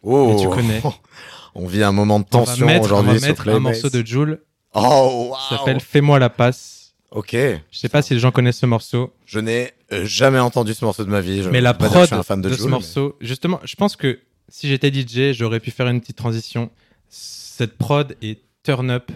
Oh, 0.03 0.29
Mais 0.29 0.37
tu 0.41 0.49
connais. 0.49 0.83
On 1.55 1.67
vit 1.67 1.83
un 1.83 1.93
moment 1.93 2.21
de 2.21 2.27
On 2.33 2.39
va 2.39 2.47
tension 2.47 2.67
mettre, 2.67 2.85
on 2.85 2.89
va 2.89 2.95
aujourd'hui 3.01 3.21
mettre 3.21 3.49
un 3.49 3.59
morceau 3.59 3.91
de 3.91 4.07
Joule. 4.07 4.41
Oh, 4.73 5.35
Ça 5.49 5.55
wow. 5.55 5.59
s'appelle 5.59 5.81
Fais-moi 5.81 6.21
la 6.21 6.31
passe. 6.31 6.95
Ok. 7.11 7.33
Je 7.33 7.59
sais 7.73 7.89
pas 7.89 8.03
si 8.03 8.15
les 8.15 8.21
gens 8.21 8.31
connaissent 8.31 8.59
ce 8.61 8.67
morceau, 8.67 9.13
Je 9.27 9.41
n'ai 9.41 9.73
euh, 9.93 10.05
jamais 10.05 10.39
entendu 10.39 10.75
ce 10.75 10.85
morceau 10.85 11.05
de 11.05 11.11
ma 11.11 11.21
vie. 11.21 11.43
Je 11.43 11.51
mais 11.51 11.61
la 11.61 11.73
dire 11.73 11.89
prod 11.89 12.03
je 12.03 12.07
suis 12.07 12.15
un 12.15 12.23
fan 12.23 12.41
de, 12.41 12.55
ce 12.55 12.69
morceau, 12.69 13.17
justement, 13.21 13.59
je 13.65 13.75
pense 13.75 13.97
que 13.97 14.21
si 14.49 14.69
j'étais 14.69 14.93
DJ, 14.93 15.33
j'aurais 15.37 15.59
pu 15.59 15.73
faire 15.73 15.89
une 15.89 16.01
petite 16.01 16.17
transition. 16.17 16.71
Cette 17.09 17.77
prod 17.77 18.17
est 18.23 18.41
turn 18.63 18.91
up 18.91 19.11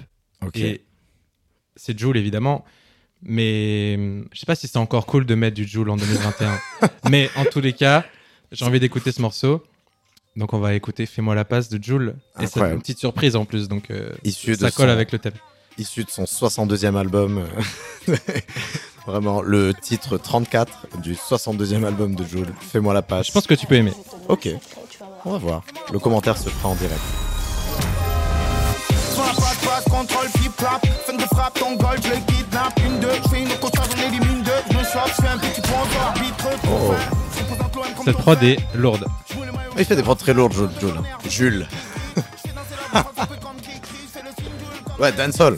Ok. 0.45 0.57
et 0.57 0.83
c'est 1.77 1.99
Joule 1.99 2.17
évidemment. 2.17 2.65
Mais 3.23 3.95
hum, 3.97 4.29
je 4.33 4.41
sais 4.41 4.47
pas 4.47 4.57
si 4.57 4.67
c'est 4.67 4.79
encore 4.79 5.07
cool 5.07 5.25
de 5.25 5.35
mettre 5.37 5.55
du 5.55 5.65
Joule 5.65 5.91
en 5.91 5.97
2021. 5.97 6.59
mais 7.11 7.31
en 7.37 7.45
tous 7.45 7.61
les 7.61 7.73
cas, 7.73 8.05
j'ai 8.55 8.65
envie 8.65 8.81
d'écouter 8.81 9.13
ce 9.13 9.21
morceau. 9.23 9.63
Donc 10.37 10.53
on 10.53 10.59
va 10.59 10.75
écouter 10.75 11.07
Fais-moi 11.07 11.35
la 11.35 11.45
passe 11.45 11.69
de 11.69 11.83
Joule. 11.83 12.17
Et 12.41 12.47
c'est 12.47 12.61
une 12.61 12.81
petite 12.81 12.99
surprise 12.99 13.37
en 13.37 13.45
plus. 13.45 13.69
Donc 13.69 13.91
euh, 13.91 14.11
Issu 14.25 14.53
de 14.53 14.57
ça 14.57 14.71
colle 14.71 14.87
son- 14.89 14.93
avec 14.93 15.13
le 15.13 15.19
thème. 15.19 15.35
issu 15.79 16.05
de 16.05 16.11
son 16.11 16.25
62e 16.25 16.97
album. 16.97 17.45
euh, 18.09 18.17
Vraiment, 19.07 19.43
le 19.43 19.75
titre 19.75 20.17
34 20.17 20.99
du 21.03 21.15
62e 21.15 21.85
album 21.85 22.15
de 22.15 22.25
Jul. 22.25 22.47
Fais-moi 22.61 22.95
la 22.95 23.03
passe. 23.03 23.27
Je 23.27 23.33
pense 23.33 23.47
que 23.47 23.55
tu 23.55 23.67
peux 23.67 23.75
aimer. 23.75 23.93
Ok. 24.29 24.49
On 25.27 25.33
va 25.33 25.39
voir. 25.39 25.63
Le 25.93 25.99
commentaire 25.99 26.37
se 26.39 26.49
fera 26.49 26.71
en 26.71 26.75
direct. 26.75 27.01
Contrôle, 29.91 30.29
flip 30.37 30.53
flap. 30.57 30.87
Fin 31.07 31.15
de 31.17 31.23
frappe, 31.23 31.59
ton 31.59 31.77
goal, 31.77 31.97
je 32.03 32.09
le 32.09 32.17
kidnappe. 32.27 32.81
Une, 32.85 32.99
deux, 33.01 33.09
je 33.23 33.29
fais 33.29 33.43
une 33.43 33.49
coach, 33.61 33.73
j'en 33.77 34.03
élimine 34.07 34.43
deux. 34.43 34.51
Je 34.73 34.79
me 34.79 34.85
swap, 34.85 35.09
je 35.09 35.23
fais 35.23 35.29
un 35.29 35.39
petit 35.39 35.61
point 35.61 35.87
d'arbitre. 35.95 36.49
Oh. 36.69 37.64
Cette 38.05 38.17
prod 38.19 38.43
est 38.43 38.59
lourde. 38.75 39.07
Il 39.79 39.85
fait 39.85 39.97
des 39.97 40.03
prods 40.03 40.15
très 40.15 40.35
lourdes, 40.35 40.53
Jul. 40.53 40.69
Jul. 40.81 40.93
Jules. 41.29 41.67
ouais, 44.99 45.13
dancehall. 45.13 45.57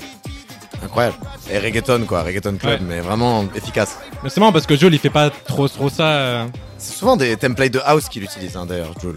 Incroyable. 0.84 1.16
Et 1.50 1.58
reggaeton, 1.58 2.04
quoi. 2.06 2.22
Reggaeton 2.22 2.56
club, 2.56 2.80
Ouais. 2.80 2.86
mais 2.86 3.00
vraiment 3.00 3.46
efficace. 3.54 3.98
Mais 4.22 4.30
c'est 4.30 4.40
marrant 4.40 4.52
parce 4.52 4.66
que 4.66 4.76
Joule 4.76 4.94
il 4.94 4.98
fait 5.00 5.10
pas 5.10 5.30
trop 5.30 5.68
trop 5.68 5.88
ça. 5.90 6.06
euh, 6.08 6.46
C'est 6.78 6.94
souvent 6.96 7.16
des 7.16 7.36
templates 7.36 7.72
de 7.72 7.80
house 7.84 8.08
qu'il 8.08 8.22
utilise, 8.24 8.56
hein, 8.56 8.66
d'ailleurs, 8.66 8.92
Jules, 9.00 9.16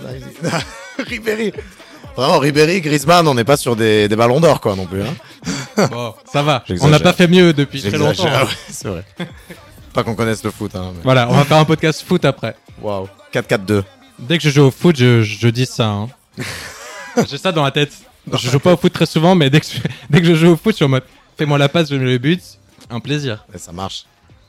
ouais. 0.00 0.20
Ribéry. 0.98 1.52
Vraiment, 2.16 2.38
Ribéry, 2.38 2.80
Griezmann, 2.80 3.26
on 3.28 3.34
n'est 3.34 3.44
pas 3.44 3.56
sur 3.56 3.76
des, 3.76 4.08
des 4.08 4.16
ballons 4.16 4.40
d'or, 4.40 4.60
quoi, 4.60 4.74
non 4.76 4.86
plus. 4.86 5.02
Hein. 5.02 5.14
Bon, 5.90 6.14
ça 6.32 6.42
va. 6.42 6.62
On 6.64 6.68
J'exagère. 6.68 6.90
n'a 6.90 7.00
pas 7.00 7.12
fait 7.12 7.28
mieux 7.28 7.52
depuis 7.52 7.80
très 7.80 7.92
longtemps. 7.96 8.24
J'exagère, 8.24 8.42
hein. 8.42 8.46
ouais, 8.46 8.56
c'est 8.70 8.88
vrai. 8.88 9.04
Pas 9.98 10.04
qu'on 10.04 10.14
connaisse 10.14 10.44
le 10.44 10.52
foot, 10.52 10.70
hein. 10.76 10.92
mais- 10.94 11.02
Voilà, 11.02 11.28
on 11.28 11.32
va 11.34 11.44
faire 11.44 11.56
un 11.56 11.64
podcast 11.64 12.02
foot 12.06 12.24
après. 12.24 12.54
Waouh. 12.80 13.08
4-4-2. 13.32 13.82
Dès 14.20 14.38
que 14.38 14.44
je 14.44 14.50
joue 14.50 14.62
au 14.62 14.70
foot, 14.70 14.94
je, 14.96 15.22
je 15.22 15.48
dis 15.48 15.66
ça. 15.66 15.86
hein. 15.88 16.08
J'ai 17.28 17.36
ça 17.38 17.50
dans 17.50 17.64
la 17.64 17.72
tête. 17.72 17.92
Je 18.32 18.48
joue 18.48 18.60
pas 18.60 18.74
au 18.74 18.76
foot 18.76 18.92
très 18.92 19.06
souvent, 19.06 19.34
mais 19.34 19.50
dès 19.50 19.58
que 19.60 19.66
je, 19.66 19.78
dès 20.10 20.20
que 20.20 20.26
je 20.26 20.34
joue 20.34 20.50
au 20.52 20.56
foot, 20.56 20.72
je 20.72 20.76
suis 20.76 20.84
en 20.84 20.88
mode 20.88 21.02
fais-moi 21.36 21.58
la 21.58 21.68
passe, 21.68 21.90
je 21.90 21.96
mets 21.96 22.04
le 22.04 22.18
but. 22.18 22.40
Un 22.90 23.00
plaisir. 23.00 23.44
Et 23.52 23.58
ça 23.58 23.72
marche. 23.72 24.04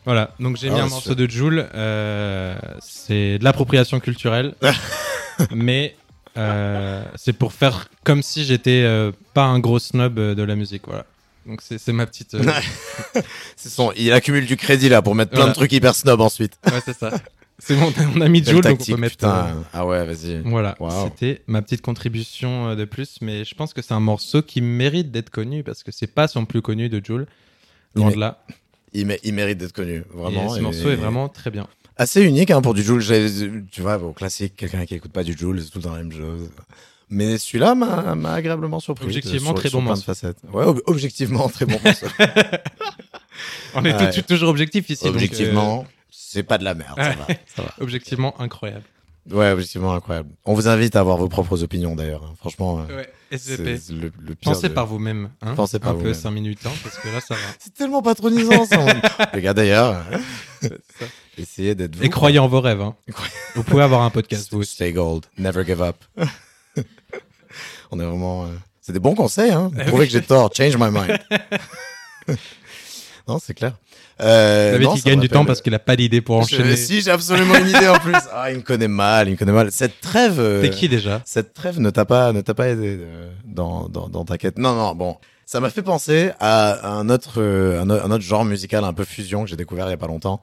Voilà, 0.05 0.31
donc 0.39 0.57
j'ai 0.57 0.69
Ah, 0.69 0.73
mis 0.73 0.79
un 0.81 0.83
c'est 0.85 0.89
morceau 0.91 1.15
de 1.15 1.27
Joule. 1.29 1.67
euh, 1.73 2.55
c'est 2.79 3.39
de 3.39 3.43
l'appropriation 3.43 3.99
culturelle. 3.99 4.53
mais 5.51 5.95
euh, 6.37 7.03
c'est 7.15 7.33
pour 7.33 7.53
faire 7.53 7.89
comme 8.03 8.21
si 8.21 8.43
j'étais 8.45 8.83
euh, 8.83 9.11
pas 9.33 9.43
un 9.45 9.57
gros 9.59 9.79
snob 9.79 10.13
de 10.19 10.43
la 10.43 10.55
musique. 10.55 10.83
Voilà. 10.85 11.05
Donc 11.49 11.61
c'est 11.61 11.91
ma 11.91 12.05
petite. 12.05 12.35
euh, 12.35 12.43
son, 13.57 13.91
il 13.97 14.11
accumule 14.13 14.45
du 14.45 14.55
crédit, 14.55 14.87
là, 14.87 15.01
pour 15.01 15.15
mettre 15.15 15.31
plein 15.31 15.39
Voilà. 15.41 15.53
de 15.53 15.55
trucs 15.57 15.71
hyper 15.73 15.95
snob 15.95 16.21
ensuite. 16.21 16.53
ouais, 16.67 16.79
c'est 16.85 16.95
ça. 16.97 17.11
C'est 17.57 17.75
bon, 17.75 17.91
on 18.15 18.21
a 18.21 18.29
mis 18.29 18.41
Joule, 18.43 18.61
donc 18.61 18.79
on 18.81 18.85
peut 18.85 18.95
mettre. 18.97 19.15
putain. 19.17 19.47
euh, 19.47 19.53
Ah 19.73 19.85
ouais, 19.85 20.05
vas-y. 20.05 20.41
Voilà, 20.45 20.77
c'était 21.05 21.41
ma 21.47 21.61
petite 21.61 21.81
contribution 21.81 22.69
euh, 22.69 22.75
de 22.75 22.85
plus, 22.85 23.17
mais 23.21 23.43
je 23.43 23.53
pense 23.55 23.73
que 23.73 23.81
c'est 23.81 23.93
un 23.93 23.99
morceau 23.99 24.41
qui 24.41 24.61
mérite 24.61 25.11
d'être 25.11 25.29
connu 25.29 25.63
parce 25.63 25.83
que 25.83 25.91
c'est 25.91 26.07
pas 26.07 26.27
son 26.29 26.45
plus 26.45 26.61
connu 26.61 26.87
de 26.87 27.03
Joule, 27.05 27.27
loin 27.95 28.11
de 28.11 28.17
là. 28.17 28.45
Il, 28.93 29.07
mé- 29.07 29.19
il 29.23 29.33
mérite 29.33 29.57
d'être 29.57 29.73
connu, 29.73 30.03
vraiment. 30.13 30.45
et 30.53 30.55
ce 30.55 30.59
et- 30.59 30.61
morceau 30.61 30.89
est 30.89 30.95
vraiment 30.95 31.27
très 31.29 31.51
bien. 31.51 31.67
assez 31.97 32.21
unique 32.23 32.49
hein, 32.51 32.61
pour 32.61 32.73
du 32.73 32.81
Joule. 32.81 33.03
Tu 33.71 33.81
vois, 33.81 33.97
au 33.97 34.13
classique, 34.13 34.55
quelqu'un 34.55 34.85
qui 34.85 34.95
écoute 34.95 35.11
pas 35.11 35.23
du 35.23 35.33
Joule, 35.37 35.61
c'est 35.61 35.69
tout 35.69 35.79
le 35.79 35.83
temps 35.83 35.91
la 35.95 36.03
même 36.03 36.13
chose. 36.13 36.49
Mais 37.09 37.37
celui-là 37.37 37.73
m'a 37.75 38.33
agréablement 38.33 38.79
surpris. 38.79 39.05
Objectivement, 39.05 39.47
sur- 39.51 39.55
très 39.55 39.69
sur 39.69 39.79
bon 39.79 39.85
morceau. 39.85 40.11
Ouais, 40.53 40.65
ob- 40.65 40.81
objectivement, 40.85 41.49
très 41.49 41.65
bon 41.65 41.79
morceau. 41.83 42.05
On 43.75 43.85
est 43.85 43.93
Ouais. 43.93 44.21
toujours 44.23 44.49
objectif 44.49 44.89
ici. 44.89 45.03
donc, 45.05 45.13
euh, 45.13 45.15
objectivement, 45.17 45.85
c'est 46.11 46.43
pas 46.43 46.57
de 46.57 46.63
la 46.63 46.73
merde. 46.75 46.97
Ça 46.97 47.09
va, 47.15 47.27
ça 47.55 47.61
va. 47.63 47.73
objectivement 47.79 48.39
incroyable. 48.41 48.83
Ouais, 49.31 49.51
objectivement, 49.51 49.93
incroyable. 49.93 50.29
On 50.45 50.53
vous 50.53 50.67
invite 50.67 50.95
à 50.95 51.01
avoir 51.01 51.17
vos 51.17 51.29
propres 51.29 51.61
opinions 51.63 51.95
d'ailleurs. 51.95 52.23
hein. 52.23 52.33
Franchement, 52.39 52.85
euh, 52.89 52.97
Ouais, 52.97 53.09
c'est 53.31 53.59
SVP. 53.59 53.79
le, 53.93 54.11
le 54.21 54.35
pire. 54.35 54.51
Pensez 54.53 54.69
de- 54.69 54.73
par 54.73 54.87
vous-même. 54.87 55.29
Hein 55.41 55.53
Pensez 55.55 55.77
par 55.79 55.91
Un 55.91 55.93
peu 55.95 55.99
vous-même. 55.99 56.13
5 56.15 56.31
minutes 56.31 56.65
ans, 56.65 56.73
parce 56.83 56.97
que 56.97 57.07
là, 57.09 57.19
ça 57.21 57.35
va. 57.35 57.39
C'est 57.59 57.73
tellement 57.73 58.01
patronisant, 58.01 58.65
ça. 58.65 58.85
Les 59.33 59.41
gars, 59.41 59.53
d'ailleurs, 59.53 60.03
essayez 61.37 61.75
d'être 61.75 61.95
vous. 61.95 62.03
Et 62.03 62.09
croyez 62.09 62.39
en 62.39 62.47
vos 62.47 62.61
rêves. 62.61 62.81
Hein. 62.81 62.95
Vous 63.55 63.63
pouvez 63.63 63.83
avoir 63.83 64.01
un 64.01 64.09
podcast, 64.09 64.49
vous. 64.51 64.63
Stay 64.63 64.93
gold, 64.93 65.25
never 65.37 65.63
give 65.65 65.81
up. 65.81 65.97
On 67.91 67.99
est 67.99 68.03
vraiment. 68.05 68.45
euh, 68.45 68.47
C'est 68.81 68.93
des 68.93 68.99
bons 68.99 69.15
conseils, 69.15 69.51
hein. 69.51 69.71
Vous 69.73 69.83
prouvez 69.85 70.05
que 70.07 70.11
j'ai 70.13 70.21
tort. 70.21 70.49
Change 70.55 70.77
my 70.77 70.89
mind. 70.91 71.19
Non, 73.27 73.37
c'est 73.39 73.53
clair. 73.53 73.73
Euh, 74.21 74.71
David 74.73 74.87
non, 74.87 74.95
qui 74.95 75.01
gagne 75.03 75.19
du 75.19 75.29
temps 75.29 75.45
parce 75.45 75.61
qu'il 75.61 75.73
a 75.75 75.79
pas 75.79 75.95
d'idée 75.95 76.19
pour 76.19 76.41
Je- 76.41 76.55
enchaîner. 76.55 76.75
Si, 76.75 77.01
j'ai 77.01 77.11
absolument 77.11 77.55
une 77.55 77.67
idée 77.69 77.87
en 77.87 77.99
plus. 77.99 78.15
Ah, 78.33 78.51
il 78.51 78.57
me 78.57 78.61
connaît 78.63 78.87
mal, 78.87 79.27
il 79.27 79.31
me 79.33 79.37
connaît 79.37 79.51
mal. 79.51 79.71
Cette 79.71 80.01
trêve. 80.01 80.39
euh, 80.39 80.61
T'es 80.61 80.71
qui 80.71 80.89
déjà? 80.89 81.21
Cette 81.25 81.53
trêve 81.53 81.79
ne 81.79 81.89
t'a 81.91 82.05
pas, 82.05 82.33
ne 82.33 82.41
t'a 82.41 82.55
pas 82.55 82.69
aidé 82.69 82.97
euh, 82.99 83.31
dans, 83.45 83.87
dans, 83.87 84.09
dans 84.09 84.25
ta 84.25 84.37
quête? 84.39 84.57
Non, 84.57 84.73
non, 84.73 84.95
bon. 84.95 85.15
Ça 85.45 85.59
m'a 85.59 85.69
fait 85.69 85.83
penser 85.83 86.31
à 86.39 86.89
un 86.89 87.07
autre, 87.09 87.35
euh, 87.41 87.81
un, 87.81 87.89
autre 88.11 88.23
genre 88.23 88.45
musical 88.45 88.83
un 88.83 88.93
peu 88.93 89.03
fusion 89.05 89.43
que 89.43 89.49
j'ai 89.49 89.55
découvert 89.55 89.87
il 89.87 89.91
y 89.91 89.93
a 89.93 89.97
pas 89.97 90.07
longtemps. 90.07 90.41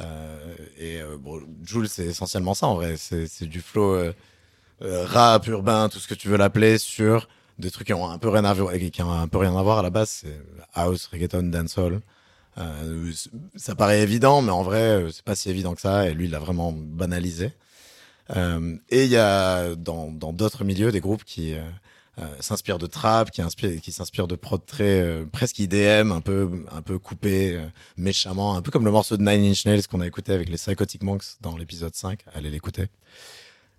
Euh, 0.00 0.36
et 0.78 1.00
euh, 1.00 1.16
bon, 1.18 1.40
Joule, 1.64 1.88
c'est 1.88 2.04
essentiellement 2.06 2.54
ça 2.54 2.66
en 2.68 2.74
vrai. 2.76 2.94
C'est, 2.96 3.26
c'est 3.26 3.46
du 3.46 3.60
flow 3.60 3.96
euh, 4.82 5.04
rap, 5.06 5.46
urbain, 5.46 5.88
tout 5.88 5.98
ce 5.98 6.08
que 6.08 6.14
tu 6.14 6.28
veux 6.28 6.36
l'appeler, 6.36 6.78
sur 6.78 7.28
des 7.58 7.70
trucs 7.70 7.88
qui 7.88 7.92
ont 7.92 8.08
un 8.08 8.18
peu 8.18 8.28
rien 8.28 8.44
à 8.44 8.54
voir, 8.54 8.72
qui 8.74 9.02
ont 9.02 9.12
un 9.12 9.28
peu 9.28 9.38
rien 9.38 9.56
à 9.56 9.62
voir 9.62 9.78
à 9.78 9.82
la 9.82 9.90
base. 9.90 10.08
C'est 10.22 10.40
house, 10.74 11.08
reggaeton, 11.12 11.44
dancehall. 11.44 12.00
Euh, 12.58 13.12
ça 13.56 13.74
paraît 13.74 14.02
évident, 14.02 14.42
mais 14.42 14.50
en 14.50 14.62
vrai, 14.62 14.80
euh, 14.80 15.10
c'est 15.10 15.24
pas 15.24 15.36
si 15.36 15.50
évident 15.50 15.74
que 15.74 15.80
ça. 15.80 16.08
Et 16.08 16.14
lui, 16.14 16.26
il 16.26 16.30
l'a 16.30 16.38
vraiment 16.38 16.72
banalisé. 16.72 17.52
Euh, 18.36 18.76
et 18.90 19.04
il 19.04 19.10
y 19.10 19.16
a 19.16 19.74
dans 19.74 20.10
dans 20.10 20.32
d'autres 20.32 20.64
milieux 20.64 20.92
des 20.92 21.00
groupes 21.00 21.24
qui 21.24 21.54
euh, 21.54 21.60
s'inspirent 22.40 22.78
de 22.78 22.86
trap, 22.86 23.30
qui 23.30 23.42
qui 23.80 23.92
s'inspirent 23.92 24.28
de 24.28 24.36
prod 24.36 24.64
très 24.66 25.24
presque 25.32 25.58
IDM, 25.58 26.12
un 26.12 26.20
peu 26.20 26.50
un 26.72 26.82
peu 26.82 26.98
coupé 26.98 27.58
méchamment, 27.96 28.56
un 28.56 28.62
peu 28.62 28.70
comme 28.70 28.84
le 28.84 28.90
morceau 28.90 29.16
de 29.16 29.22
Nine 29.22 29.50
Inch 29.50 29.64
Nails 29.64 29.86
qu'on 29.86 30.00
a 30.00 30.06
écouté 30.06 30.32
avec 30.32 30.48
les 30.50 30.56
Psychotic 30.56 31.02
Monks 31.02 31.24
dans 31.40 31.56
l'épisode 31.56 31.94
5. 31.94 32.20
Allez 32.34 32.50
l'écouter. 32.50 32.88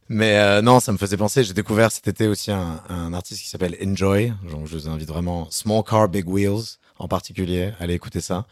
Mais 0.09 0.37
euh, 0.39 0.61
non, 0.61 0.79
ça 0.79 0.91
me 0.91 0.97
faisait 0.97 1.17
penser. 1.17 1.43
J'ai 1.43 1.53
découvert 1.53 1.91
cet 1.91 2.07
été 2.07 2.27
aussi 2.27 2.51
un, 2.51 2.81
un 2.89 3.13
artiste 3.13 3.41
qui 3.41 3.47
s'appelle 3.47 3.77
Enjoy. 3.83 4.33
Donc 4.49 4.67
je 4.67 4.75
vous 4.75 4.89
invite 4.89 5.07
vraiment 5.07 5.47
Small 5.51 5.83
Car 5.83 6.09
Big 6.09 6.27
Wheels 6.27 6.77
en 6.97 7.07
particulier. 7.07 7.71
Allez 7.79 7.93
écouter 7.93 8.19
ça. 8.19 8.45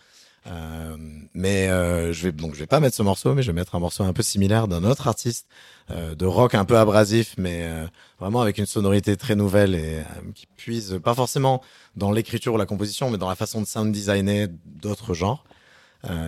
Euh, 0.50 0.96
mais 1.34 1.67
euh, 1.67 2.13
je 2.13 2.24
vais 2.24 2.32
donc 2.32 2.54
je 2.54 2.60
vais 2.60 2.67
pas 2.67 2.80
mettre 2.80 2.96
ce 2.96 3.04
morceau, 3.04 3.34
mais 3.34 3.41
je 3.41 3.48
vais 3.48 3.56
mettre 3.56 3.76
un 3.76 3.80
morceau 3.80 4.04
un 4.04 4.13
peu 4.13 4.24
similaire 4.24 4.67
d'un 4.67 4.84
autre 4.84 5.08
artiste 5.08 5.48
euh, 5.91 6.15
de 6.15 6.26
rock 6.26 6.56
un 6.56 6.63
peu 6.63 6.78
abrasif, 6.78 7.36
mais 7.38 7.63
euh, 7.63 7.86
vraiment 8.20 8.41
avec 8.41 8.58
une 8.58 8.65
sonorité 8.65 9.17
très 9.17 9.36
nouvelle 9.36 9.76
et 9.76 10.00
euh, 10.00 10.32
qui 10.36 10.46
puise 10.46 11.00
pas 11.04 11.13
forcément 11.13 11.62
dans 11.96 12.12
l'écriture 12.12 12.54
ou 12.54 12.58
la 12.58 12.65
composition, 12.65 13.10
mais 13.10 13.17
dans 13.17 13.30
la 13.30 13.36
façon 13.36 13.62
de 13.62 13.65
sound 13.67 13.91
designer 13.91 14.48
d'autres 14.65 15.13
genres. 15.13 15.43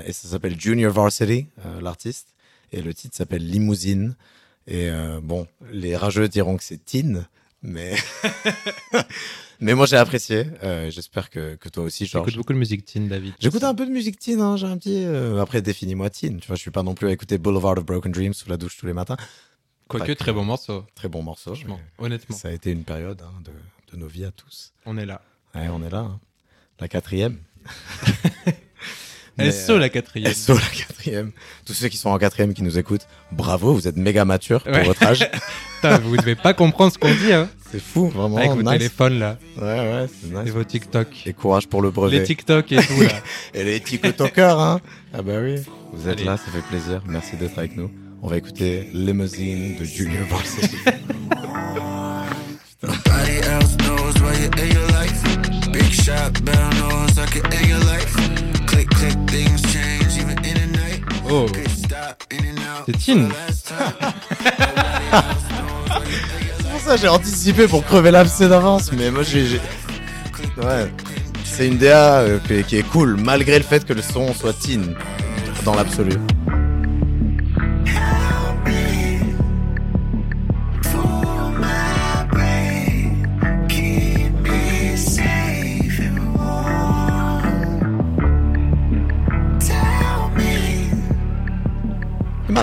Et 0.06 0.12
ça 0.12 0.28
s'appelle 0.28 0.60
Junior 0.60 0.92
Varsity, 0.92 1.46
l'artiste, 1.80 2.34
et 2.74 2.82
le 2.82 2.94
titre 2.94 3.16
s'appelle 3.16 3.48
Limousine. 3.48 4.16
Et 4.72 4.88
euh, 4.90 5.20
bon, 5.22 5.48
les 5.72 5.98
rageux 5.98 6.28
diront 6.30 6.56
que 6.56 6.64
c'est 6.64 6.86
teen, 6.86 7.28
mais 7.64 7.96
mais 9.60 9.74
moi 9.74 9.86
j'ai 9.88 9.98
apprécié. 9.98 10.46
Euh, 10.64 10.92
J'espère 10.92 11.30
que, 11.32 11.56
que 11.56 11.70
toi 11.70 11.84
aussi, 11.84 12.06
Georges. 12.06 12.28
J'écoute 12.28 12.38
beaucoup 12.38 12.54
de 12.54 12.60
musique 12.60 12.86
teen, 12.86 13.08
David. 13.08 13.34
J'écoute 13.40 13.64
un 13.64 13.74
peu 13.74 13.86
de 13.88 13.92
musique 13.92 14.20
teen, 14.20 14.40
hein, 14.42 14.58
j'ai 14.58 14.68
un 14.68 14.78
petit. 14.78 15.04
euh, 15.06 15.42
Après, 15.42 15.62
définis-moi 15.64 16.10
teen. 16.12 16.40
Tu 16.40 16.46
vois, 16.48 16.56
je 16.56 16.62
suis 16.62 16.70
pas 16.72 16.84
non 16.84 16.94
plus 16.94 17.08
à 17.08 17.12
écouter 17.12 17.38
Boulevard 17.40 17.78
of 17.80 17.86
Broken 17.86 18.12
Dreams 18.12 18.34
sous 18.36 18.48
la 18.48 18.58
douche 18.58 18.78
tous 18.78 18.86
les 18.86 18.94
matins. 18.94 19.18
Quoique, 19.88 20.12
très 20.12 20.32
bon 20.34 20.46
morceau. 20.46 20.86
Très 20.94 21.08
bon 21.10 21.24
morceau. 21.24 21.56
Franchement, 21.56 21.80
honnêtement, 21.98 22.36
Ça 22.38 22.50
a 22.50 22.52
été 22.52 22.70
une 22.72 22.84
période 22.84 23.24
hein, 23.24 23.34
de, 23.44 23.52
de 23.92 23.98
nos 24.00 24.08
vies 24.08 24.26
à 24.26 24.32
tous. 24.32 24.72
on 24.86 24.98
est 25.00 25.06
là. 25.08 25.22
Ouais, 25.56 25.68
on 25.70 25.82
est 25.82 25.90
là. 25.90 26.02
hein. 26.02 26.20
La 26.80 26.88
quatrième. 26.88 27.40
Mais, 29.46 29.52
SO 29.52 29.78
la 29.78 29.90
quatrième. 29.90 30.34
SO 30.34 30.54
la 30.54 30.60
quatrième. 30.62 31.32
Tous 31.66 31.74
ceux 31.74 31.88
qui 31.88 31.98
sont 31.98 32.10
en 32.10 32.18
quatrième 32.18 32.54
qui 32.54 32.64
nous 32.64 32.78
écoutent, 32.78 33.08
bravo, 33.32 33.74
vous 33.74 33.88
êtes 33.88 33.98
méga 33.98 34.26
matures 34.26 34.64
pour 34.64 34.74
Ouais. 34.74 34.84
votre 34.84 35.04
âge. 35.04 35.30
Putain, 35.82 35.98
vous 36.00 36.18
devez 36.18 36.36
pas 36.36 36.54
comprendre 36.54 36.92
ce 36.94 36.98
qu'on 36.98 37.14
dit, 37.14 37.32
hein. 37.34 37.50
C'est 37.72 37.82
fou, 37.82 38.08
vraiment. 38.10 38.38
Avec 38.38 38.52
vos 38.52 38.62
nice. 38.64 38.72
téléphones 38.72 39.20
là, 39.20 39.38
Ouais, 39.58 39.64
ouais, 39.64 40.06
c'est 40.10 40.28
et 40.36 40.44
nice. 40.44 40.52
vos 40.52 40.64
TikTok. 40.64 41.08
Et 41.28 41.34
courage 41.34 41.68
pour 41.68 41.82
le 41.84 41.92
brevet. 41.92 42.18
Les 42.20 42.24
TikTok 42.24 42.72
et 42.72 42.78
tout 42.78 43.02
là. 43.02 43.10
Et 43.54 43.64
les 43.64 43.80
TikTokers, 43.80 44.60
hein. 44.60 44.82
Ah 45.14 45.22
bah 45.22 45.34
oui. 45.42 45.56
Vous 45.94 46.08
êtes 46.08 46.16
Allez. 46.18 46.24
là, 46.26 46.38
ça 46.38 46.52
fait 46.52 46.64
plaisir. 46.68 47.02
Merci 47.08 47.36
d'être 47.38 47.58
avec 47.60 47.78
nous. 47.78 47.92
On 48.22 48.28
va 48.28 48.38
écouter 48.38 48.90
Limousine 48.94 49.78
de 49.78 49.86
Junior 49.86 50.26
Varsity. 50.30 50.78
Nobody 52.82 53.38
else 53.44 53.76
knows 53.78 54.14
why 54.22 54.34
you're 54.40 54.58
in 54.58 54.72
your 54.74 54.88
life. 54.88 55.72
Big 55.72 55.92
shot, 55.92 56.44
bell 56.44 56.70
knows 56.80 57.18
I 57.18 57.26
can 57.28 57.46
in 57.54 57.70
your 57.70 57.80
life. 57.86 58.16
Oh, 61.32 61.46
c'est 62.86 62.98
time. 62.98 63.30
C'est 66.58 66.70
pour 66.72 66.80
ça 66.82 66.96
que 66.96 67.02
j'ai 67.02 67.08
anticipé 67.08 67.68
pour 67.68 67.84
crever 67.86 68.12
l'abcès 68.12 68.48
d'avance, 68.50 68.92
mais 68.92 69.12
moi 69.12 69.24
j'ai. 69.24 69.60
Ouais. 70.58 70.92
C'est 71.44 71.68
une 71.68 71.78
DA 71.78 72.20
euh, 72.20 72.40
qui, 72.68 72.78
est- 72.78 72.84
cool, 72.90 73.16
malgré 73.18 73.58
le 73.58 73.64
fait 73.64 73.86
que 73.86 73.94
le 73.94 74.02
son 74.02 74.34
soit 74.34 74.54
teen 74.54 74.96
dans 75.66 75.76
l'absolu. 75.76 76.14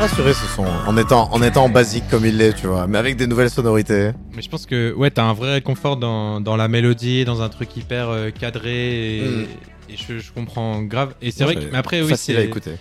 Rassuré 0.07 0.35
ce 0.35 0.47
son, 0.55 0.63
en 0.65 0.97
étant, 0.97 1.33
en 1.33 1.43
étant 1.43 1.69
basique 1.69 2.05
comme 2.09 2.25
il 2.25 2.37
l'est, 2.37 2.53
tu 2.53 2.69
vois, 2.69 2.87
mais 2.87 2.97
avec 2.97 3.17
des 3.17 3.27
nouvelles 3.27 3.51
sonorités. 3.51 4.13
Mais 4.37 4.41
je 4.43 4.49
pense 4.49 4.65
que 4.65 4.93
ouais, 4.93 5.11
t'as 5.11 5.25
un 5.25 5.33
vrai 5.33 5.55
réconfort 5.55 5.97
dans, 5.97 6.41
dans 6.41 6.55
la 6.57 6.69
mélodie, 6.69 7.25
dans 7.25 7.43
un 7.43 7.49
truc 7.49 7.77
hyper 7.77 8.09
euh, 8.11 8.31
cadré. 8.31 9.19
Et, 9.19 9.29
Mm. 9.29 9.47
et 9.91 9.97
je, 9.97 10.19
je 10.21 10.33
comprends 10.33 10.81
grave. 10.83 11.15
Et 11.21 11.33
c'est 11.33 11.43
vrai 11.43 11.57
que. 11.57 11.65
Mais 11.73 11.79
après, 11.79 12.03
oui, 12.03 12.11
Facile 12.11 12.37
à 12.37 12.43
écouter. 12.43 12.77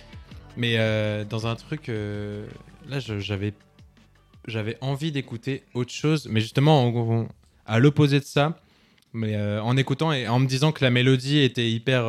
Mais 0.56 0.74
euh, 0.78 1.24
dans 1.24 1.48
un 1.48 1.56
truc, 1.56 1.88
euh, 1.88 2.46
là, 2.88 2.98
j'avais, 3.00 3.52
j'avais 4.46 4.78
envie 4.80 5.10
d'écouter 5.10 5.64
autre 5.74 5.92
chose, 5.92 6.28
mais 6.30 6.40
justement, 6.40 6.84
en- 6.86 7.26
à 7.66 7.80
l'opposé 7.80 8.20
de 8.20 8.24
ça, 8.24 8.56
mais 9.12 9.36
en 9.60 9.76
écoutant 9.76 10.12
et 10.12 10.28
en 10.28 10.38
me 10.38 10.46
disant 10.46 10.70
que 10.70 10.84
la 10.84 10.90
mélodie 10.90 11.40
était 11.40 11.68
hyper 11.68 12.04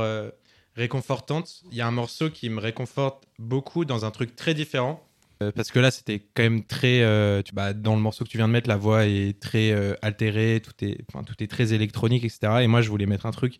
réconfortante, 0.75 1.61
il 1.71 1.77
y 1.77 1.81
a 1.81 1.87
un 1.87 1.91
morceau 1.91 2.29
qui 2.29 2.49
me 2.51 2.59
réconforte 2.59 3.23
beaucoup 3.39 3.83
dans 3.85 4.05
un 4.05 4.11
truc 4.11 4.35
très 4.35 4.53
différent. 4.53 5.03
Euh, 5.43 5.51
parce 5.51 5.71
que 5.71 5.79
là, 5.79 5.91
c'était 5.91 6.19
quand 6.19 6.43
même 6.43 6.63
très. 6.63 7.01
euh, 7.01 7.41
bah, 7.53 7.73
dans 7.73 7.95
le 7.95 8.01
morceau 8.01 8.23
que 8.23 8.29
tu 8.29 8.37
viens 8.37 8.47
de 8.47 8.53
mettre, 8.53 8.69
la 8.69 8.77
voix 8.77 9.05
est 9.05 9.39
très 9.39 9.71
euh, 9.71 9.93
altérée, 10.01 10.61
tout 10.63 10.73
est, 10.83 11.05
tout 11.07 11.43
est 11.43 11.47
très 11.47 11.73
électronique, 11.73 12.23
etc. 12.23 12.59
Et 12.61 12.67
moi, 12.67 12.81
je 12.81 12.89
voulais 12.89 13.05
mettre 13.05 13.25
un 13.25 13.31
truc 13.31 13.59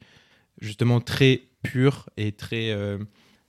justement 0.60 1.02
très 1.02 1.44
pur 1.64 2.10
et 2.18 2.32
très. 2.32 2.76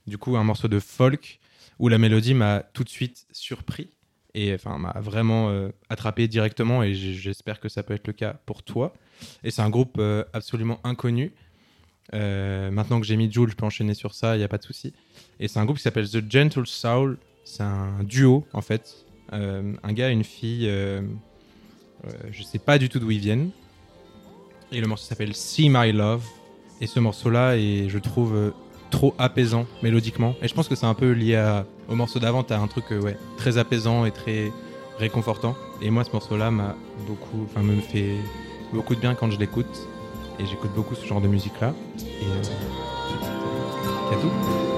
du 0.05 0.17
coup, 0.17 0.37
un 0.37 0.43
morceau 0.43 0.67
de 0.67 0.79
folk 0.79 1.39
où 1.79 1.87
la 1.87 1.97
mélodie 1.97 2.33
m'a 2.33 2.61
tout 2.73 2.83
de 2.83 2.89
suite 2.89 3.25
surpris 3.31 3.89
et 4.35 4.55
m'a 4.65 4.93
vraiment 4.99 5.69
attrapé 5.89 6.27
directement. 6.27 6.83
Et 6.83 6.93
j'espère 6.93 7.59
que 7.59 7.69
ça 7.69 7.81
peut 7.81 7.95
être 7.95 8.05
le 8.05 8.13
cas 8.13 8.33
pour 8.45 8.61
toi. 8.61 8.93
Et 9.43 9.49
c'est 9.49 9.63
un 9.63 9.69
groupe 9.71 9.99
absolument 10.33 10.79
inconnu. 10.83 11.33
Maintenant 12.13 12.99
que 12.99 13.07
j'ai 13.07 13.17
mis 13.17 13.31
Jules, 13.31 13.49
je 13.49 13.55
peux 13.55 13.65
enchaîner 13.65 13.95
sur 13.95 14.13
ça, 14.13 14.35
il 14.35 14.39
n'y 14.39 14.45
a 14.45 14.47
pas 14.47 14.59
de 14.59 14.63
souci. 14.63 14.93
Et 15.39 15.47
c'est 15.47 15.59
un 15.59 15.65
groupe 15.65 15.77
qui 15.77 15.83
s'appelle 15.83 16.07
The 16.07 16.31
Gentle 16.31 16.67
Soul. 16.67 17.17
C'est 17.49 17.63
un 17.63 18.03
duo, 18.03 18.45
en 18.53 18.61
fait. 18.61 19.05
Euh, 19.33 19.73
un 19.81 19.93
gars 19.93 20.09
et 20.09 20.13
une 20.13 20.23
fille. 20.23 20.67
euh, 20.69 21.01
euh, 22.05 22.09
je 22.31 22.43
sais 22.43 22.59
pas 22.59 22.77
du 22.77 22.89
tout 22.89 22.99
d'où 22.99 23.09
ils 23.09 23.19
viennent. 23.19 23.49
Et 24.71 24.79
le 24.79 24.87
morceau 24.87 25.05
s'appelle 25.05 25.33
See 25.33 25.67
My 25.67 25.91
Love. 25.91 26.23
Et 26.79 26.85
ce 26.85 26.99
morceau-là 26.99 27.57
est, 27.57 27.89
je 27.89 27.97
trouve, 27.97 28.53
trop 28.91 29.15
apaisant 29.17 29.65
mélodiquement. 29.81 30.35
Et 30.43 30.47
je 30.47 30.53
pense 30.53 30.67
que 30.67 30.75
c'est 30.75 30.85
un 30.85 30.93
peu 30.93 31.11
lié 31.11 31.63
au 31.87 31.95
morceau 31.95 32.19
d'avant. 32.19 32.43
T'as 32.43 32.59
un 32.59 32.67
truc 32.67 32.91
ouais, 32.91 33.17
très 33.37 33.57
apaisant 33.57 34.05
et 34.05 34.11
très 34.11 34.51
réconfortant. 34.99 35.55
Et 35.81 35.89
moi, 35.89 36.03
ce 36.03 36.11
morceau-là 36.11 36.51
m'a 36.51 36.75
beaucoup, 37.07 37.45
enfin, 37.45 37.63
me 37.63 37.81
fait 37.81 38.13
beaucoup 38.71 38.93
de 38.93 38.99
bien 39.01 39.15
quand 39.15 39.31
je 39.31 39.39
l'écoute. 39.39 39.89
Et 40.37 40.45
j'écoute 40.45 40.71
beaucoup 40.75 40.93
ce 40.93 41.05
genre 41.05 41.19
de 41.19 41.27
musique-là. 41.27 41.73
Et 41.97 42.03
euh, 42.03 42.43
c'est 42.43 44.21
tout. 44.21 44.68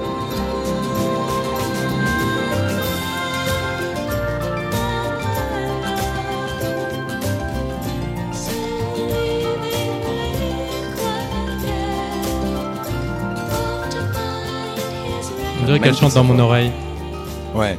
Dirait 15.76 15.80
qu'elle 15.88 15.96
chante 15.98 16.14
dans 16.14 16.24
mon 16.24 16.38
oreille. 16.38 16.70
Ouais. 17.54 17.78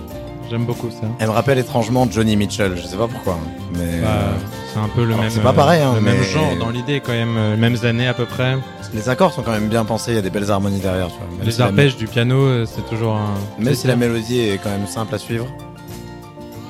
J'aime 0.49 0.65
beaucoup 0.65 0.89
ça. 0.91 1.07
Elle 1.19 1.27
me 1.29 1.31
rappelle 1.33 1.57
étrangement 1.57 2.07
Johnny 2.11 2.35
Mitchell, 2.35 2.73
je 2.75 2.83
sais 2.85 2.97
pas 2.97 3.07
pourquoi. 3.07 3.39
Mais 3.73 4.01
Bah, 4.01 4.07
euh, 4.09 4.31
c'est 4.71 4.79
un 4.79 4.89
peu 4.89 5.01
le 5.03 5.13
alors, 5.13 5.21
même. 5.21 5.29
c'est 5.31 5.41
pas 5.41 5.53
pareil, 5.53 5.81
hein, 5.81 5.93
le 5.95 6.01
même 6.01 6.17
mais- 6.19 6.23
genre 6.25 6.55
dans 6.59 6.69
l'idée 6.69 6.99
quand 7.03 7.13
même, 7.13 7.35
euh, 7.37 7.57
mêmes 7.57 7.77
années 7.83 8.07
à 8.07 8.13
peu 8.13 8.25
près. 8.25 8.57
les 8.93 9.09
accords 9.09 9.33
sont 9.33 9.41
quand 9.41 9.51
même 9.53 9.69
bien 9.69 9.85
pensés, 9.85 10.11
il 10.11 10.15
y 10.15 10.19
a 10.19 10.21
des 10.21 10.29
belles 10.29 10.51
harmonies 10.51 10.79
derrière. 10.79 11.07
Tu 11.07 11.13
vois. 11.15 11.43
Les 11.45 11.57
la- 11.57 11.65
arpèges 11.65 11.97
du 11.97 12.05
piano, 12.07 12.35
euh, 12.35 12.65
c'est 12.67 12.87
toujours 12.87 13.15
un. 13.15 13.33
Même 13.57 13.73
si 13.73 13.87
la 13.87 13.95
mélodie 13.95 14.39
est 14.41 14.59
quand 14.61 14.69
même 14.69 14.85
simple 14.85 15.15
à 15.15 15.17
suivre. 15.17 15.47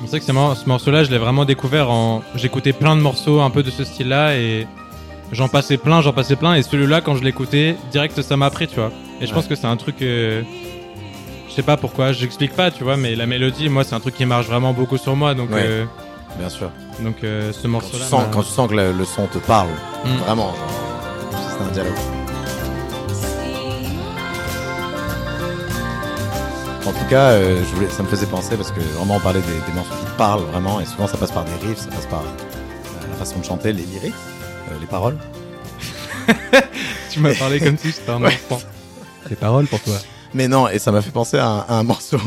C'est 0.06 0.08
vrai 0.10 0.20
que 0.20 0.24
ce 0.26 0.68
morceau-là, 0.68 1.02
je 1.04 1.10
l'ai 1.10 1.18
vraiment 1.18 1.44
découvert 1.44 1.90
en. 1.90 2.22
J'écoutais 2.36 2.72
plein 2.72 2.94
de 2.96 3.00
morceaux 3.02 3.40
un 3.40 3.50
peu 3.50 3.62
de 3.62 3.70
ce 3.70 3.84
style-là 3.84 4.36
et 4.36 4.66
j'en 5.32 5.48
passais 5.48 5.76
plein, 5.76 6.00
j'en 6.00 6.12
passais 6.12 6.36
plein 6.36 6.54
et 6.54 6.62
celui-là, 6.62 7.00
quand 7.02 7.16
je 7.16 7.24
l'écoutais, 7.24 7.76
direct, 7.90 8.22
ça 8.22 8.36
m'a 8.38 8.48
pris, 8.50 8.68
tu 8.68 8.76
vois. 8.76 8.92
Et 9.20 9.26
je 9.26 9.32
pense 9.34 9.46
que 9.46 9.54
c'est 9.56 9.66
un 9.66 9.76
truc. 9.76 9.96
euh, 10.02 10.42
sais 11.54 11.62
pas 11.62 11.76
pourquoi, 11.76 12.12
j'explique 12.12 12.52
pas, 12.54 12.70
tu 12.70 12.84
vois, 12.84 12.96
mais 12.96 13.14
la 13.14 13.26
mélodie, 13.26 13.68
moi, 13.68 13.84
c'est 13.84 13.94
un 13.94 14.00
truc 14.00 14.14
qui 14.14 14.26
marche 14.26 14.46
vraiment 14.46 14.72
beaucoup 14.72 14.96
sur 14.98 15.16
moi. 15.16 15.34
Donc, 15.34 15.50
Ouais. 15.50 15.62
euh, 15.64 15.84
Bien 16.38 16.48
sûr. 16.48 16.70
donc 17.00 17.16
euh, 17.22 17.52
ce 17.52 17.66
morceau-là. 17.68 18.04
quand 18.32 18.42
tu 18.42 18.48
sens 18.48 18.68
que 18.68 18.74
le, 18.74 18.92
le 18.92 19.04
son 19.04 19.26
te 19.26 19.38
parle, 19.38 19.68
Mm. 20.04 20.16
vraiment, 20.26 20.52
c'était 21.50 21.64
un 21.64 21.72
dialogue. 21.72 21.92
En 26.86 26.92
tout 26.92 27.06
cas, 27.08 27.30
euh, 27.30 27.62
je 27.64 27.74
voulais, 27.74 27.88
ça 27.88 28.02
me 28.02 28.08
faisait 28.08 28.26
penser 28.26 28.56
parce 28.56 28.70
que 28.70 28.80
vraiment 28.98 29.16
on 29.16 29.20
parlait 29.20 29.40
des, 29.40 29.46
des 29.66 29.72
morceaux 29.74 29.94
qui 30.00 30.04
te 30.12 30.18
parlent 30.18 30.42
vraiment 30.52 30.80
et 30.80 30.84
souvent 30.86 31.06
ça 31.06 31.16
passe 31.16 31.30
par 31.32 31.44
des 31.44 31.66
riffs, 31.66 31.78
ça 31.78 31.86
passe 31.88 32.06
par 32.06 32.20
euh, 32.20 33.06
la 33.10 33.16
façon 33.16 33.38
de 33.38 33.44
chanter, 33.44 33.72
les 33.72 33.84
lyrics, 33.84 34.12
euh, 34.70 34.74
les 34.80 34.86
paroles. 34.86 35.16
Tu 37.10 37.20
m'as 37.20 37.34
parlé 37.34 37.60
comme 37.60 37.78
si 37.78 37.88
j'étais 37.88 38.10
un 38.10 38.22
enfant. 38.24 38.60
Des 39.28 39.36
paroles 39.36 39.66
pour 39.66 39.80
toi. 39.80 39.94
Mais 40.34 40.48
non, 40.48 40.68
et 40.68 40.78
ça 40.78 40.90
m'a 40.92 41.00
fait 41.02 41.10
penser 41.12 41.38
à 41.38 41.46
un, 41.46 41.58
à 41.60 41.74
un 41.74 41.82
morceau. 41.82 42.18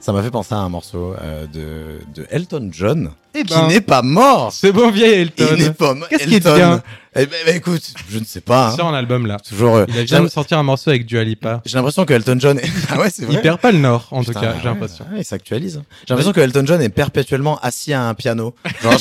Ça 0.00 0.12
m'a 0.12 0.22
fait 0.22 0.30
penser 0.30 0.52
à 0.54 0.58
un 0.58 0.68
morceau 0.68 1.14
euh, 1.22 1.46
de, 1.46 1.98
de 2.14 2.26
Elton 2.28 2.68
John 2.70 3.10
Eh 3.34 3.42
qui 3.42 3.54
ben, 3.54 3.68
n'est 3.68 3.80
pas 3.80 4.02
mort. 4.02 4.52
c'est 4.52 4.70
bon 4.70 4.90
vieil 4.90 5.22
Elton. 5.22 5.46
Il 5.56 5.62
n'est 5.64 5.70
pas 5.70 5.94
mort. 5.94 6.06
Qu'est-ce 6.10 6.24
qu'il 6.24 6.34
Elton. 6.34 6.50
devient 6.52 6.78
Eh 7.16 7.24
ben, 7.24 7.38
ben, 7.46 7.56
écoute, 7.56 7.82
je 8.10 8.18
ne 8.18 8.24
sais 8.24 8.42
pas. 8.42 8.68
hein. 8.68 8.74
Sur 8.74 8.86
un 8.86 8.92
album 8.92 9.26
là. 9.26 9.38
Toujours. 9.38 9.76
euh, 9.76 9.86
Il 9.88 10.14
a 10.14 10.20
de 10.20 10.28
sortir 10.28 10.58
un 10.58 10.62
morceau 10.62 10.90
avec 10.90 11.06
Dua 11.06 11.24
Lipa. 11.24 11.62
j'ai 11.64 11.76
l'impression 11.78 12.04
que 12.04 12.12
Elton 12.12 12.36
John. 12.38 12.58
Est... 12.58 12.68
ah 12.90 12.98
ouais, 12.98 13.08
c'est 13.08 13.24
vrai. 13.24 13.36
Il 13.36 13.40
perd 13.40 13.58
pas 13.60 13.72
le 13.72 13.78
nord, 13.78 14.08
en 14.10 14.20
Putain, 14.20 14.32
tout 14.34 14.40
cas, 14.40 14.50
ouais, 14.52 14.58
j'ai 14.62 14.68
l'impression. 14.68 15.04
ouais, 15.10 15.20
il 15.20 15.24
s'actualise. 15.24 15.78
hein. 15.78 15.84
J'ai 16.06 16.12
l'impression 16.12 16.32
que 16.34 16.40
Elton 16.40 16.64
John 16.66 16.82
est 16.82 16.90
perpétuellement 16.90 17.58
assis 17.62 17.94
à 17.94 18.02
un 18.06 18.12
piano. 18.12 18.54
Genre, 18.82 18.92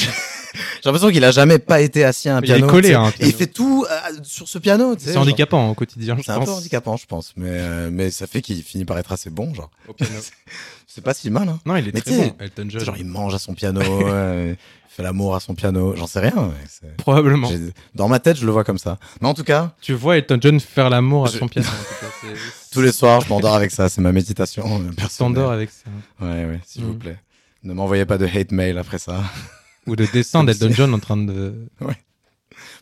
j'ai 0.53 0.59
l'impression 0.85 1.09
qu'il 1.11 1.23
a 1.23 1.31
jamais 1.31 1.59
pas 1.59 1.81
été 1.81 2.03
assis 2.03 2.29
à 2.29 2.37
un 2.37 2.41
Il 2.41 2.51
est 2.51 2.55
piano. 2.55 2.67
collé 2.67 2.93
à 2.93 3.01
un 3.01 3.09
Et 3.09 3.11
piano. 3.13 3.31
il 3.31 3.35
fait 3.35 3.47
tout 3.47 3.85
euh, 3.89 3.95
sur 4.23 4.47
ce 4.47 4.57
piano. 4.59 4.95
C'est 4.97 5.13
genre. 5.13 5.23
handicapant 5.23 5.69
au 5.69 5.73
quotidien, 5.73 6.15
je 6.17 6.23
C'est 6.23 6.31
un 6.31 6.39
peu 6.41 6.51
handicapant, 6.51 6.97
je 6.97 7.05
pense, 7.05 7.33
mais 7.37 7.47
euh, 7.49 7.89
mais 7.91 8.11
ça 8.11 8.27
fait 8.27 8.41
qu'il 8.41 8.61
finit 8.63 8.85
par 8.85 8.97
être 8.97 9.11
assez 9.11 9.29
bon, 9.29 9.53
genre. 9.53 9.69
Au 9.87 9.93
piano. 9.93 10.13
C'est 10.87 11.03
pas 11.03 11.15
si 11.15 11.31
mal, 11.31 11.49
hein. 11.49 11.59
Non, 11.65 11.75
il 11.75 11.87
est 11.87 11.91
Mais 11.93 12.01
très 12.01 12.15
bon, 12.15 12.35
Elton 12.39 12.65
John. 12.69 12.83
Genre 12.85 12.97
il 12.97 13.05
mange 13.05 13.33
à 13.33 13.39
son 13.39 13.55
piano, 13.55 13.81
euh, 14.07 14.53
il 14.53 14.93
fait 14.95 15.01
l'amour 15.01 15.33
à 15.35 15.39
son 15.39 15.55
piano, 15.55 15.95
j'en 15.95 16.05
sais 16.05 16.19
rien. 16.19 16.51
Probablement. 16.97 17.49
Dans 17.95 18.07
ma 18.07 18.19
tête, 18.19 18.37
je 18.37 18.45
le 18.45 18.51
vois 18.51 18.63
comme 18.63 18.77
ça. 18.77 18.99
Mais 19.19 19.27
en 19.27 19.33
tout 19.33 19.43
cas, 19.43 19.73
Tu 19.81 19.93
vois 19.93 20.17
Elton 20.17 20.37
John 20.39 20.59
faire 20.59 20.91
l'amour 20.91 21.25
à 21.25 21.31
Je- 21.31 21.39
son 21.39 21.47
piano. 21.47 21.67
en 21.67 21.71
tout 21.71 21.99
cas, 22.05 22.11
c'est- 22.35 22.69
tous 22.71 22.81
les 22.81 22.91
soirs, 22.91 23.21
je 23.21 23.29
m'endors 23.29 23.55
avec 23.55 23.71
ça. 23.71 23.89
C'est 23.89 24.01
ma 24.01 24.11
méditation. 24.11 24.63
Tu 24.87 24.93
personnelle. 24.95 25.33
t'endors 25.35 25.51
avec 25.51 25.71
ça. 25.71 25.89
Ouais, 26.23 26.45
ouais, 26.45 26.59
s'il 26.63 26.83
vous 26.83 26.93
Mm. 26.93 26.99
plaît. 26.99 27.17
Ne 27.63 27.73
m'envoyez 27.73 28.05
pas 28.05 28.19
de 28.19 28.27
hate 28.27 28.51
mail 28.51 28.77
après 28.77 28.99
ça. 28.99 29.23
Ou 29.87 29.95
de 29.95 30.05
dessin 30.05 30.43
d'Elton 30.43 30.71
John 30.71 30.93
en 30.93 30.99
train 30.99 31.17
de. 31.17 31.67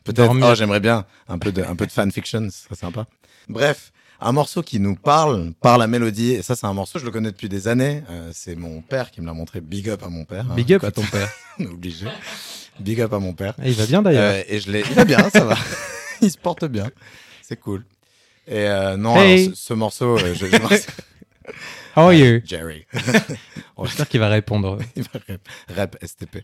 Peut-être. 0.03 0.25
Dormir. 0.25 0.47
Oh, 0.51 0.55
j'aimerais 0.55 0.79
bien 0.79 1.05
un 1.27 1.37
peu 1.37 1.51
de 1.51 1.63
un 1.63 1.75
peu 1.75 1.85
de 1.85 1.91
fanfiction, 1.91 2.49
ce 2.49 2.63
serait 2.63 2.75
sympa. 2.75 3.05
Bref, 3.49 3.91
un 4.19 4.31
morceau 4.31 4.61
qui 4.63 4.79
nous 4.79 4.95
parle 4.95 5.53
par 5.61 5.77
la 5.77 5.87
mélodie. 5.87 6.31
Et 6.33 6.41
ça, 6.41 6.55
c'est 6.55 6.65
un 6.67 6.73
morceau 6.73 6.99
je 6.99 7.05
le 7.05 7.11
connais 7.11 7.31
depuis 7.31 7.49
des 7.49 7.67
années. 7.67 8.03
Euh, 8.09 8.29
c'est 8.33 8.55
mon 8.55 8.81
père 8.81 9.11
qui 9.11 9.21
me 9.21 9.25
l'a 9.27 9.33
montré. 9.33 9.61
Big 9.61 9.89
up 9.89 10.03
à 10.03 10.09
mon 10.09 10.25
père. 10.25 10.45
hein. 10.49 10.55
Big 10.55 10.73
up 10.73 10.83
à 10.83 10.91
ton 10.91 11.03
père. 11.03 11.29
On 11.59 11.63
est 11.63 11.67
obligé. 11.67 12.07
Big 12.79 12.99
up 13.01 13.13
à 13.13 13.19
mon 13.19 13.33
père. 13.33 13.55
Il 13.63 13.73
va 13.73 13.85
bien 13.85 14.01
d'ailleurs. 14.01 14.33
Euh, 14.35 14.43
et 14.47 14.59
je 14.59 14.71
l'ai. 14.71 14.81
Il 14.81 14.95
va 14.95 15.05
bien, 15.05 15.29
ça 15.29 15.43
va. 15.45 15.57
il 16.21 16.31
se 16.31 16.37
porte 16.37 16.65
bien. 16.65 16.89
C'est 17.41 17.59
cool. 17.59 17.83
Et 18.47 18.67
euh, 18.67 18.97
non, 18.97 19.15
Hey. 19.17 19.43
alors, 19.45 19.55
ce, 19.55 19.63
ce 19.63 19.73
morceau, 19.73 20.17
je, 20.17 20.33
je- 20.33 20.45
How 21.95 22.01
are 22.07 22.13
you? 22.13 22.41
Jerry. 22.45 22.85
J'espère 23.83 24.07
qu'il 24.07 24.19
va 24.19 24.29
répondre. 24.29 24.79
Il 24.95 25.03
va 25.03 25.19
rap, 25.27 25.41
rap 25.75 25.97
STP. 26.05 26.37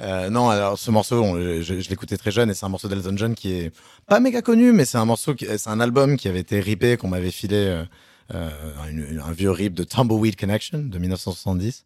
Euh, 0.00 0.30
non, 0.30 0.48
alors 0.48 0.78
ce 0.78 0.90
morceau, 0.90 1.22
je, 1.62 1.88
l'écoutais 1.88 2.16
très 2.16 2.30
jeune 2.30 2.50
et 2.50 2.54
c'est 2.54 2.64
un 2.64 2.70
morceau 2.70 2.88
d'Elton 2.88 3.16
John 3.16 3.34
qui 3.34 3.52
est 3.52 3.72
pas 4.06 4.20
méga 4.20 4.40
connu, 4.42 4.72
mais 4.72 4.84
c'est 4.84 4.98
un 4.98 5.04
morceau, 5.04 5.34
c'est 5.38 5.68
un 5.68 5.80
album 5.80 6.16
qui 6.16 6.28
avait 6.28 6.40
été 6.40 6.60
ripé, 6.60 6.96
qu'on 6.96 7.08
m'avait 7.08 7.30
filé 7.30 7.56
euh, 7.56 7.84
euh, 8.34 8.50
un 9.24 9.32
vieux 9.32 9.50
rip 9.50 9.74
de 9.74 9.84
Tumbleweed 9.84 10.36
Connection 10.36 10.78
de 10.78 10.98
1970. 10.98 11.84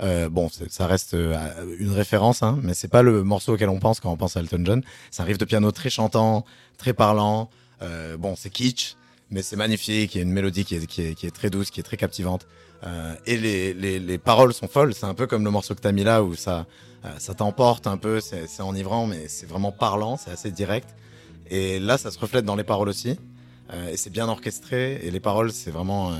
Euh, 0.00 0.28
bon, 0.28 0.48
ça 0.68 0.86
reste 0.86 1.14
euh, 1.14 1.36
une 1.78 1.90
référence, 1.92 2.42
hein, 2.42 2.58
mais 2.62 2.74
c'est 2.74 2.88
pas 2.88 3.02
le 3.02 3.22
morceau 3.22 3.54
auquel 3.54 3.68
on 3.68 3.78
pense 3.78 4.00
quand 4.00 4.10
on 4.10 4.16
pense 4.16 4.36
à 4.36 4.40
Elton 4.40 4.62
John. 4.64 4.82
C'est 5.10 5.22
un 5.22 5.26
riff 5.26 5.38
de 5.38 5.44
piano 5.44 5.70
très 5.70 5.90
chantant, 5.90 6.44
très 6.78 6.92
parlant. 6.92 7.50
Euh, 7.82 8.16
bon, 8.16 8.34
c'est 8.36 8.50
kitsch, 8.50 8.96
mais 9.30 9.42
c'est 9.42 9.56
magnifique. 9.56 10.14
Il 10.14 10.18
y 10.18 10.20
a 10.20 10.24
une 10.24 10.32
mélodie 10.32 10.64
qui 10.64 10.76
est, 10.76 10.86
qui 10.86 11.02
est, 11.02 11.14
qui 11.14 11.26
est 11.26 11.30
très 11.30 11.50
douce, 11.50 11.70
qui 11.70 11.80
est 11.80 11.84
très 11.84 11.96
captivante. 11.96 12.46
Euh, 12.84 13.14
et 13.26 13.36
les, 13.36 13.74
les, 13.74 13.98
les 14.00 14.18
paroles 14.18 14.52
sont 14.52 14.68
folles. 14.68 14.94
C'est 14.94 15.06
un 15.06 15.14
peu 15.14 15.26
comme 15.26 15.44
le 15.44 15.50
morceau 15.50 15.74
que 15.74 15.80
t'as 15.80 15.92
mis 15.92 16.04
là 16.04 16.22
où 16.22 16.34
ça, 16.34 16.66
euh, 17.04 17.10
ça 17.18 17.34
t'emporte 17.34 17.86
un 17.86 17.96
peu. 17.96 18.20
C'est 18.20 18.46
c'est 18.48 18.62
enivrant, 18.62 19.06
mais 19.06 19.28
c'est 19.28 19.46
vraiment 19.46 19.72
parlant. 19.72 20.16
C'est 20.16 20.30
assez 20.30 20.50
direct. 20.50 20.88
Et 21.48 21.78
là, 21.78 21.98
ça 21.98 22.10
se 22.10 22.18
reflète 22.18 22.44
dans 22.44 22.56
les 22.56 22.64
paroles 22.64 22.88
aussi. 22.88 23.18
Euh, 23.72 23.90
et 23.90 23.96
c'est 23.96 24.10
bien 24.10 24.28
orchestré. 24.28 25.00
Et 25.02 25.10
les 25.10 25.20
paroles, 25.20 25.52
c'est 25.52 25.70
vraiment 25.70 26.12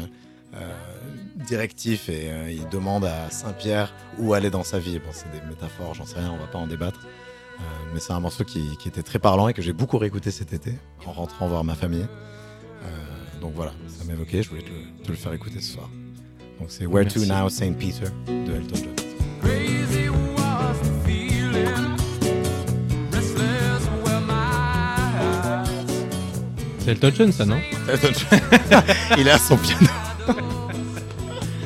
directif. 1.49 2.09
Et 2.11 2.31
il 2.51 2.69
demande 2.69 3.07
à 3.07 3.31
Saint-Pierre 3.31 3.95
où 4.19 4.35
aller 4.35 4.51
dans 4.51 4.65
sa 4.65 4.79
vie. 4.79 4.99
Bon, 4.99 5.11
c'est 5.13 5.31
des 5.33 5.41
métaphores, 5.49 5.95
j'en 5.95 6.05
sais 6.05 6.19
rien, 6.19 6.31
on 6.31 6.37
va 6.37 6.47
pas 6.47 6.59
en 6.59 6.67
débattre. 6.67 7.01
Mais 7.95 8.01
c'est 8.01 8.13
un 8.13 8.21
morceau 8.21 8.45
qui, 8.45 8.77
qui 8.77 8.89
était 8.89 9.03
très 9.03 9.19
parlant 9.19 9.49
et 9.49 9.55
que 9.55 9.63
j'ai 9.63 9.73
beaucoup 9.73 9.97
réécouté 9.97 10.31
cet 10.31 10.53
été 10.53 10.75
en 11.07 11.13
rentrant 11.13 11.49
voir 11.49 11.65
ma 11.65 11.75
famille. 11.75 12.07
Donc 13.41 13.55
voilà, 13.55 13.73
ça 13.89 14.05
m'évoquait, 14.05 14.43
je 14.43 14.51
voulais 14.51 14.63
te 14.63 15.09
le 15.09 15.17
faire 15.17 15.33
écouter 15.33 15.61
ce 15.61 15.73
soir. 15.73 15.89
Donc 16.59 16.69
c'est 16.69 16.87
Where 16.87 17.07
to. 17.07 17.21
Now 17.27 17.49
Saint 17.49 17.73
Peter 17.75 18.07
de 18.27 18.53
Elton 18.55 18.77
John. 18.77 20.03
C'est 26.79 26.91
Elton 26.93 27.13
John, 27.17 27.33
ça, 27.33 27.45
non? 27.47 27.59
Elton 27.89 28.09
John. 28.13 28.41
Il 29.19 29.29
est 29.29 29.31
à 29.31 29.39
son 29.39 29.57
piano. 29.57 29.87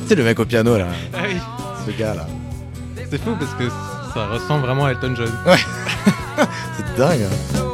c'est 0.07 0.14
le 0.14 0.24
mec 0.24 0.39
au 0.39 0.45
piano 0.45 0.76
là, 0.76 0.87
Ah 1.14 1.20
oui. 1.26 1.37
ce 1.87 1.99
gars 1.99 2.14
là. 2.14 2.26
C'est 3.11 3.18
fou 3.22 3.34
parce 3.39 3.55
que 3.55 3.68
ça 4.12 4.26
ressemble 4.26 4.66
vraiment 4.66 4.84
à 4.87 4.91
Elton 4.91 5.14
John. 5.16 5.30
C'est 6.76 6.97
dingue. 6.99 7.22
hein. 7.22 7.66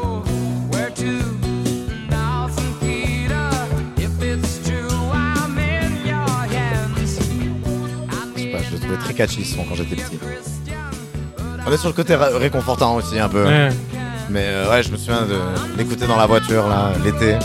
Très 9.13 9.27
catchy 9.27 9.45
ce 9.45 9.55
son 9.57 9.65
quand 9.65 9.75
j'étais 9.75 9.97
petit. 9.97 10.19
On 11.67 11.73
est 11.73 11.77
sur 11.77 11.89
le 11.89 11.95
côté 11.95 12.15
réconfortant 12.17 12.97
aussi 12.97 13.19
un 13.19 13.29
peu. 13.29 13.45
Ouais. 13.45 13.69
Mais 14.31 14.45
euh, 14.47 14.71
ouais, 14.71 14.83
je 14.83 14.91
me 14.91 14.97
souviens 14.97 15.23
de 15.23 15.37
l'écouter 15.77 16.07
dans 16.07 16.17
la 16.17 16.27
voiture 16.27 16.67
là, 16.69 16.93
l'été. 17.05 17.37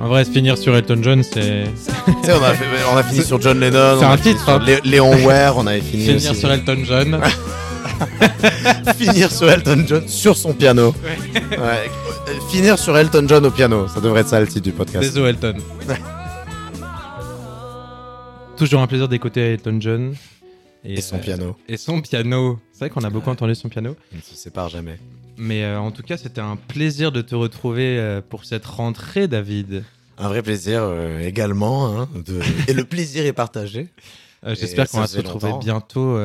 En 0.00 0.08
vrai, 0.08 0.24
se 0.24 0.30
finir 0.30 0.58
sur 0.58 0.74
Elton 0.74 0.98
John, 1.00 1.22
c'est. 1.22 1.64
On 2.08 2.42
a, 2.42 2.54
fait- 2.54 2.64
on 2.92 2.96
a 2.96 3.02
fini 3.04 3.22
sur 3.24 3.40
John 3.40 3.60
Lennon. 3.60 3.96
C'est 4.00 4.04
un 4.04 4.16
titre, 4.16 4.42
sur 4.42 4.54
hein. 4.54 4.60
Lé- 4.66 4.80
Léon 4.84 5.24
Ware, 5.24 5.56
on 5.56 5.66
avait 5.66 5.80
fini 5.80 6.04
Finir 6.06 6.30
aussi. 6.32 6.40
sur 6.40 6.50
Elton 6.50 6.78
John. 6.84 7.20
finir 8.96 9.30
sur 9.30 9.48
Elton 9.48 9.84
John 9.86 10.02
sur 10.08 10.36
son 10.36 10.52
piano. 10.54 10.92
Ouais. 11.34 11.90
Finir 12.50 12.78
sur 12.78 12.96
Elton 12.98 13.26
John 13.28 13.46
au 13.46 13.50
piano, 13.52 13.86
ça 13.86 14.00
devrait 14.00 14.22
être 14.22 14.28
ça 14.28 14.40
le 14.40 14.48
titre 14.48 14.64
du 14.64 14.72
podcast. 14.72 15.00
Désolé, 15.04 15.30
Elton. 15.30 15.54
Toujours 18.62 18.80
un 18.80 18.86
plaisir 18.86 19.08
d'écouter 19.08 19.40
Elton 19.54 19.78
John. 19.80 20.14
Et 20.84 21.00
son 21.00 21.16
euh, 21.16 21.18
piano. 21.18 21.56
Et 21.66 21.76
son 21.76 22.00
piano. 22.00 22.60
C'est 22.72 22.78
vrai 22.78 22.90
qu'on 22.90 23.02
a 23.02 23.10
beaucoup 23.10 23.28
entendu 23.28 23.56
son 23.56 23.68
piano. 23.68 23.96
Il 24.12 24.18
ne 24.18 24.22
se 24.22 24.36
sépare 24.36 24.68
jamais. 24.68 25.00
Mais 25.36 25.64
euh, 25.64 25.80
en 25.80 25.90
tout 25.90 26.04
cas, 26.04 26.16
c'était 26.16 26.40
un 26.40 26.54
plaisir 26.54 27.10
de 27.10 27.22
te 27.22 27.34
retrouver 27.34 27.98
euh, 27.98 28.20
pour 28.20 28.44
cette 28.44 28.64
rentrée, 28.64 29.26
David. 29.26 29.82
Un 30.16 30.28
vrai 30.28 30.42
plaisir 30.44 30.88
également. 31.20 32.02
hein, 32.02 32.08
de- 32.14 32.40
Et 32.68 32.72
le 32.72 32.84
plaisir 32.84 33.26
est 33.26 33.32
partagé. 33.32 33.88
J'espère 34.46 34.88
qu'on 34.88 35.00
va 35.00 35.08
se 35.08 35.16
retrouver 35.16 35.48
longtemps. 35.48 35.58
bientôt. 35.58 36.16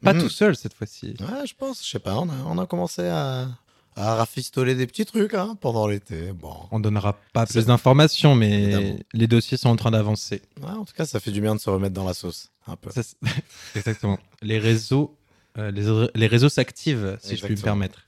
Pas 0.00 0.12
Mhm. 0.14 0.20
tout 0.22 0.28
seul 0.28 0.54
cette 0.54 0.74
fois-ci. 0.74 1.16
Ouais, 1.18 1.44
je 1.44 1.54
pense, 1.58 1.84
je 1.84 1.90
sais 1.90 1.98
pas, 1.98 2.14
on 2.18 2.28
a, 2.28 2.34
on 2.46 2.56
a 2.58 2.66
commencé 2.66 3.02
à, 3.02 3.48
à 3.96 4.14
rafistoler 4.16 4.74
des 4.74 4.86
petits 4.86 5.04
trucs 5.04 5.34
hein, 5.34 5.56
pendant 5.60 5.86
l'été. 5.86 6.32
Bon. 6.32 6.54
On 6.70 6.80
donnera 6.80 7.18
pas 7.32 7.46
plus 7.46 7.66
d'informations, 7.66 8.34
mais 8.34 8.62
Évidemment. 8.64 8.96
les 9.12 9.26
dossiers 9.26 9.56
sont 9.56 9.68
en 9.68 9.76
train 9.76 9.90
d'avancer. 9.90 10.42
Ouais, 10.62 10.70
en 10.70 10.84
tout 10.84 10.94
cas, 10.96 11.04
ça 11.04 11.20
fait 11.20 11.30
du 11.30 11.40
bien 11.40 11.54
de 11.54 11.60
se 11.60 11.70
remettre 11.70 11.94
dans 11.94 12.04
la 12.06 12.14
sauce. 12.14 12.50
Un 12.66 12.76
peu. 12.76 12.90
Ça, 12.90 13.02
Exactement. 13.76 14.18
Les 14.42 14.58
réseaux, 14.58 15.16
euh, 15.58 15.70
les, 15.70 16.08
les 16.14 16.26
réseaux 16.26 16.48
s'activent, 16.48 17.16
si 17.22 17.36
je 17.36 17.44
puis 17.44 17.54
me 17.54 17.60
permettre. 17.60 18.00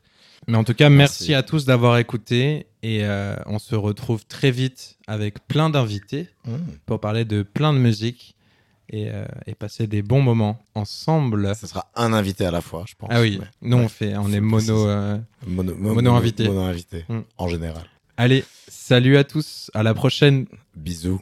Mais 0.48 0.56
en 0.58 0.64
tout 0.64 0.74
cas, 0.74 0.88
merci, 0.90 1.24
Merci. 1.30 1.34
à 1.34 1.42
tous 1.42 1.64
d'avoir 1.64 1.98
écouté 1.98 2.66
et 2.82 3.04
euh, 3.04 3.34
on 3.46 3.58
se 3.58 3.74
retrouve 3.74 4.26
très 4.26 4.50
vite 4.50 4.96
avec 5.06 5.46
plein 5.48 5.70
d'invités 5.70 6.28
Mmh. 6.44 6.56
pour 6.84 7.00
parler 7.00 7.24
de 7.24 7.42
plein 7.42 7.72
de 7.72 7.78
musique 7.78 8.35
et, 8.90 9.10
euh, 9.10 9.24
et 9.46 9.54
passer 9.54 9.86
des 9.86 10.02
bons 10.02 10.20
moments 10.22 10.58
ensemble. 10.74 11.54
Ce 11.56 11.66
sera 11.66 11.86
un 11.94 12.12
invité 12.12 12.46
à 12.46 12.50
la 12.50 12.60
fois, 12.60 12.84
je 12.86 12.94
pense. 12.96 13.08
Ah 13.12 13.20
oui, 13.20 13.38
Ouais. 13.40 13.46
nous 13.62 13.76
Ouais. 13.78 13.84
on 13.84 13.88
fait, 13.88 14.16
on 14.16 14.32
est 14.32 14.40
mono. 14.40 14.86
euh, 14.88 15.18
Mono, 15.46 15.74
mo- 15.74 15.94
Mono 15.94 16.14
invité. 16.14 16.46
Mono 16.48 16.60
invité, 16.62 17.04
Mm. 17.08 17.20
en 17.38 17.48
général. 17.48 17.84
Allez, 18.16 18.44
salut 18.68 19.16
à 19.16 19.24
tous, 19.24 19.70
à 19.74 19.82
la 19.82 19.92
prochaine. 19.94 20.46
Bisous. 20.74 21.20